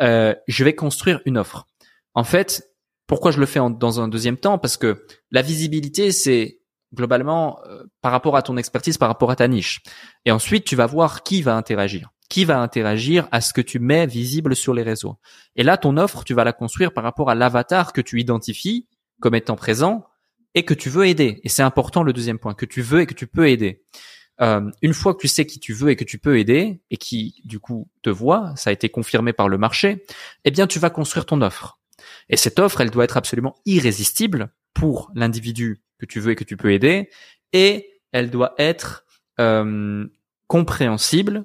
Euh, 0.00 0.34
je 0.46 0.64
vais 0.64 0.74
construire 0.74 1.20
une 1.24 1.38
offre. 1.38 1.66
En 2.14 2.24
fait, 2.24 2.68
pourquoi 3.06 3.30
je 3.30 3.40
le 3.40 3.46
fais 3.46 3.60
dans 3.78 4.00
un 4.00 4.08
deuxième 4.08 4.36
temps? 4.36 4.58
Parce 4.58 4.76
que 4.76 5.04
la 5.30 5.42
visibilité, 5.42 6.12
c'est 6.12 6.60
globalement 6.94 7.60
euh, 7.66 7.84
par 8.00 8.12
rapport 8.12 8.36
à 8.36 8.42
ton 8.42 8.56
expertise, 8.56 8.98
par 8.98 9.08
rapport 9.08 9.30
à 9.30 9.36
ta 9.36 9.48
niche. 9.48 9.80
Et 10.24 10.30
ensuite, 10.30 10.64
tu 10.64 10.76
vas 10.76 10.86
voir 10.86 11.22
qui 11.22 11.42
va 11.42 11.56
interagir. 11.56 12.10
Qui 12.28 12.44
va 12.44 12.60
interagir 12.60 13.28
à 13.32 13.40
ce 13.40 13.52
que 13.52 13.60
tu 13.60 13.78
mets 13.78 14.06
visible 14.06 14.54
sur 14.54 14.74
les 14.74 14.82
réseaux. 14.82 15.16
Et 15.56 15.62
là, 15.62 15.76
ton 15.76 15.96
offre, 15.96 16.24
tu 16.24 16.34
vas 16.34 16.44
la 16.44 16.52
construire 16.52 16.92
par 16.92 17.04
rapport 17.04 17.30
à 17.30 17.34
l'avatar 17.34 17.92
que 17.92 18.00
tu 18.00 18.20
identifies 18.20 18.86
comme 19.20 19.34
étant 19.34 19.56
présent 19.56 20.04
et 20.54 20.64
que 20.64 20.74
tu 20.74 20.90
veux 20.90 21.06
aider. 21.06 21.40
Et 21.44 21.48
c'est 21.48 21.62
important 21.62 22.02
le 22.02 22.12
deuxième 22.12 22.38
point, 22.38 22.54
que 22.54 22.66
tu 22.66 22.82
veux 22.82 23.00
et 23.00 23.06
que 23.06 23.14
tu 23.14 23.26
peux 23.26 23.48
aider. 23.48 23.82
Euh, 24.40 24.70
une 24.82 24.94
fois 24.94 25.14
que 25.14 25.20
tu 25.20 25.28
sais 25.28 25.46
qui 25.46 25.58
tu 25.58 25.72
veux 25.72 25.90
et 25.90 25.96
que 25.96 26.04
tu 26.04 26.18
peux 26.18 26.38
aider 26.38 26.80
et 26.90 26.96
qui 26.96 27.40
du 27.44 27.58
coup 27.58 27.88
te 28.02 28.10
voit, 28.10 28.52
ça 28.56 28.70
a 28.70 28.72
été 28.72 28.88
confirmé 28.88 29.32
par 29.32 29.48
le 29.48 29.58
marché, 29.58 30.04
eh 30.44 30.50
bien 30.50 30.66
tu 30.66 30.78
vas 30.78 30.90
construire 30.90 31.26
ton 31.26 31.42
offre. 31.42 31.78
Et 32.28 32.36
cette 32.36 32.58
offre, 32.58 32.80
elle 32.80 32.90
doit 32.90 33.04
être 33.04 33.16
absolument 33.16 33.56
irrésistible 33.66 34.50
pour 34.74 35.10
l'individu 35.14 35.80
que 35.98 36.06
tu 36.06 36.20
veux 36.20 36.32
et 36.32 36.36
que 36.36 36.44
tu 36.44 36.56
peux 36.56 36.72
aider, 36.72 37.10
et 37.52 37.90
elle 38.12 38.30
doit 38.30 38.54
être 38.58 39.04
euh, 39.40 40.06
compréhensible, 40.46 41.44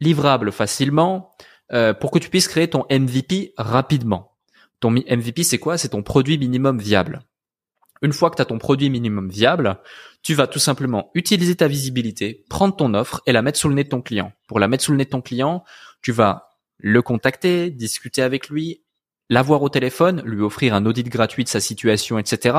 livrable 0.00 0.50
facilement, 0.52 1.30
euh, 1.72 1.94
pour 1.94 2.10
que 2.10 2.18
tu 2.18 2.28
puisses 2.28 2.48
créer 2.48 2.68
ton 2.68 2.84
MVP 2.90 3.54
rapidement. 3.56 4.36
Ton 4.80 4.90
MVP, 4.90 5.42
c'est 5.42 5.58
quoi? 5.58 5.78
C'est 5.78 5.90
ton 5.90 6.02
produit 6.02 6.38
minimum 6.38 6.78
viable. 6.78 7.22
Une 8.02 8.12
fois 8.12 8.30
que 8.30 8.36
tu 8.36 8.42
as 8.42 8.46
ton 8.46 8.58
produit 8.58 8.90
minimum 8.90 9.28
viable, 9.30 9.78
tu 10.22 10.34
vas 10.34 10.46
tout 10.46 10.58
simplement 10.58 11.10
utiliser 11.14 11.56
ta 11.56 11.68
visibilité, 11.68 12.44
prendre 12.48 12.74
ton 12.76 12.94
offre 12.94 13.22
et 13.26 13.32
la 13.32 13.42
mettre 13.42 13.58
sous 13.58 13.68
le 13.68 13.74
nez 13.74 13.84
de 13.84 13.88
ton 13.88 14.02
client. 14.02 14.32
Pour 14.48 14.58
la 14.58 14.68
mettre 14.68 14.84
sous 14.84 14.92
le 14.92 14.98
nez 14.98 15.04
de 15.04 15.10
ton 15.10 15.22
client, 15.22 15.64
tu 16.02 16.12
vas 16.12 16.50
le 16.78 17.00
contacter, 17.02 17.70
discuter 17.70 18.22
avec 18.22 18.48
lui, 18.48 18.82
l'avoir 19.30 19.62
au 19.62 19.68
téléphone, 19.68 20.22
lui 20.24 20.42
offrir 20.42 20.74
un 20.74 20.84
audit 20.86 21.08
gratuit 21.08 21.44
de 21.44 21.48
sa 21.48 21.60
situation, 21.60 22.18
etc. 22.18 22.56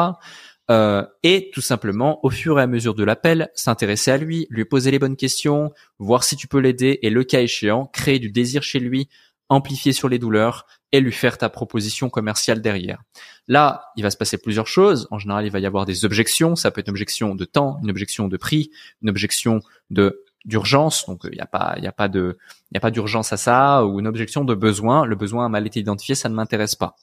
Euh, 0.69 1.06
et 1.23 1.50
tout 1.54 1.62
simplement, 1.62 2.19
au 2.26 2.30
fur 2.30 2.60
et 2.60 2.63
à 2.63 2.67
mesure 2.67 2.93
de 2.93 3.04
l'appel, 3.04 3.50
s'intéresser 3.56 4.12
à 4.12 4.17
lui, 4.17 4.47
lui 4.50 4.65
poser 4.65 4.91
les 4.91 5.00
bonnes 5.00 5.15
questions, 5.15 5.71
voir 5.97 6.23
si 6.23 6.36
tu 6.36 6.47
peux 6.47 6.60
l'aider 6.60 7.00
et 7.02 7.10
le 7.10 7.23
cas 7.23 7.41
échéant, 7.41 7.86
créer 7.86 8.19
du 8.19 8.32
désir 8.32 8.63
chez 8.63 8.80
lui, 8.80 9.08
amplifier 9.50 9.94
sur 9.94 10.10
les 10.10 10.20
douleurs 10.20 10.66
et 10.92 11.00
lui 11.00 11.12
faire 11.12 11.38
ta 11.38 11.50
proposition 11.50 12.10
commerciale 12.10 12.62
derrière. 12.62 13.02
Là, 13.48 13.92
il 13.96 14.04
va 14.04 14.12
se 14.12 14.17
passer 14.17 14.38
plusieurs 14.38 14.67
choses. 14.67 15.08
En 15.12 15.19
général, 15.19 15.46
il 15.46 15.52
va 15.52 15.60
y 15.60 15.65
avoir 15.65 15.86
des 15.86 16.06
objections. 16.06 16.56
Ça 16.56 16.71
peut 16.71 16.82
être 16.82 16.88
une 16.88 16.94
objection 16.94 17.36
de 17.36 17.46
temps, 17.46 17.80
une 17.84 17.90
objection 17.90 18.28
de 18.28 18.38
prix, 18.38 18.71
une 19.02 19.10
objection 19.10 19.62
de 19.90 20.24
d'urgence, 20.46 21.06
donc 21.08 21.21
il 21.26 21.32
n'y 21.32 21.42
a 21.42 21.46
pas, 21.46 21.76
il 21.78 21.86
a 21.86 21.92
pas 21.92 22.08
de, 22.08 22.38
il 22.71 22.78
a 22.78 22.80
pas 22.80 22.90
d'urgence 22.90 23.34
à 23.34 23.38
ça, 23.38 23.86
ou 23.86 24.00
une 24.00 24.08
objection 24.08 24.46
de 24.46 24.56
besoin. 24.56 25.06
Le 25.06 25.15
besoin 25.17 25.46
a 25.46 25.50
mal 25.50 25.67
été 25.67 25.82
identifié, 25.82 26.15
ça 26.15 26.30
ne 26.30 26.36
m'intéresse 26.36 26.76
pas. 26.76 26.96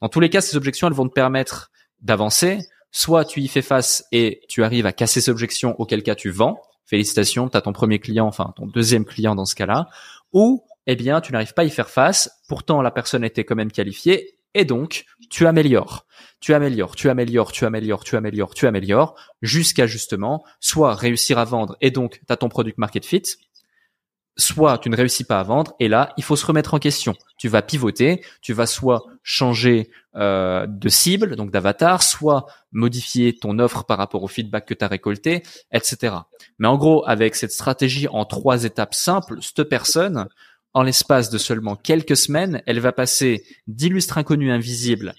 Dans 0.00 0.08
tous 0.08 0.20
les 0.20 0.30
cas, 0.30 0.40
ces 0.40 0.56
objections, 0.56 0.86
elles 0.86 0.94
vont 0.94 1.08
te 1.08 1.12
permettre 1.12 1.72
d'avancer. 2.02 2.60
Soit 2.92 3.24
tu 3.24 3.40
y 3.40 3.48
fais 3.48 3.62
face 3.62 4.04
et 4.12 4.42
tu 4.48 4.62
arrives 4.62 4.86
à 4.86 4.92
casser 4.92 5.20
ces 5.20 5.30
objections, 5.30 5.74
auquel 5.80 6.04
cas 6.04 6.14
tu 6.14 6.30
vends. 6.30 6.62
Félicitations, 6.86 7.48
tu 7.48 7.56
as 7.56 7.62
ton 7.62 7.72
premier 7.72 7.98
client, 7.98 8.26
enfin 8.26 8.52
ton 8.54 8.66
deuxième 8.66 9.04
client 9.04 9.34
dans 9.34 9.46
ce 9.46 9.56
cas-là. 9.56 9.88
Ou 10.32 10.62
eh 10.86 10.96
bien, 10.96 11.20
tu 11.20 11.32
n'arrives 11.32 11.54
pas 11.54 11.62
à 11.62 11.64
y 11.66 11.70
faire 11.70 11.90
face. 11.90 12.30
Pourtant, 12.48 12.82
la 12.82 12.90
personne 12.90 13.24
était 13.24 13.44
quand 13.44 13.56
même 13.56 13.72
qualifiée 13.72 14.38
et 14.54 14.64
donc 14.64 15.04
tu 15.30 15.46
améliores, 15.46 16.06
tu 16.40 16.54
améliores, 16.54 16.94
tu 16.94 17.08
améliores, 17.08 17.52
tu 17.52 17.64
améliores, 17.66 18.04
tu 18.04 18.16
améliores, 18.16 18.54
tu 18.54 18.66
améliores, 18.66 19.14
jusqu'à 19.42 19.86
justement 19.86 20.44
soit 20.60 20.94
réussir 20.94 21.38
à 21.38 21.44
vendre 21.44 21.76
et 21.80 21.90
donc 21.90 22.20
tu 22.26 22.32
as 22.32 22.36
ton 22.36 22.48
product 22.48 22.78
market 22.78 23.04
fit, 23.04 23.22
soit 24.36 24.78
tu 24.78 24.90
ne 24.90 24.96
réussis 24.96 25.24
pas 25.24 25.40
à 25.40 25.42
vendre 25.42 25.74
et 25.80 25.88
là 25.88 26.12
il 26.16 26.24
faut 26.24 26.36
se 26.36 26.46
remettre 26.46 26.74
en 26.74 26.78
question. 26.78 27.14
Tu 27.36 27.48
vas 27.48 27.62
pivoter, 27.62 28.24
tu 28.42 28.52
vas 28.52 28.66
soit 28.66 29.02
changer 29.24 29.90
euh, 30.14 30.66
de 30.68 30.88
cible, 30.88 31.34
donc 31.34 31.50
d'avatar, 31.50 32.02
soit 32.02 32.46
modifier 32.70 33.36
ton 33.36 33.58
offre 33.58 33.84
par 33.84 33.98
rapport 33.98 34.22
au 34.22 34.28
feedback 34.28 34.66
que 34.66 34.74
tu 34.74 34.84
as 34.84 34.88
récolté, 34.88 35.42
etc. 35.72 36.14
Mais 36.58 36.68
en 36.68 36.76
gros, 36.76 37.04
avec 37.08 37.34
cette 37.34 37.52
stratégie 37.52 38.06
en 38.08 38.24
trois 38.24 38.64
étapes 38.64 38.94
simples, 38.94 39.38
cette 39.40 39.64
personne, 39.64 40.28
en 40.74 40.82
l'espace 40.82 41.30
de 41.30 41.38
seulement 41.38 41.76
quelques 41.76 42.16
semaines, 42.16 42.62
elle 42.66 42.80
va 42.80 42.92
passer 42.92 43.44
d'illustre 43.66 44.18
inconnu 44.18 44.50
invisible 44.50 45.14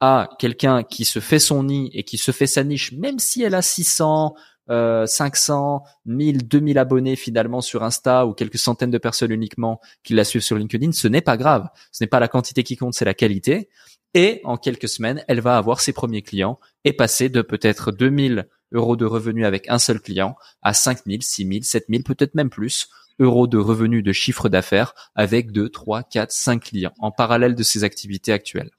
à 0.00 0.28
quelqu'un 0.38 0.84
qui 0.84 1.04
se 1.04 1.18
fait 1.18 1.38
son 1.38 1.64
nid 1.64 1.90
et 1.92 2.04
qui 2.04 2.18
se 2.18 2.30
fait 2.30 2.46
sa 2.46 2.62
niche, 2.62 2.92
même 2.92 3.18
si 3.18 3.42
elle 3.42 3.54
a 3.54 3.62
600, 3.62 4.36
euh, 4.70 5.06
500, 5.06 5.82
1000, 6.04 6.46
2000 6.46 6.78
abonnés 6.78 7.16
finalement 7.16 7.60
sur 7.60 7.82
Insta 7.82 8.26
ou 8.26 8.34
quelques 8.34 8.58
centaines 8.58 8.90
de 8.90 8.98
personnes 8.98 9.32
uniquement 9.32 9.80
qui 10.04 10.14
la 10.14 10.24
suivent 10.24 10.42
sur 10.42 10.56
LinkedIn, 10.56 10.92
ce 10.92 11.08
n'est 11.08 11.22
pas 11.22 11.36
grave. 11.36 11.68
Ce 11.90 12.04
n'est 12.04 12.08
pas 12.08 12.20
la 12.20 12.28
quantité 12.28 12.62
qui 12.62 12.76
compte, 12.76 12.94
c'est 12.94 13.04
la 13.04 13.14
qualité. 13.14 13.70
Et 14.14 14.40
en 14.44 14.56
quelques 14.56 14.88
semaines, 14.88 15.24
elle 15.26 15.40
va 15.40 15.56
avoir 15.56 15.80
ses 15.80 15.92
premiers 15.92 16.22
clients 16.22 16.60
et 16.84 16.92
passer 16.92 17.28
de 17.28 17.42
peut-être 17.42 17.92
2000 17.92 18.46
euros 18.72 18.96
de 18.96 19.04
revenus 19.04 19.46
avec 19.46 19.68
un 19.68 19.78
seul 19.78 20.00
client 20.00 20.36
à 20.62 20.74
5000, 20.74 21.22
6000, 21.22 21.64
7000, 21.64 22.04
peut-être 22.04 22.34
même 22.34 22.50
plus 22.50 22.88
euros 23.18 23.46
de 23.46 23.58
revenus 23.58 24.04
de 24.04 24.12
chiffre 24.12 24.48
d'affaires 24.48 24.94
avec 25.14 25.52
2, 25.52 25.68
3, 25.68 26.02
4, 26.04 26.30
5 26.30 26.62
clients 26.62 26.94
en 26.98 27.10
parallèle 27.10 27.54
de 27.54 27.62
ses 27.62 27.84
activités 27.84 28.32
actuelles. 28.32 28.70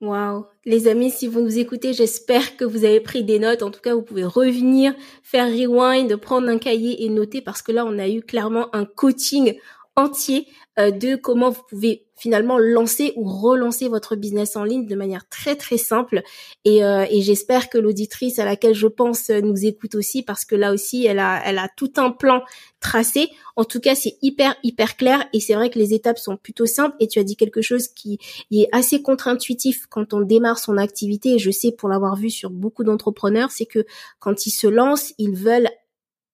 Wow. 0.00 0.46
Les 0.64 0.88
amis, 0.88 1.10
si 1.10 1.28
vous 1.28 1.40
nous 1.40 1.58
écoutez, 1.58 1.92
j'espère 1.92 2.56
que 2.56 2.64
vous 2.64 2.84
avez 2.84 3.00
pris 3.00 3.24
des 3.24 3.38
notes. 3.38 3.62
En 3.62 3.70
tout 3.70 3.80
cas, 3.80 3.94
vous 3.94 4.02
pouvez 4.02 4.24
revenir, 4.24 4.94
faire 5.22 5.46
rewind, 5.46 6.14
prendre 6.16 6.48
un 6.48 6.58
cahier 6.58 7.04
et 7.04 7.08
noter 7.08 7.40
parce 7.40 7.62
que 7.62 7.72
là, 7.72 7.86
on 7.86 7.98
a 7.98 8.08
eu 8.08 8.20
clairement 8.20 8.74
un 8.74 8.84
coaching 8.84 9.54
entier 9.96 10.46
euh, 10.78 10.90
de 10.90 11.16
comment 11.16 11.50
vous 11.50 11.62
pouvez 11.68 12.03
finalement 12.16 12.58
lancer 12.58 13.12
ou 13.16 13.24
relancer 13.24 13.88
votre 13.88 14.16
business 14.16 14.56
en 14.56 14.64
ligne 14.64 14.86
de 14.86 14.94
manière 14.94 15.28
très 15.28 15.56
très 15.56 15.76
simple. 15.76 16.22
Et, 16.64 16.84
euh, 16.84 17.06
j'espère 17.10 17.70
que 17.70 17.78
l'auditrice 17.78 18.38
à 18.38 18.44
laquelle 18.44 18.74
je 18.74 18.86
pense 18.86 19.30
euh, 19.30 19.40
nous 19.40 19.64
écoute 19.64 19.94
aussi 19.94 20.22
parce 20.22 20.44
que 20.44 20.54
là 20.54 20.72
aussi 20.72 21.06
elle 21.06 21.18
a 21.18 21.40
elle 21.44 21.58
a 21.58 21.68
tout 21.76 21.92
un 21.96 22.10
plan 22.10 22.42
tracé. 22.80 23.28
En 23.56 23.64
tout 23.64 23.80
cas 23.80 23.94
c'est 23.94 24.16
hyper 24.22 24.54
hyper 24.62 24.96
clair. 24.96 25.24
Et 25.32 25.40
c'est 25.40 25.54
vrai 25.54 25.70
que 25.70 25.78
les 25.78 25.94
étapes 25.94 26.18
sont 26.18 26.36
plutôt 26.36 26.66
simples. 26.66 26.96
Et 27.00 27.08
tu 27.08 27.18
as 27.18 27.24
dit 27.24 27.36
quelque 27.36 27.62
chose 27.62 27.88
qui 27.88 28.18
est 28.52 28.68
assez 28.72 29.02
contre-intuitif 29.02 29.86
quand 29.88 30.14
on 30.14 30.20
démarre 30.20 30.58
son 30.58 30.76
activité. 30.76 31.34
Et 31.34 31.38
je 31.38 31.50
sais 31.50 31.72
pour 31.72 31.88
l'avoir 31.88 32.16
vu 32.16 32.30
sur 32.30 32.50
beaucoup 32.50 32.84
d'entrepreneurs 32.84 33.50
c'est 33.50 33.66
que 33.66 33.84
quand 34.18 34.46
ils 34.46 34.50
se 34.50 34.66
lancent 34.66 35.14
ils 35.18 35.34
veulent 35.34 35.70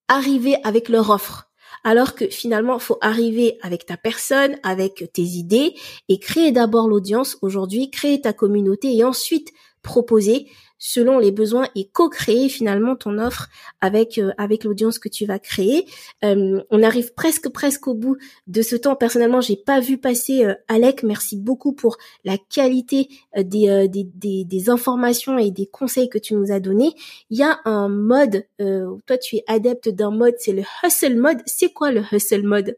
arriver 0.08 0.56
avec 0.64 0.88
leur 0.88 1.10
offre 1.10 1.49
alors 1.84 2.14
que 2.14 2.28
finalement, 2.28 2.78
faut 2.78 2.98
arriver 3.00 3.58
avec 3.62 3.86
ta 3.86 3.96
personne, 3.96 4.58
avec 4.62 5.10
tes 5.12 5.22
idées 5.22 5.74
et 6.08 6.18
créer 6.18 6.52
d'abord 6.52 6.88
l'audience 6.88 7.38
aujourd'hui, 7.42 7.90
créer 7.90 8.20
ta 8.20 8.32
communauté 8.32 8.96
et 8.96 9.04
ensuite 9.04 9.52
proposer 9.82 10.46
selon 10.80 11.18
les 11.18 11.30
besoins 11.30 11.68
et 11.76 11.84
co-créer 11.84 12.48
finalement 12.48 12.96
ton 12.96 13.18
offre 13.18 13.48
avec 13.80 14.18
euh, 14.18 14.32
avec 14.38 14.64
l'audience 14.64 14.98
que 14.98 15.08
tu 15.08 15.26
vas 15.26 15.38
créer. 15.38 15.86
Euh, 16.24 16.60
on 16.70 16.82
arrive 16.82 17.14
presque 17.14 17.48
presque 17.50 17.86
au 17.86 17.94
bout 17.94 18.16
de 18.48 18.62
ce 18.62 18.74
temps. 18.74 18.96
Personnellement, 18.96 19.40
j'ai 19.40 19.56
pas 19.56 19.78
vu 19.78 19.98
passer 19.98 20.44
euh, 20.44 20.54
Alec. 20.66 21.04
Merci 21.04 21.36
beaucoup 21.36 21.72
pour 21.72 21.98
la 22.24 22.38
qualité 22.38 23.08
des, 23.36 23.88
des, 23.88 24.04
des, 24.04 24.44
des, 24.44 24.70
informations 24.70 25.38
et 25.38 25.50
des 25.50 25.66
conseils 25.66 26.08
que 26.08 26.18
tu 26.18 26.34
nous 26.34 26.50
as 26.50 26.60
donnés. 26.60 26.94
Il 27.28 27.38
y 27.38 27.42
a 27.42 27.60
un 27.66 27.88
mode. 27.88 28.46
toi, 28.58 29.18
tu 29.18 29.36
es 29.36 29.44
adepte 29.46 29.90
d'un 29.90 30.10
mode. 30.10 30.34
C'est 30.38 30.52
le 30.52 30.62
hustle 30.82 31.16
mode. 31.16 31.38
C'est 31.44 31.72
quoi 31.72 31.92
le 31.92 32.02
hustle 32.10 32.42
mode? 32.42 32.76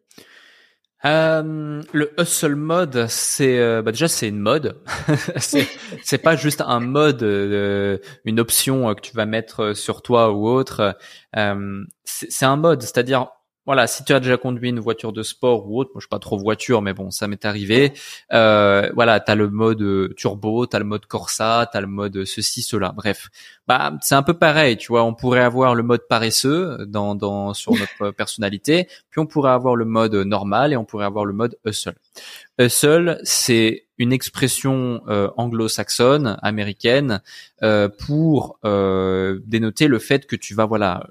Euh, 1.04 1.82
le 1.92 2.12
hustle 2.18 2.54
mode, 2.54 3.06
c'est 3.08 3.58
euh, 3.58 3.82
bah 3.82 3.90
déjà 3.90 4.08
c'est 4.08 4.28
une 4.28 4.38
mode. 4.38 4.80
c'est 5.36 6.18
pas 6.18 6.36
juste 6.36 6.60
un 6.60 6.80
mode, 6.80 7.22
euh, 7.22 7.98
une 8.24 8.38
option 8.38 8.94
que 8.94 9.00
tu 9.00 9.12
vas 9.14 9.26
mettre 9.26 9.72
sur 9.74 10.02
toi 10.02 10.32
ou 10.32 10.48
autre. 10.48 10.96
c'est 12.04 12.44
un 12.44 12.56
mode, 12.56 12.82
c'est-à-dire 12.82 13.28
voilà, 13.64 13.86
si 13.86 14.04
tu 14.04 14.12
as 14.12 14.20
déjà 14.20 14.36
conduit 14.36 14.70
une 14.70 14.80
voiture 14.80 15.12
de 15.12 15.22
sport 15.22 15.68
ou 15.68 15.78
autre, 15.78 15.90
moi 15.94 16.00
je 16.00 16.04
suis 16.04 16.08
pas 16.08 16.18
trop 16.18 16.36
voiture, 16.36 16.82
mais 16.82 16.92
bon, 16.92 17.10
ça 17.10 17.28
m'est 17.28 17.44
arrivé. 17.44 17.92
Euh, 18.32 18.90
voilà, 18.94 19.20
t'as 19.20 19.36
le 19.36 19.48
mode 19.48 19.82
euh, 19.82 20.12
turbo, 20.16 20.66
t'as 20.66 20.80
le 20.80 20.84
mode 20.84 21.06
Corsa, 21.06 21.68
t'as 21.72 21.80
le 21.80 21.86
mode 21.86 22.24
ceci, 22.24 22.62
cela. 22.62 22.92
Bref, 22.92 23.28
bah 23.68 23.92
c'est 24.00 24.16
un 24.16 24.24
peu 24.24 24.34
pareil, 24.34 24.76
tu 24.76 24.88
vois. 24.88 25.04
On 25.04 25.14
pourrait 25.14 25.40
avoir 25.42 25.74
le 25.74 25.84
mode 25.84 26.08
paresseux 26.08 26.78
dans, 26.88 27.14
dans 27.14 27.54
sur 27.54 27.72
notre 27.72 28.10
personnalité, 28.10 28.88
puis 29.10 29.20
on 29.20 29.26
pourrait 29.26 29.52
avoir 29.52 29.76
le 29.76 29.84
mode 29.84 30.14
normal 30.14 30.72
et 30.72 30.76
on 30.76 30.84
pourrait 30.84 31.06
avoir 31.06 31.24
le 31.24 31.32
mode 31.32 31.56
hustle. 31.64 31.94
Hustle, 32.58 33.20
c'est 33.22 33.86
une 33.98 34.12
expression 34.12 35.02
euh, 35.06 35.30
anglo-saxonne, 35.36 36.36
américaine, 36.42 37.22
euh, 37.62 37.88
pour 37.88 38.58
euh, 38.64 39.38
dénoter 39.46 39.86
le 39.86 40.00
fait 40.00 40.26
que 40.26 40.34
tu 40.34 40.54
vas 40.54 40.66
voilà 40.66 41.06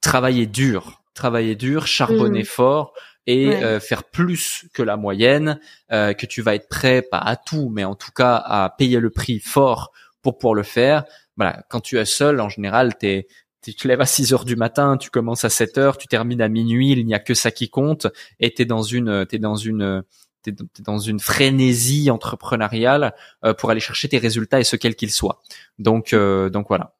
travailler 0.00 0.46
dur 0.46 0.99
travailler 1.14 1.56
dur, 1.56 1.86
charbonner 1.86 2.42
mmh. 2.42 2.46
fort 2.46 2.92
et 3.26 3.48
euh, 3.62 3.80
faire 3.80 4.04
plus 4.04 4.66
que 4.72 4.82
la 4.82 4.96
moyenne, 4.96 5.60
euh, 5.92 6.14
que 6.14 6.26
tu 6.26 6.42
vas 6.42 6.54
être 6.54 6.68
prêt, 6.68 7.02
pas 7.02 7.18
à 7.18 7.36
tout, 7.36 7.70
mais 7.72 7.84
en 7.84 7.94
tout 7.94 8.10
cas 8.12 8.36
à 8.36 8.74
payer 8.76 8.98
le 8.98 9.10
prix 9.10 9.40
fort 9.40 9.92
pour 10.22 10.38
pouvoir 10.38 10.54
le 10.54 10.62
faire. 10.62 11.04
Voilà, 11.36 11.62
quand 11.68 11.80
tu 11.80 11.98
es 11.98 12.04
seul, 12.04 12.40
en 12.40 12.48
général, 12.48 12.96
t'es 12.96 13.26
tu 13.62 13.74
te 13.74 13.86
lèves 13.86 14.00
à 14.00 14.06
6 14.06 14.32
heures 14.32 14.46
du 14.46 14.56
matin, 14.56 14.96
tu 14.96 15.10
commences 15.10 15.44
à 15.44 15.50
7 15.50 15.76
heures, 15.76 15.98
tu 15.98 16.08
termines 16.08 16.40
à 16.40 16.48
minuit, 16.48 16.92
il 16.92 17.04
n'y 17.04 17.14
a 17.14 17.18
que 17.18 17.34
ça 17.34 17.50
qui 17.50 17.68
compte, 17.68 18.06
et 18.38 18.54
t'es 18.54 18.64
dans 18.64 18.82
une, 18.82 19.26
t'es 19.26 19.38
dans 19.38 19.54
une, 19.54 20.02
t'es 20.42 20.52
dans 20.82 20.98
une 20.98 21.20
frénésie 21.20 22.10
entrepreneuriale 22.10 23.14
euh, 23.44 23.52
pour 23.52 23.70
aller 23.70 23.80
chercher 23.80 24.08
tes 24.08 24.16
résultats 24.16 24.60
et 24.60 24.64
ce 24.64 24.76
quel 24.76 24.96
qu'ils 24.96 25.10
soient. 25.10 25.42
Donc, 25.78 26.14
donc 26.14 26.68
voilà. 26.68 26.94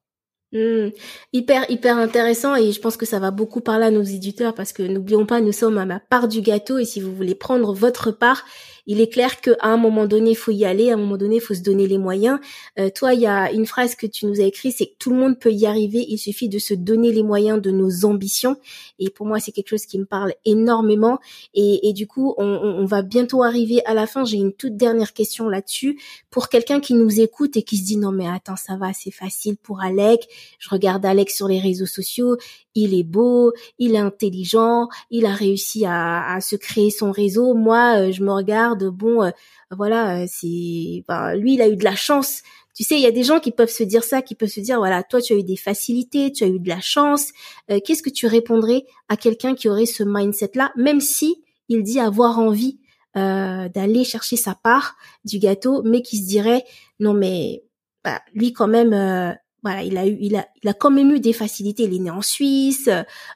Mmh. 0.52 0.90
Hyper, 1.32 1.70
hyper 1.70 1.96
intéressant 1.96 2.56
et 2.56 2.72
je 2.72 2.80
pense 2.80 2.96
que 2.96 3.06
ça 3.06 3.20
va 3.20 3.30
beaucoup 3.30 3.60
parler 3.60 3.86
à 3.86 3.90
nos 3.92 4.02
éditeurs 4.02 4.52
parce 4.52 4.72
que 4.72 4.82
n'oublions 4.82 5.24
pas, 5.24 5.40
nous 5.40 5.52
sommes 5.52 5.78
à 5.78 5.84
ma 5.86 6.00
part 6.00 6.26
du 6.26 6.40
gâteau 6.40 6.78
et 6.78 6.84
si 6.84 7.00
vous 7.00 7.14
voulez 7.14 7.36
prendre 7.36 7.72
votre 7.72 8.10
part, 8.10 8.44
il 8.86 9.00
est 9.00 9.08
clair 9.08 9.40
qu'à 9.40 9.54
un 9.62 9.76
moment 9.76 10.06
donné, 10.06 10.34
faut 10.34 10.50
y 10.50 10.64
aller, 10.64 10.90
à 10.90 10.94
un 10.94 10.96
moment 10.96 11.16
donné, 11.16 11.38
faut 11.38 11.54
se 11.54 11.62
donner 11.62 11.86
les 11.86 11.98
moyens. 11.98 12.40
Euh, 12.78 12.90
toi, 12.92 13.14
il 13.14 13.20
y 13.20 13.26
a 13.26 13.52
une 13.52 13.64
phrase 13.64 13.94
que 13.94 14.06
tu 14.06 14.26
nous 14.26 14.40
as 14.40 14.44
écrite, 14.44 14.74
c'est 14.76 14.86
que 14.86 14.96
tout 14.98 15.10
le 15.10 15.16
monde 15.16 15.38
peut 15.38 15.52
y 15.52 15.64
arriver, 15.64 16.04
il 16.08 16.18
suffit 16.18 16.48
de 16.48 16.58
se 16.58 16.74
donner 16.74 17.12
les 17.12 17.22
moyens 17.22 17.62
de 17.62 17.70
nos 17.70 18.04
ambitions. 18.04 18.56
Et 18.98 19.08
pour 19.10 19.26
moi, 19.26 19.38
c'est 19.38 19.52
quelque 19.52 19.68
chose 19.68 19.86
qui 19.86 19.96
me 19.98 20.06
parle 20.06 20.34
énormément. 20.44 21.20
Et, 21.54 21.88
et 21.88 21.92
du 21.92 22.08
coup, 22.08 22.34
on, 22.36 22.44
on, 22.44 22.84
va 22.84 23.02
bientôt 23.02 23.44
arriver 23.44 23.80
à 23.86 23.94
la 23.94 24.08
fin. 24.08 24.24
J'ai 24.24 24.38
une 24.38 24.52
toute 24.52 24.76
dernière 24.76 25.12
question 25.12 25.48
là-dessus. 25.48 26.00
Pour 26.30 26.48
quelqu'un 26.48 26.80
qui 26.80 26.94
nous 26.94 27.20
écoute 27.20 27.56
et 27.56 27.62
qui 27.62 27.76
se 27.76 27.84
dit, 27.84 27.96
non 27.96 28.10
mais 28.10 28.26
attends, 28.26 28.56
ça 28.56 28.76
va, 28.76 28.92
c'est 28.92 29.12
facile 29.12 29.56
pour 29.56 29.82
Alec. 29.82 30.28
Je 30.58 30.68
regarde 30.70 31.04
Alec 31.04 31.30
sur 31.30 31.48
les 31.48 31.60
réseaux 31.60 31.86
sociaux, 31.86 32.36
il 32.74 32.94
est 32.94 33.04
beau, 33.04 33.52
il 33.78 33.94
est 33.94 33.98
intelligent, 33.98 34.88
il 35.10 35.26
a 35.26 35.34
réussi 35.34 35.84
à, 35.84 36.34
à 36.34 36.40
se 36.40 36.56
créer 36.56 36.90
son 36.90 37.10
réseau. 37.10 37.54
Moi, 37.54 37.98
euh, 37.98 38.12
je 38.12 38.22
me 38.22 38.32
regarde, 38.32 38.84
bon, 38.84 39.22
euh, 39.22 39.30
voilà, 39.70 40.22
euh, 40.22 40.26
c'est, 40.28 40.46
lui, 40.46 41.54
il 41.54 41.62
a 41.62 41.68
eu 41.68 41.76
de 41.76 41.84
la 41.84 41.96
chance. 41.96 42.42
Tu 42.74 42.84
sais, 42.84 42.94
il 42.94 43.02
y 43.02 43.06
a 43.06 43.10
des 43.10 43.24
gens 43.24 43.40
qui 43.40 43.50
peuvent 43.50 43.70
se 43.70 43.82
dire 43.82 44.04
ça, 44.04 44.22
qui 44.22 44.34
peuvent 44.34 44.48
se 44.48 44.60
dire, 44.60 44.78
voilà, 44.78 45.02
toi, 45.02 45.20
tu 45.20 45.32
as 45.32 45.36
eu 45.36 45.42
des 45.42 45.56
facilités, 45.56 46.32
tu 46.32 46.44
as 46.44 46.46
eu 46.46 46.58
de 46.58 46.68
la 46.68 46.80
chance. 46.80 47.32
Qu'est-ce 47.68 48.02
que 48.02 48.10
tu 48.10 48.26
répondrais 48.26 48.86
à 49.08 49.16
quelqu'un 49.16 49.54
qui 49.54 49.68
aurait 49.68 49.86
ce 49.86 50.02
mindset-là, 50.02 50.72
même 50.76 51.00
si 51.00 51.42
il 51.68 51.82
dit 51.82 52.00
avoir 52.00 52.38
envie 52.38 52.78
d'aller 53.14 54.04
chercher 54.04 54.36
sa 54.36 54.54
part 54.54 54.94
du 55.24 55.38
gâteau, 55.38 55.82
mais 55.82 56.00
qui 56.00 56.18
se 56.18 56.26
dirait, 56.26 56.64
non 57.00 57.12
mais 57.12 57.64
bah, 58.04 58.22
lui 58.34 58.52
quand 58.52 58.68
même 58.68 59.36
voilà, 59.62 59.82
il 59.82 59.96
a 59.98 60.06
eu, 60.06 60.16
il 60.20 60.36
a, 60.36 60.46
il 60.62 60.68
a 60.68 60.74
quand 60.74 60.90
même 60.90 61.10
eu 61.12 61.20
des 61.20 61.32
facilités. 61.32 61.84
Il 61.84 61.94
est 61.94 61.98
né 61.98 62.10
en 62.10 62.22
Suisse. 62.22 62.88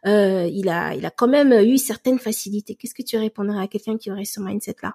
Euh, 0.06 0.48
il 0.52 0.68
a, 0.68 0.94
il 0.94 1.04
a 1.04 1.10
quand 1.10 1.28
même 1.28 1.52
eu 1.52 1.78
certaines 1.78 2.18
facilités. 2.18 2.74
Qu'est-ce 2.74 2.94
que 2.94 3.02
tu 3.02 3.16
répondrais 3.18 3.62
à 3.62 3.66
quelqu'un 3.68 3.98
qui 3.98 4.10
aurait 4.10 4.24
ce 4.24 4.40
mindset-là? 4.40 4.94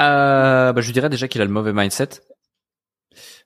Euh, 0.00 0.72
bah, 0.72 0.80
je 0.80 0.92
dirais 0.92 1.08
déjà 1.08 1.28
qu'il 1.28 1.40
a 1.40 1.44
le 1.44 1.50
mauvais 1.50 1.72
mindset. 1.72 2.08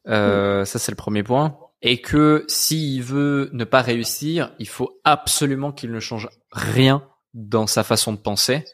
Euh, 0.09 0.65
Ça, 0.65 0.79
c'est 0.79 0.93
le 0.93 0.97
premier 0.97 1.23
point. 1.23 1.57
et 1.83 2.01
que 2.01 2.45
s'il 2.49 3.03
veut 3.03 3.49
ne 3.53 3.65
pas 3.65 3.81
réussir, 3.83 4.55
il 4.59 4.69
faut 4.69 5.01
absolument 5.05 5.73
qu'il 5.73 5.91
ne 5.93 6.01
change 6.01 6.29
rien 6.53 7.03
dans 7.35 7.67
sa 7.67 7.85
façon 7.85 8.13
de 8.13 8.19
penser. 8.19 8.65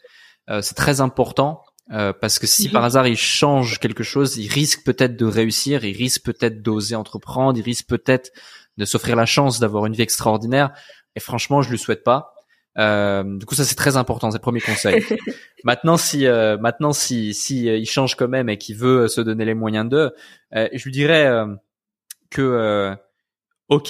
Euh, 0.50 0.62
c'est 0.62 0.74
très 0.74 1.00
important 1.00 1.62
euh, 1.92 2.12
parce 2.12 2.38
que 2.38 2.46
si 2.46 2.68
par 2.68 2.82
hasard 2.84 3.06
il 3.06 3.16
change 3.16 3.78
quelque 3.78 4.02
chose, 4.02 4.36
il 4.36 4.48
risque 4.48 4.84
peut-être 4.84 5.16
de 5.16 5.24
réussir, 5.24 5.84
il 5.84 5.96
risque 5.96 6.24
peut-être 6.24 6.62
d'oser 6.62 6.96
entreprendre, 6.96 7.58
il 7.58 7.62
risque 7.62 7.86
peut-être 7.86 8.32
de 8.76 8.84
s'offrir 8.84 9.16
la 9.16 9.26
chance 9.26 9.60
d'avoir 9.60 9.86
une 9.86 9.94
vie 9.94 10.02
extraordinaire. 10.02 10.72
Et 11.14 11.20
franchement, 11.20 11.62
je 11.62 11.70
lui 11.70 11.78
souhaite 11.78 12.04
pas. 12.04 12.34
Euh, 12.78 13.22
du 13.38 13.46
coup, 13.46 13.54
ça 13.54 13.64
c'est 13.64 13.74
très 13.74 13.96
important, 13.96 14.30
c'est 14.30 14.38
le 14.38 14.42
premier 14.42 14.60
conseil. 14.60 15.02
maintenant, 15.64 15.96
si 15.96 16.26
euh, 16.26 16.58
maintenant 16.58 16.92
si 16.92 17.32
si 17.32 17.68
euh, 17.68 17.78
il 17.78 17.86
change 17.86 18.16
quand 18.16 18.28
même 18.28 18.48
et 18.48 18.58
qu'il 18.58 18.76
veut 18.76 19.08
se 19.08 19.20
donner 19.20 19.44
les 19.44 19.54
moyens 19.54 19.88
de, 19.88 20.14
je 20.52 20.84
lui 20.84 20.92
dirais 20.92 21.30
que 22.30 22.94
ok, 23.68 23.88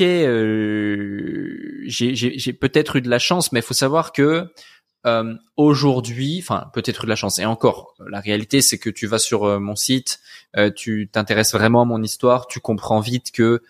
j'ai 1.89 2.53
peut-être 2.53 2.97
eu 2.97 3.01
de 3.01 3.11
la 3.11 3.19
chance, 3.19 3.53
mais 3.53 3.61
il 3.61 3.65
faut 3.65 3.75
savoir 3.75 4.13
que 4.13 4.47
aujourd'hui, 5.57 6.41
enfin 6.43 6.71
peut-être 6.73 7.05
eu 7.05 7.07
de 7.07 7.11
la 7.11 7.17
chance. 7.17 7.39
Et 7.39 7.45
encore, 7.45 7.95
la 8.09 8.21
réalité 8.21 8.61
c'est 8.61 8.79
que 8.79 8.91
tu 8.91 9.07
vas 9.07 9.19
sur 9.19 9.61
mon 9.61 9.77
site, 9.77 10.21
tu 10.75 11.09
t'intéresses 11.11 11.53
vraiment 11.53 11.83
à 11.83 11.85
mon 11.85 12.03
histoire, 12.03 12.47
tu 12.47 12.61
comprends 12.61 13.01
vite 13.01 13.31
que 13.33 13.63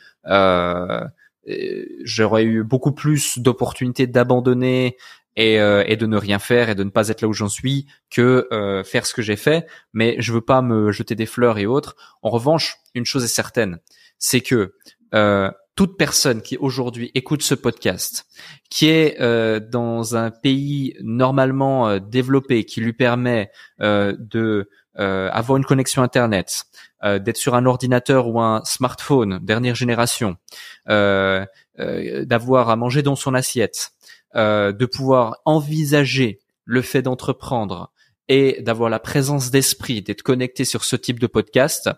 j'aurais 2.04 2.44
eu 2.44 2.64
beaucoup 2.64 2.92
plus 2.92 3.38
d'opportunités 3.38 4.06
d'abandonner 4.06 4.96
et, 5.36 5.60
euh, 5.60 5.84
et, 5.86 5.96
de 5.96 6.06
ne 6.06 6.16
rien 6.16 6.38
faire 6.38 6.70
et 6.70 6.74
de 6.74 6.82
ne 6.82 6.90
pas 6.90 7.08
être 7.08 7.20
là 7.20 7.28
où 7.28 7.32
j'en 7.32 7.48
suis 7.48 7.86
que 8.10 8.48
euh, 8.52 8.82
faire 8.82 9.06
ce 9.06 9.14
que 9.14 9.22
j'ai 9.22 9.36
fait. 9.36 9.66
Mais 9.92 10.16
je 10.18 10.32
veux 10.32 10.40
pas 10.40 10.62
me 10.62 10.90
jeter 10.92 11.14
des 11.14 11.26
fleurs 11.26 11.58
et 11.58 11.66
autres. 11.66 11.96
En 12.22 12.30
revanche, 12.30 12.78
une 12.94 13.04
chose 13.04 13.24
est 13.24 13.28
certaine, 13.28 13.78
c'est 14.18 14.40
que 14.40 14.74
euh, 15.14 15.50
toute 15.76 15.98
personne 15.98 16.40
qui 16.40 16.56
aujourd'hui 16.56 17.12
écoute 17.14 17.42
ce 17.42 17.54
podcast, 17.54 18.26
qui 18.70 18.88
est 18.88 19.20
euh, 19.20 19.60
dans 19.60 20.16
un 20.16 20.30
pays 20.30 20.96
normalement 21.02 21.88
euh, 21.88 21.98
développé, 22.00 22.64
qui 22.64 22.80
lui 22.80 22.94
permet 22.94 23.50
euh, 23.80 24.16
de 24.18 24.68
avoir 24.98 25.58
une 25.58 25.64
connexion 25.66 26.02
internet, 26.02 26.64
d'être 27.04 27.36
sur 27.36 27.54
un 27.54 27.66
ordinateur 27.66 28.28
ou 28.28 28.40
un 28.40 28.62
smartphone 28.64 29.40
dernière 29.42 29.74
génération, 29.74 30.38
d'avoir 30.86 32.70
à 32.70 32.76
manger 32.76 33.02
dans 33.02 33.14
son 33.14 33.34
assiette, 33.34 33.90
de 34.34 34.86
pouvoir 34.86 35.36
envisager 35.44 36.40
le 36.64 36.80
fait 36.80 37.02
d'entreprendre 37.02 37.92
et 38.28 38.62
d'avoir 38.62 38.88
la 38.88 38.98
présence 38.98 39.50
d'esprit, 39.50 40.00
d'être 40.00 40.22
connecté 40.22 40.64
sur 40.64 40.82
ce 40.82 40.96
type 40.96 41.20
de 41.20 41.26
podcast, 41.26 41.90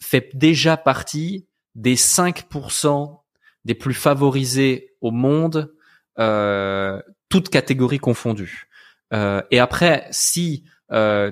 fait 0.00 0.30
déjà 0.32 0.78
partie 0.78 1.46
des 1.74 1.96
5% 1.96 3.20
des 3.64 3.74
plus 3.74 3.94
favorisés 3.94 4.94
au 5.00 5.10
monde, 5.10 5.74
euh, 6.18 7.00
toutes 7.28 7.48
catégories 7.48 7.98
confondues. 7.98 8.68
Euh, 9.12 9.42
et 9.50 9.58
après, 9.58 10.06
si 10.10 10.64
euh, 10.92 11.30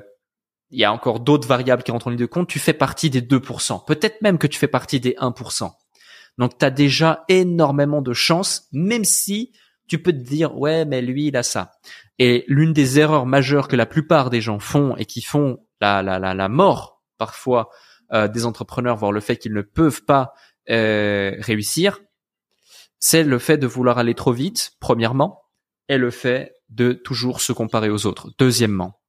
il 0.70 0.80
y 0.80 0.84
a 0.84 0.92
encore 0.92 1.20
d'autres 1.20 1.46
variables 1.46 1.82
qui 1.82 1.90
rentrent 1.90 2.06
en 2.06 2.10
ligne 2.10 2.18
de 2.18 2.26
compte, 2.26 2.48
tu 2.48 2.58
fais 2.58 2.72
partie 2.72 3.10
des 3.10 3.20
2%. 3.20 3.84
Peut-être 3.84 4.22
même 4.22 4.38
que 4.38 4.46
tu 4.46 4.58
fais 4.58 4.68
partie 4.68 5.00
des 5.00 5.14
1%. 5.20 5.70
Donc 6.38 6.58
tu 6.58 6.64
as 6.64 6.70
déjà 6.70 7.24
énormément 7.28 8.00
de 8.00 8.14
chance, 8.14 8.68
même 8.72 9.04
si 9.04 9.52
tu 9.86 10.02
peux 10.02 10.12
te 10.12 10.22
dire 10.22 10.56
ouais 10.56 10.86
mais 10.86 11.02
lui 11.02 11.26
il 11.26 11.36
a 11.36 11.42
ça. 11.42 11.72
Et 12.18 12.44
l'une 12.48 12.72
des 12.72 12.98
erreurs 12.98 13.26
majeures 13.26 13.68
que 13.68 13.76
la 13.76 13.84
plupart 13.84 14.30
des 14.30 14.40
gens 14.40 14.58
font 14.58 14.96
et 14.96 15.04
qui 15.04 15.20
font 15.20 15.58
la, 15.80 16.02
la, 16.02 16.18
la, 16.18 16.32
la 16.32 16.48
mort 16.48 17.02
parfois 17.18 17.68
euh, 18.12 18.28
des 18.28 18.44
entrepreneurs, 18.46 18.96
voire 18.96 19.12
le 19.12 19.20
fait 19.20 19.36
qu'ils 19.36 19.52
ne 19.52 19.62
peuvent 19.62 20.04
pas 20.04 20.34
euh, 20.70 21.34
réussir, 21.38 22.00
c'est 22.98 23.24
le 23.24 23.38
fait 23.38 23.58
de 23.58 23.66
vouloir 23.66 23.98
aller 23.98 24.14
trop 24.14 24.32
vite, 24.32 24.72
premièrement, 24.80 25.42
et 25.88 25.98
le 25.98 26.10
fait 26.10 26.54
de 26.68 26.92
toujours 26.92 27.40
se 27.40 27.52
comparer 27.52 27.90
aux 27.90 28.06
autres, 28.06 28.30
deuxièmement. 28.38 29.00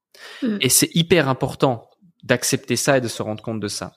Hmm. 0.41 0.57
Et 0.61 0.69
c'est 0.69 0.89
hyper 0.93 1.29
important 1.29 1.89
d'accepter 2.23 2.75
ça 2.75 2.97
et 2.97 3.01
de 3.01 3.07
se 3.07 3.21
rendre 3.21 3.43
compte 3.43 3.59
de 3.59 3.67
ça. 3.67 3.93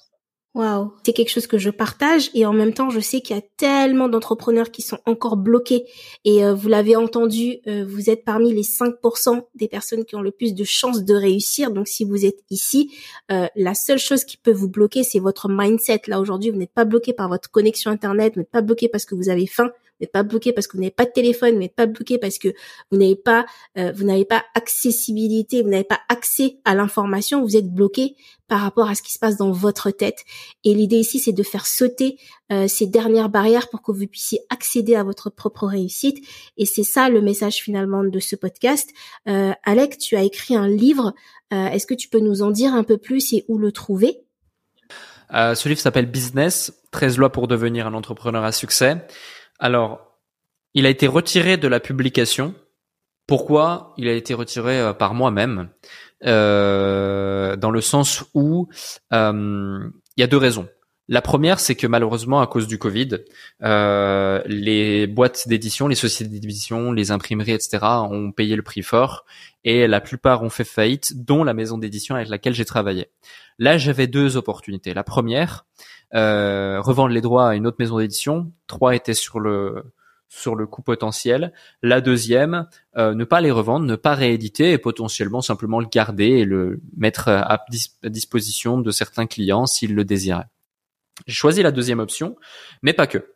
Waouh, 0.57 0.91
c'est 1.03 1.13
quelque 1.13 1.29
chose 1.29 1.47
que 1.47 1.59
je 1.59 1.69
partage 1.69 2.31
et 2.33 2.47
en 2.47 2.55
même 2.55 2.73
temps, 2.73 2.89
je 2.89 2.99
sais 2.99 3.21
qu'il 3.21 3.37
y 3.37 3.39
a 3.39 3.43
tellement 3.59 4.09
d'entrepreneurs 4.09 4.71
qui 4.71 4.81
sont 4.81 4.97
encore 5.05 5.37
bloqués 5.37 5.85
et 6.25 6.47
euh, 6.47 6.55
vous 6.55 6.69
l'avez 6.69 6.97
entendu, 6.97 7.59
euh, 7.67 7.85
vous 7.87 8.09
êtes 8.09 8.25
parmi 8.25 8.55
les 8.55 8.63
5% 8.63 9.43
des 9.55 9.69
personnes 9.69 10.07
qui 10.07 10.17
ont 10.17 10.23
le 10.23 10.31
plus 10.31 10.55
de 10.55 10.65
chances 10.65 11.05
de 11.05 11.15
réussir. 11.15 11.73
Donc 11.73 11.89
si 11.89 12.07
vous 12.07 12.25
êtes 12.25 12.39
ici, 12.49 12.91
euh, 13.31 13.49
la 13.55 13.75
seule 13.75 13.99
chose 13.99 14.25
qui 14.25 14.39
peut 14.39 14.51
vous 14.51 14.71
bloquer, 14.71 15.03
c'est 15.03 15.19
votre 15.19 15.51
mindset. 15.51 16.01
Là 16.07 16.21
aujourd'hui, 16.21 16.49
vous 16.49 16.57
n'êtes 16.57 16.73
pas 16.73 16.87
bloqué 16.87 17.13
par 17.13 17.29
votre 17.29 17.51
connexion 17.51 17.91
internet, 17.91 18.33
vous 18.35 18.41
n'êtes 18.41 18.51
pas 18.51 18.63
bloqué 18.63 18.89
parce 18.89 19.05
que 19.05 19.15
vous 19.15 19.29
avez 19.29 19.47
faim, 19.47 19.71
n'êtes 20.01 20.13
pas 20.13 20.23
bloqué 20.23 20.53
parce 20.53 20.67
que 20.67 20.77
vous 20.77 20.83
n'avez 20.83 20.91
pas 20.91 21.05
de 21.05 21.13
téléphone, 21.13 21.55
vous 21.55 21.61
n'êtes 21.61 21.75
pas 21.75 21.87
bloqué 21.87 22.19
parce 22.19 22.39
que 22.39 22.49
vous 22.91 22.99
n'avez 22.99 23.17
pas, 23.17 23.47
euh, 23.79 23.93
vous 23.93 24.05
n'avez 24.05 24.25
pas 24.25 24.45
accessibilité, 24.55 25.63
vous 25.63 25.69
n'avez 25.69 25.85
pas 25.85 26.01
accès 26.09 26.59
à 26.65 26.75
l'information, 26.75 27.43
vous 27.43 27.57
êtes 27.57 27.73
bloqué 27.73 28.17
par 28.49 28.61
rapport 28.61 28.89
à 28.89 28.95
ce 28.95 29.03
qui 29.03 29.13
se 29.13 29.19
passe 29.19 29.37
dans 29.37 29.51
votre 29.51 29.91
tête. 29.91 30.25
Et 30.65 30.75
l'idée 30.75 30.97
ici, 30.97 31.19
c'est 31.19 31.33
de 31.33 31.43
faire 31.43 31.67
sauter 31.67 32.19
euh, 32.53 32.69
ces 32.69 32.87
dernières 32.87 33.29
barrières 33.29 33.69
pour 33.69 33.83
que 33.83 33.93
vous 33.93 34.07
puissiez 34.07 34.41
accéder 34.51 34.95
à 34.95 35.03
votre 35.03 35.31
propre 35.31 35.67
réussite. 35.67 36.25
Et 36.57 36.67
c'est 36.67 36.85
ça 36.85 37.09
le 37.09 37.21
message 37.21 37.57
finalement 37.57 38.05
de 38.05 38.21
ce 38.21 38.37
podcast. 38.37 38.91
Euh, 39.29 39.53
Alec, 39.65 39.99
tu 39.99 40.17
as 40.17 40.23
écrit 40.23 40.55
un 40.55 40.69
livre. 40.69 41.15
Euh, 41.53 41.67
est-ce 41.67 41.87
que 41.87 41.95
tu 41.95 42.09
peux 42.09 42.21
nous 42.21 42.43
en 42.43 42.51
dire 42.51 42.73
un 42.73 42.85
peu 42.85 42.99
plus 42.99 43.33
et 43.33 43.45
où 43.49 43.59
le 43.59 43.73
trouver? 43.73 44.21
Ce 45.33 45.69
livre 45.69 45.81
s'appelle 45.81 46.07
Business, 46.07 46.73
13 46.93 47.19
lois 47.19 47.33
pour 47.33 47.49
devenir 47.49 47.89
un 47.89 47.95
entrepreneur 47.95 48.45
à 48.45 48.53
succès. 48.53 48.99
Alors, 49.59 50.07
il 50.75 50.87
a 50.87 50.91
été 50.91 51.07
retiré 51.07 51.57
de 51.57 51.69
la 51.69 51.81
publication. 51.81 52.55
Pourquoi 53.27 53.95
Il 53.97 54.09
a 54.09 54.13
été 54.13 54.35
retiré 54.35 54.79
euh, 54.79 54.93
par 54.93 55.15
moi-même, 55.15 55.71
euh, 56.25 57.57
dans 57.57 57.71
le 57.71 57.81
sens 57.81 58.25
où 58.35 58.69
euh, 59.13 59.89
il 60.17 60.21
y 60.21 60.23
a 60.23 60.27
deux 60.27 60.37
raisons. 60.37 60.69
La 61.09 61.23
première, 61.23 61.61
c'est 61.61 61.77
que 61.77 61.87
malheureusement, 61.87 62.41
à 62.41 62.49
cause 62.49 62.67
du 62.67 62.79
Covid, 62.79 63.19
les 63.61 65.07
boîtes 65.07 65.47
d'édition, 65.47 65.87
les 65.87 65.95
sociétés 65.95 66.33
d'édition, 66.33 66.91
les 66.91 67.13
imprimeries, 67.13 67.53
etc., 67.53 67.79
ont 68.11 68.33
payé 68.33 68.57
le 68.57 68.63
prix 68.63 68.83
fort 68.83 69.25
et 69.63 69.87
la 69.87 70.01
plupart 70.01 70.43
ont 70.43 70.51
fait 70.51 70.65
faillite, 70.65 71.25
dont 71.25 71.45
la 71.45 71.55
maison 71.55 71.79
d'édition 71.79 72.17
avec 72.17 72.29
laquelle 72.29 72.55
j'ai 72.55 72.65
travaillé. 72.65 73.07
Là, 73.59 73.79
j'avais 73.79 74.07
deux 74.07 74.37
opportunités. 74.37 74.95
La 74.95 75.05
première, 75.05 75.67
euh, 76.15 76.81
revendre 76.81 77.09
les 77.09 77.21
droits 77.21 77.51
à 77.51 77.55
une 77.55 77.67
autre 77.67 77.79
maison 77.79 77.99
d'édition. 77.99 78.53
Trois 78.67 78.95
étaient 78.95 79.15
sur 79.15 79.41
le 79.41 79.83
sur 80.29 80.57
le 80.57 80.67
coût 80.67 80.83
potentiel. 80.83 81.53
La 81.83 82.01
deuxième, 82.01 82.67
euh, 82.97 83.15
ne 83.15 83.25
pas 83.25 83.41
les 83.41 83.51
revendre, 83.51 83.87
ne 83.87 83.97
pas 83.97 84.15
rééditer 84.15 84.73
et 84.73 84.79
potentiellement 84.79 85.41
simplement 85.41 85.81
le 85.81 85.87
garder 85.87 86.27
et 86.27 86.45
le 86.45 86.81
mettre 86.97 87.29
à, 87.29 87.65
disposition 88.05 88.81
de 88.81 88.91
certains 88.91 89.27
clients 89.27 89.67
s'ils 89.67 89.95
le 89.95 90.05
désiraient. 90.05 90.49
J'ai 91.27 91.35
choisi 91.35 91.63
la 91.63 91.71
deuxième 91.71 92.01
option, 92.01 92.37
mais 92.83 92.93
pas 92.93 93.07
que. 93.07 93.35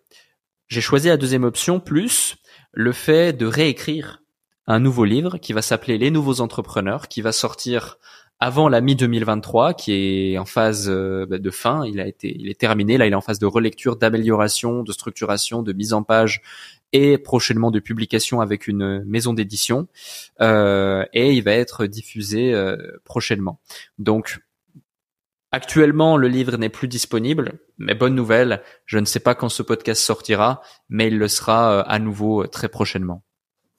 J'ai 0.68 0.80
choisi 0.80 1.08
la 1.08 1.16
deuxième 1.16 1.44
option 1.44 1.80
plus 1.80 2.36
le 2.72 2.92
fait 2.92 3.32
de 3.32 3.46
réécrire 3.46 4.22
un 4.66 4.78
nouveau 4.78 5.04
livre 5.04 5.38
qui 5.38 5.52
va 5.52 5.62
s'appeler 5.62 5.98
Les 5.98 6.10
nouveaux 6.10 6.40
entrepreneurs, 6.40 7.08
qui 7.08 7.22
va 7.22 7.32
sortir 7.32 7.98
avant 8.40 8.70
la 8.70 8.80
mi 8.80 8.96
2023 8.96 9.74
qui 9.74 9.92
est 9.92 10.38
en 10.38 10.46
phase 10.46 10.88
euh, 10.88 11.26
bah, 11.26 11.38
de 11.38 11.50
fin. 11.50 11.86
Il 11.86 12.00
a 12.00 12.06
été, 12.06 12.34
il 12.38 12.48
est 12.48 12.58
terminé. 12.58 12.96
Là, 12.96 13.06
il 13.06 13.12
est 13.12 13.16
en 13.16 13.20
phase 13.20 13.38
de 13.38 13.46
relecture, 13.46 13.96
d'amélioration, 13.96 14.82
de 14.82 14.92
structuration, 14.92 15.62
de 15.62 15.72
mise 15.74 15.92
en 15.92 16.02
page 16.02 16.40
et 16.92 17.18
prochainement 17.18 17.70
de 17.70 17.78
publication 17.78 18.40
avec 18.40 18.66
une 18.66 19.04
maison 19.04 19.34
d'édition. 19.34 19.88
Euh, 20.40 21.04
et 21.12 21.32
il 21.32 21.42
va 21.42 21.52
être 21.52 21.86
diffusé 21.86 22.52
euh, 22.54 22.76
prochainement. 23.04 23.60
Donc 23.98 24.40
Actuellement, 25.52 26.16
le 26.16 26.28
livre 26.28 26.56
n'est 26.58 26.68
plus 26.68 26.86
disponible, 26.86 27.54
mais 27.76 27.96
bonne 27.96 28.14
nouvelle, 28.14 28.62
je 28.86 28.98
ne 28.98 29.04
sais 29.04 29.18
pas 29.18 29.34
quand 29.34 29.48
ce 29.48 29.64
podcast 29.64 30.00
sortira, 30.00 30.62
mais 30.88 31.08
il 31.08 31.18
le 31.18 31.26
sera 31.26 31.80
à 31.80 31.98
nouveau 31.98 32.46
très 32.46 32.68
prochainement. 32.68 33.24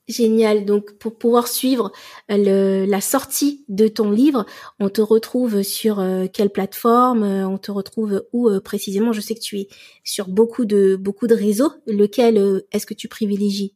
Génial. 0.08 0.66
Donc, 0.66 0.98
pour 0.98 1.18
pouvoir 1.18 1.48
suivre 1.48 1.92
euh, 2.30 2.86
la 2.86 3.02
sortie 3.02 3.66
de 3.70 3.88
ton 3.88 4.12
livre, 4.12 4.46
on 4.80 4.90
te 4.90 5.02
retrouve 5.02 5.62
sur 5.64 6.00
euh, 6.00 6.26
quelle 6.32 6.50
plateforme 6.50 7.24
euh, 7.24 7.48
On 7.48 7.58
te 7.58 7.72
retrouve 7.72 8.26
où 8.34 8.50
précisément? 8.62 9.14
Je 9.14 9.22
sais 9.22 9.36
que 9.36 9.40
tu 9.40 9.60
es 9.60 9.68
sur 10.04 10.28
beaucoup 10.28 10.66
de 10.66 10.96
beaucoup 10.96 11.28
de 11.28 11.36
réseaux. 11.36 11.72
Lequel 11.88 12.64
est-ce 12.72 12.86
que 12.86 12.94
tu 12.94 13.08
privilégies? 13.08 13.76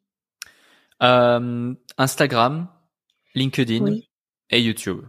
Instagram, 1.00 2.68
LinkedIn 3.36 4.00
et 4.50 4.62
YouTube. 4.62 5.02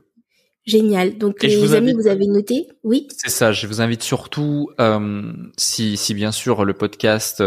Génial. 0.67 1.17
Donc 1.17 1.43
les 1.43 1.75
amis, 1.75 1.93
vous 1.93 2.09
avez 2.09 2.27
noté, 2.27 2.67
oui 2.83 3.09
C'est 3.17 3.31
ça. 3.31 3.53
Je 3.53 3.67
vous 3.67 3.81
invite 3.81 4.03
surtout, 4.03 4.71
si, 5.57 5.97
si 5.97 6.15
bien 6.15 6.33
sûr 6.33 6.65
le 6.65 6.75
podcast 6.75 7.43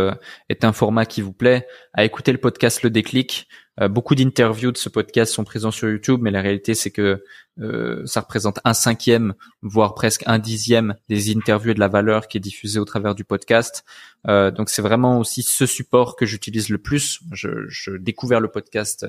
est 0.47 0.63
un 0.63 0.71
format 0.71 1.05
qui 1.05 1.21
vous 1.21 1.33
plaît, 1.33 1.67
à 1.93 2.05
écouter 2.05 2.31
le 2.31 2.37
podcast 2.37 2.81
Le 2.83 2.89
Déclic. 2.89 3.47
Beaucoup 3.87 4.15
d'interviews 4.15 4.71
de 4.71 4.77
ce 4.77 4.89
podcast 4.89 5.33
sont 5.33 5.43
présents 5.43 5.71
sur 5.71 5.89
YouTube, 5.89 6.19
mais 6.21 6.31
la 6.31 6.41
réalité 6.41 6.73
c'est 6.73 6.91
que 6.91 7.23
ça 8.05 8.21
représente 8.21 8.59
un 8.63 8.73
cinquième, 8.73 9.33
voire 9.61 9.93
presque 9.93 10.23
un 10.27 10.39
dixième 10.39 10.95
des 11.09 11.35
interviews 11.35 11.71
et 11.71 11.73
de 11.73 11.79
la 11.79 11.89
valeur 11.89 12.27
qui 12.27 12.37
est 12.37 12.41
diffusée 12.41 12.79
au 12.79 12.85
travers 12.85 13.15
du 13.15 13.25
podcast. 13.25 13.83
donc 14.25 14.69
c'est 14.69 14.81
vraiment 14.81 15.19
aussi 15.19 15.43
ce 15.43 15.65
support 15.65 16.15
que 16.15 16.25
j'utilise 16.25 16.69
le 16.69 16.77
plus. 16.77 17.19
Je, 17.31 17.67
je 17.67 17.91
le 17.91 18.47
podcast 18.47 19.05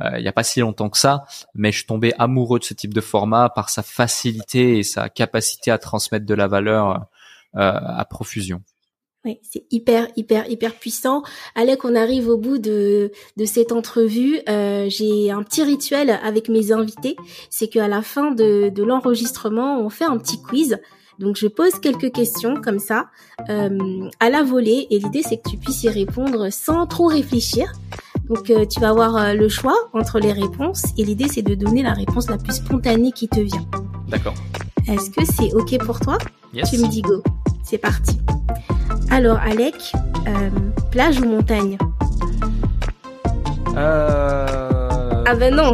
il 0.00 0.22
n'y 0.22 0.28
a 0.28 0.32
pas 0.32 0.42
si 0.42 0.60
longtemps 0.60 0.88
que 0.88 0.98
ça, 0.98 1.24
mais 1.54 1.70
je 1.70 1.78
suis 1.78 1.86
tombé 1.86 2.14
amoureux 2.18 2.58
de 2.58 2.64
ce 2.64 2.74
type 2.74 2.94
de 2.94 3.00
format 3.00 3.50
par 3.50 3.68
sa 3.68 3.82
facilité 3.82 4.78
et 4.78 4.82
sa 4.82 5.08
capacité 5.08 5.70
à 5.70 5.78
transmettre 5.78 6.26
de 6.26 6.34
la 6.34 6.48
valeur 6.48 7.06
à 7.54 8.04
profusion. 8.06 8.62
Oui, 9.24 9.38
c'est 9.42 9.64
hyper, 9.70 10.08
hyper, 10.16 10.50
hyper 10.50 10.74
puissant. 10.74 11.22
Alec, 11.54 11.84
on 11.84 11.94
arrive 11.94 12.28
au 12.28 12.36
bout 12.36 12.58
de, 12.58 13.12
de 13.36 13.44
cette 13.44 13.70
entrevue. 13.70 14.40
Euh, 14.48 14.86
j'ai 14.88 15.30
un 15.30 15.44
petit 15.44 15.62
rituel 15.62 16.18
avec 16.24 16.48
mes 16.48 16.72
invités. 16.72 17.16
C'est 17.48 17.68
qu'à 17.68 17.86
la 17.86 18.02
fin 18.02 18.32
de, 18.32 18.68
de 18.68 18.82
l'enregistrement, 18.82 19.80
on 19.80 19.90
fait 19.90 20.04
un 20.04 20.18
petit 20.18 20.42
quiz. 20.42 20.80
Donc, 21.20 21.36
je 21.36 21.46
pose 21.46 21.72
quelques 21.80 22.10
questions 22.10 22.60
comme 22.60 22.80
ça, 22.80 23.06
euh, 23.48 24.08
à 24.18 24.28
la 24.28 24.42
volée. 24.42 24.88
Et 24.90 24.98
l'idée, 24.98 25.22
c'est 25.22 25.36
que 25.36 25.50
tu 25.50 25.56
puisses 25.56 25.84
y 25.84 25.88
répondre 25.88 26.50
sans 26.50 26.86
trop 26.88 27.06
réfléchir. 27.06 27.72
Donc, 28.28 28.50
euh, 28.50 28.66
tu 28.66 28.80
vas 28.80 28.88
avoir 28.88 29.16
euh, 29.16 29.34
le 29.34 29.48
choix 29.48 29.76
entre 29.92 30.18
les 30.18 30.32
réponses. 30.32 30.82
Et 30.98 31.04
l'idée, 31.04 31.28
c'est 31.28 31.42
de 31.42 31.54
donner 31.54 31.84
la 31.84 31.92
réponse 31.92 32.28
la 32.28 32.38
plus 32.38 32.54
spontanée 32.54 33.12
qui 33.12 33.28
te 33.28 33.38
vient. 33.38 33.68
D'accord. 34.08 34.34
Est-ce 34.88 35.10
que 35.10 35.24
c'est 35.24 35.54
OK 35.54 35.78
pour 35.84 36.00
toi? 36.00 36.18
Yes. 36.52 36.70
Tu 36.70 36.78
me 36.78 36.88
dis 36.88 37.02
go. 37.02 37.22
C'est 37.62 37.78
parti. 37.78 38.18
Alors, 39.12 39.36
Alec, 39.38 39.92
euh, 40.26 40.48
plage 40.90 41.20
ou 41.20 41.26
montagne 41.26 41.76
euh... 43.76 45.24
Ah 45.26 45.34
ben 45.34 45.54
non 45.54 45.72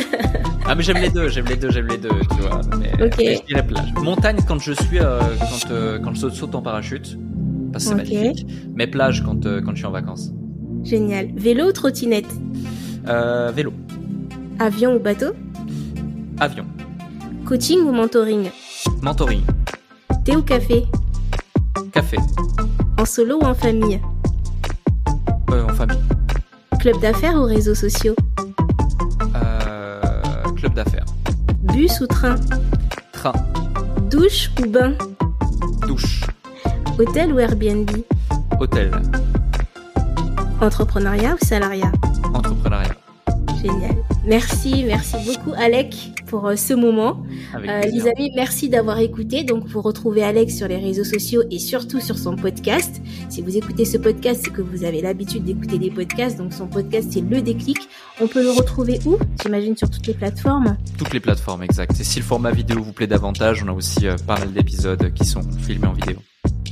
Ah 0.66 0.74
mais 0.74 0.82
j'aime 0.82 0.96
les 0.98 1.10
deux, 1.10 1.28
j'aime 1.28 1.44
les 1.46 1.56
deux, 1.56 1.70
j'aime 1.70 1.88
les 1.88 1.98
deux, 1.98 2.08
tu 2.08 2.40
vois. 2.42 2.60
Mais, 2.78 2.92
Ok. 3.04 3.14
mais 3.18 3.36
je 3.36 3.42
dirais 3.46 3.66
plage. 3.66 3.92
Montagne 4.02 4.38
quand 4.48 4.58
je 4.60 4.72
suis, 4.72 4.98
euh, 4.98 5.20
quand, 5.38 5.70
euh, 5.70 5.98
quand 5.98 6.14
je 6.14 6.28
saute 6.30 6.54
en 6.54 6.62
parachute, 6.62 7.18
parce 7.72 7.84
que 7.84 7.90
c'est 7.90 7.96
magnifique. 7.96 8.46
Mais 8.74 8.86
plage 8.86 9.22
quand, 9.24 9.44
euh, 9.46 9.60
quand 9.60 9.72
je 9.72 9.76
suis 9.76 9.86
en 9.86 9.90
vacances. 9.90 10.30
Génial. 10.84 11.28
Vélo 11.36 11.66
ou 11.68 11.72
trottinette 11.72 12.26
Euh, 13.08 13.50
vélo, 13.54 13.72
Avion 14.58 14.94
ou 14.96 14.98
bateau 15.00 15.32
avion, 16.38 16.64
Coaching 17.46 17.80
ou 17.80 17.92
mentoring 17.92 18.50
mentoring, 19.02 19.42
Thé 20.24 20.36
ou 20.36 20.42
café 20.42 20.84
En 22.98 23.04
solo 23.04 23.38
ou 23.38 23.44
en 23.44 23.54
famille 23.54 24.00
euh, 25.50 25.64
en 25.64 25.74
famille, 25.74 25.98
Club 26.78 27.00
d'affaires 27.00 27.34
ou 27.34 27.44
réseaux 27.44 27.74
sociaux 27.74 28.14
euh, 29.36 30.42
club 30.56 30.74
d'affaires, 30.74 31.04
Bus 31.62 32.00
ou 32.00 32.06
train 32.06 32.36
train, 33.12 33.32
Douche 34.10 34.50
ou 34.60 34.68
bain 34.68 34.94
douche, 35.86 36.22
Hôtel 36.98 37.32
ou 37.32 37.38
Airbnb 37.38 37.90
hôtel, 38.60 38.90
Entrepreneuriat 40.60 41.34
ou 41.40 41.44
salariat 41.44 41.92
entrepreneuriat. 42.34 42.94
Génial. 43.62 43.96
Merci, 44.24 44.84
merci 44.84 45.16
beaucoup 45.26 45.52
Alec 45.56 45.94
pour 46.30 46.46
euh, 46.46 46.56
ce 46.56 46.72
moment. 46.72 47.22
Euh, 47.54 47.82
les 47.82 48.06
amis, 48.06 48.30
merci 48.34 48.68
d'avoir 48.68 49.00
écouté. 49.00 49.42
Donc, 49.42 49.66
vous 49.66 49.82
retrouvez 49.82 50.22
Alex 50.22 50.56
sur 50.56 50.68
les 50.68 50.78
réseaux 50.78 51.04
sociaux 51.04 51.42
et 51.50 51.58
surtout 51.58 52.00
sur 52.00 52.16
son 52.16 52.36
podcast. 52.36 53.02
Si 53.28 53.42
vous 53.42 53.56
écoutez 53.56 53.84
ce 53.84 53.98
podcast, 53.98 54.42
c'est 54.44 54.52
que 54.52 54.62
vous 54.62 54.84
avez 54.84 55.02
l'habitude 55.02 55.44
d'écouter 55.44 55.78
des 55.78 55.90
podcasts. 55.90 56.38
Donc, 56.38 56.52
son 56.52 56.68
podcast, 56.68 57.08
c'est 57.12 57.20
Le 57.20 57.42
Déclic. 57.42 57.78
On 58.20 58.28
peut 58.28 58.42
le 58.42 58.50
retrouver 58.50 59.00
où 59.04 59.16
J'imagine 59.42 59.76
sur 59.76 59.90
toutes 59.90 60.06
les 60.06 60.14
plateformes? 60.14 60.76
Toutes 60.96 61.12
les 61.12 61.20
plateformes, 61.20 61.64
exact. 61.64 61.98
Et 61.98 62.04
si 62.04 62.20
le 62.20 62.24
format 62.24 62.52
vidéo 62.52 62.80
vous 62.80 62.92
plaît 62.92 63.08
davantage, 63.08 63.64
on 63.64 63.68
a 63.68 63.72
aussi 63.72 64.06
euh, 64.06 64.16
pas 64.26 64.38
mal 64.38 64.52
d'épisodes 64.52 65.12
qui 65.12 65.24
sont 65.24 65.42
filmés 65.58 65.88
en 65.88 65.92
vidéo. 65.92 66.16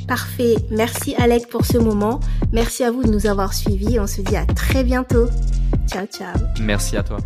Parfait. 0.06 0.54
Merci 0.70 1.14
Alec 1.16 1.48
pour 1.48 1.66
ce 1.66 1.76
moment. 1.78 2.20
Merci 2.52 2.84
à 2.84 2.90
vous 2.90 3.02
de 3.02 3.10
nous 3.10 3.26
avoir 3.26 3.52
suivis. 3.52 3.98
On 3.98 4.06
se 4.06 4.22
dit 4.22 4.36
à 4.36 4.46
très 4.46 4.84
bientôt. 4.84 5.26
Ciao, 5.90 6.06
ciao. 6.06 6.34
Merci 6.60 6.96
à 6.96 7.02
toi. 7.02 7.18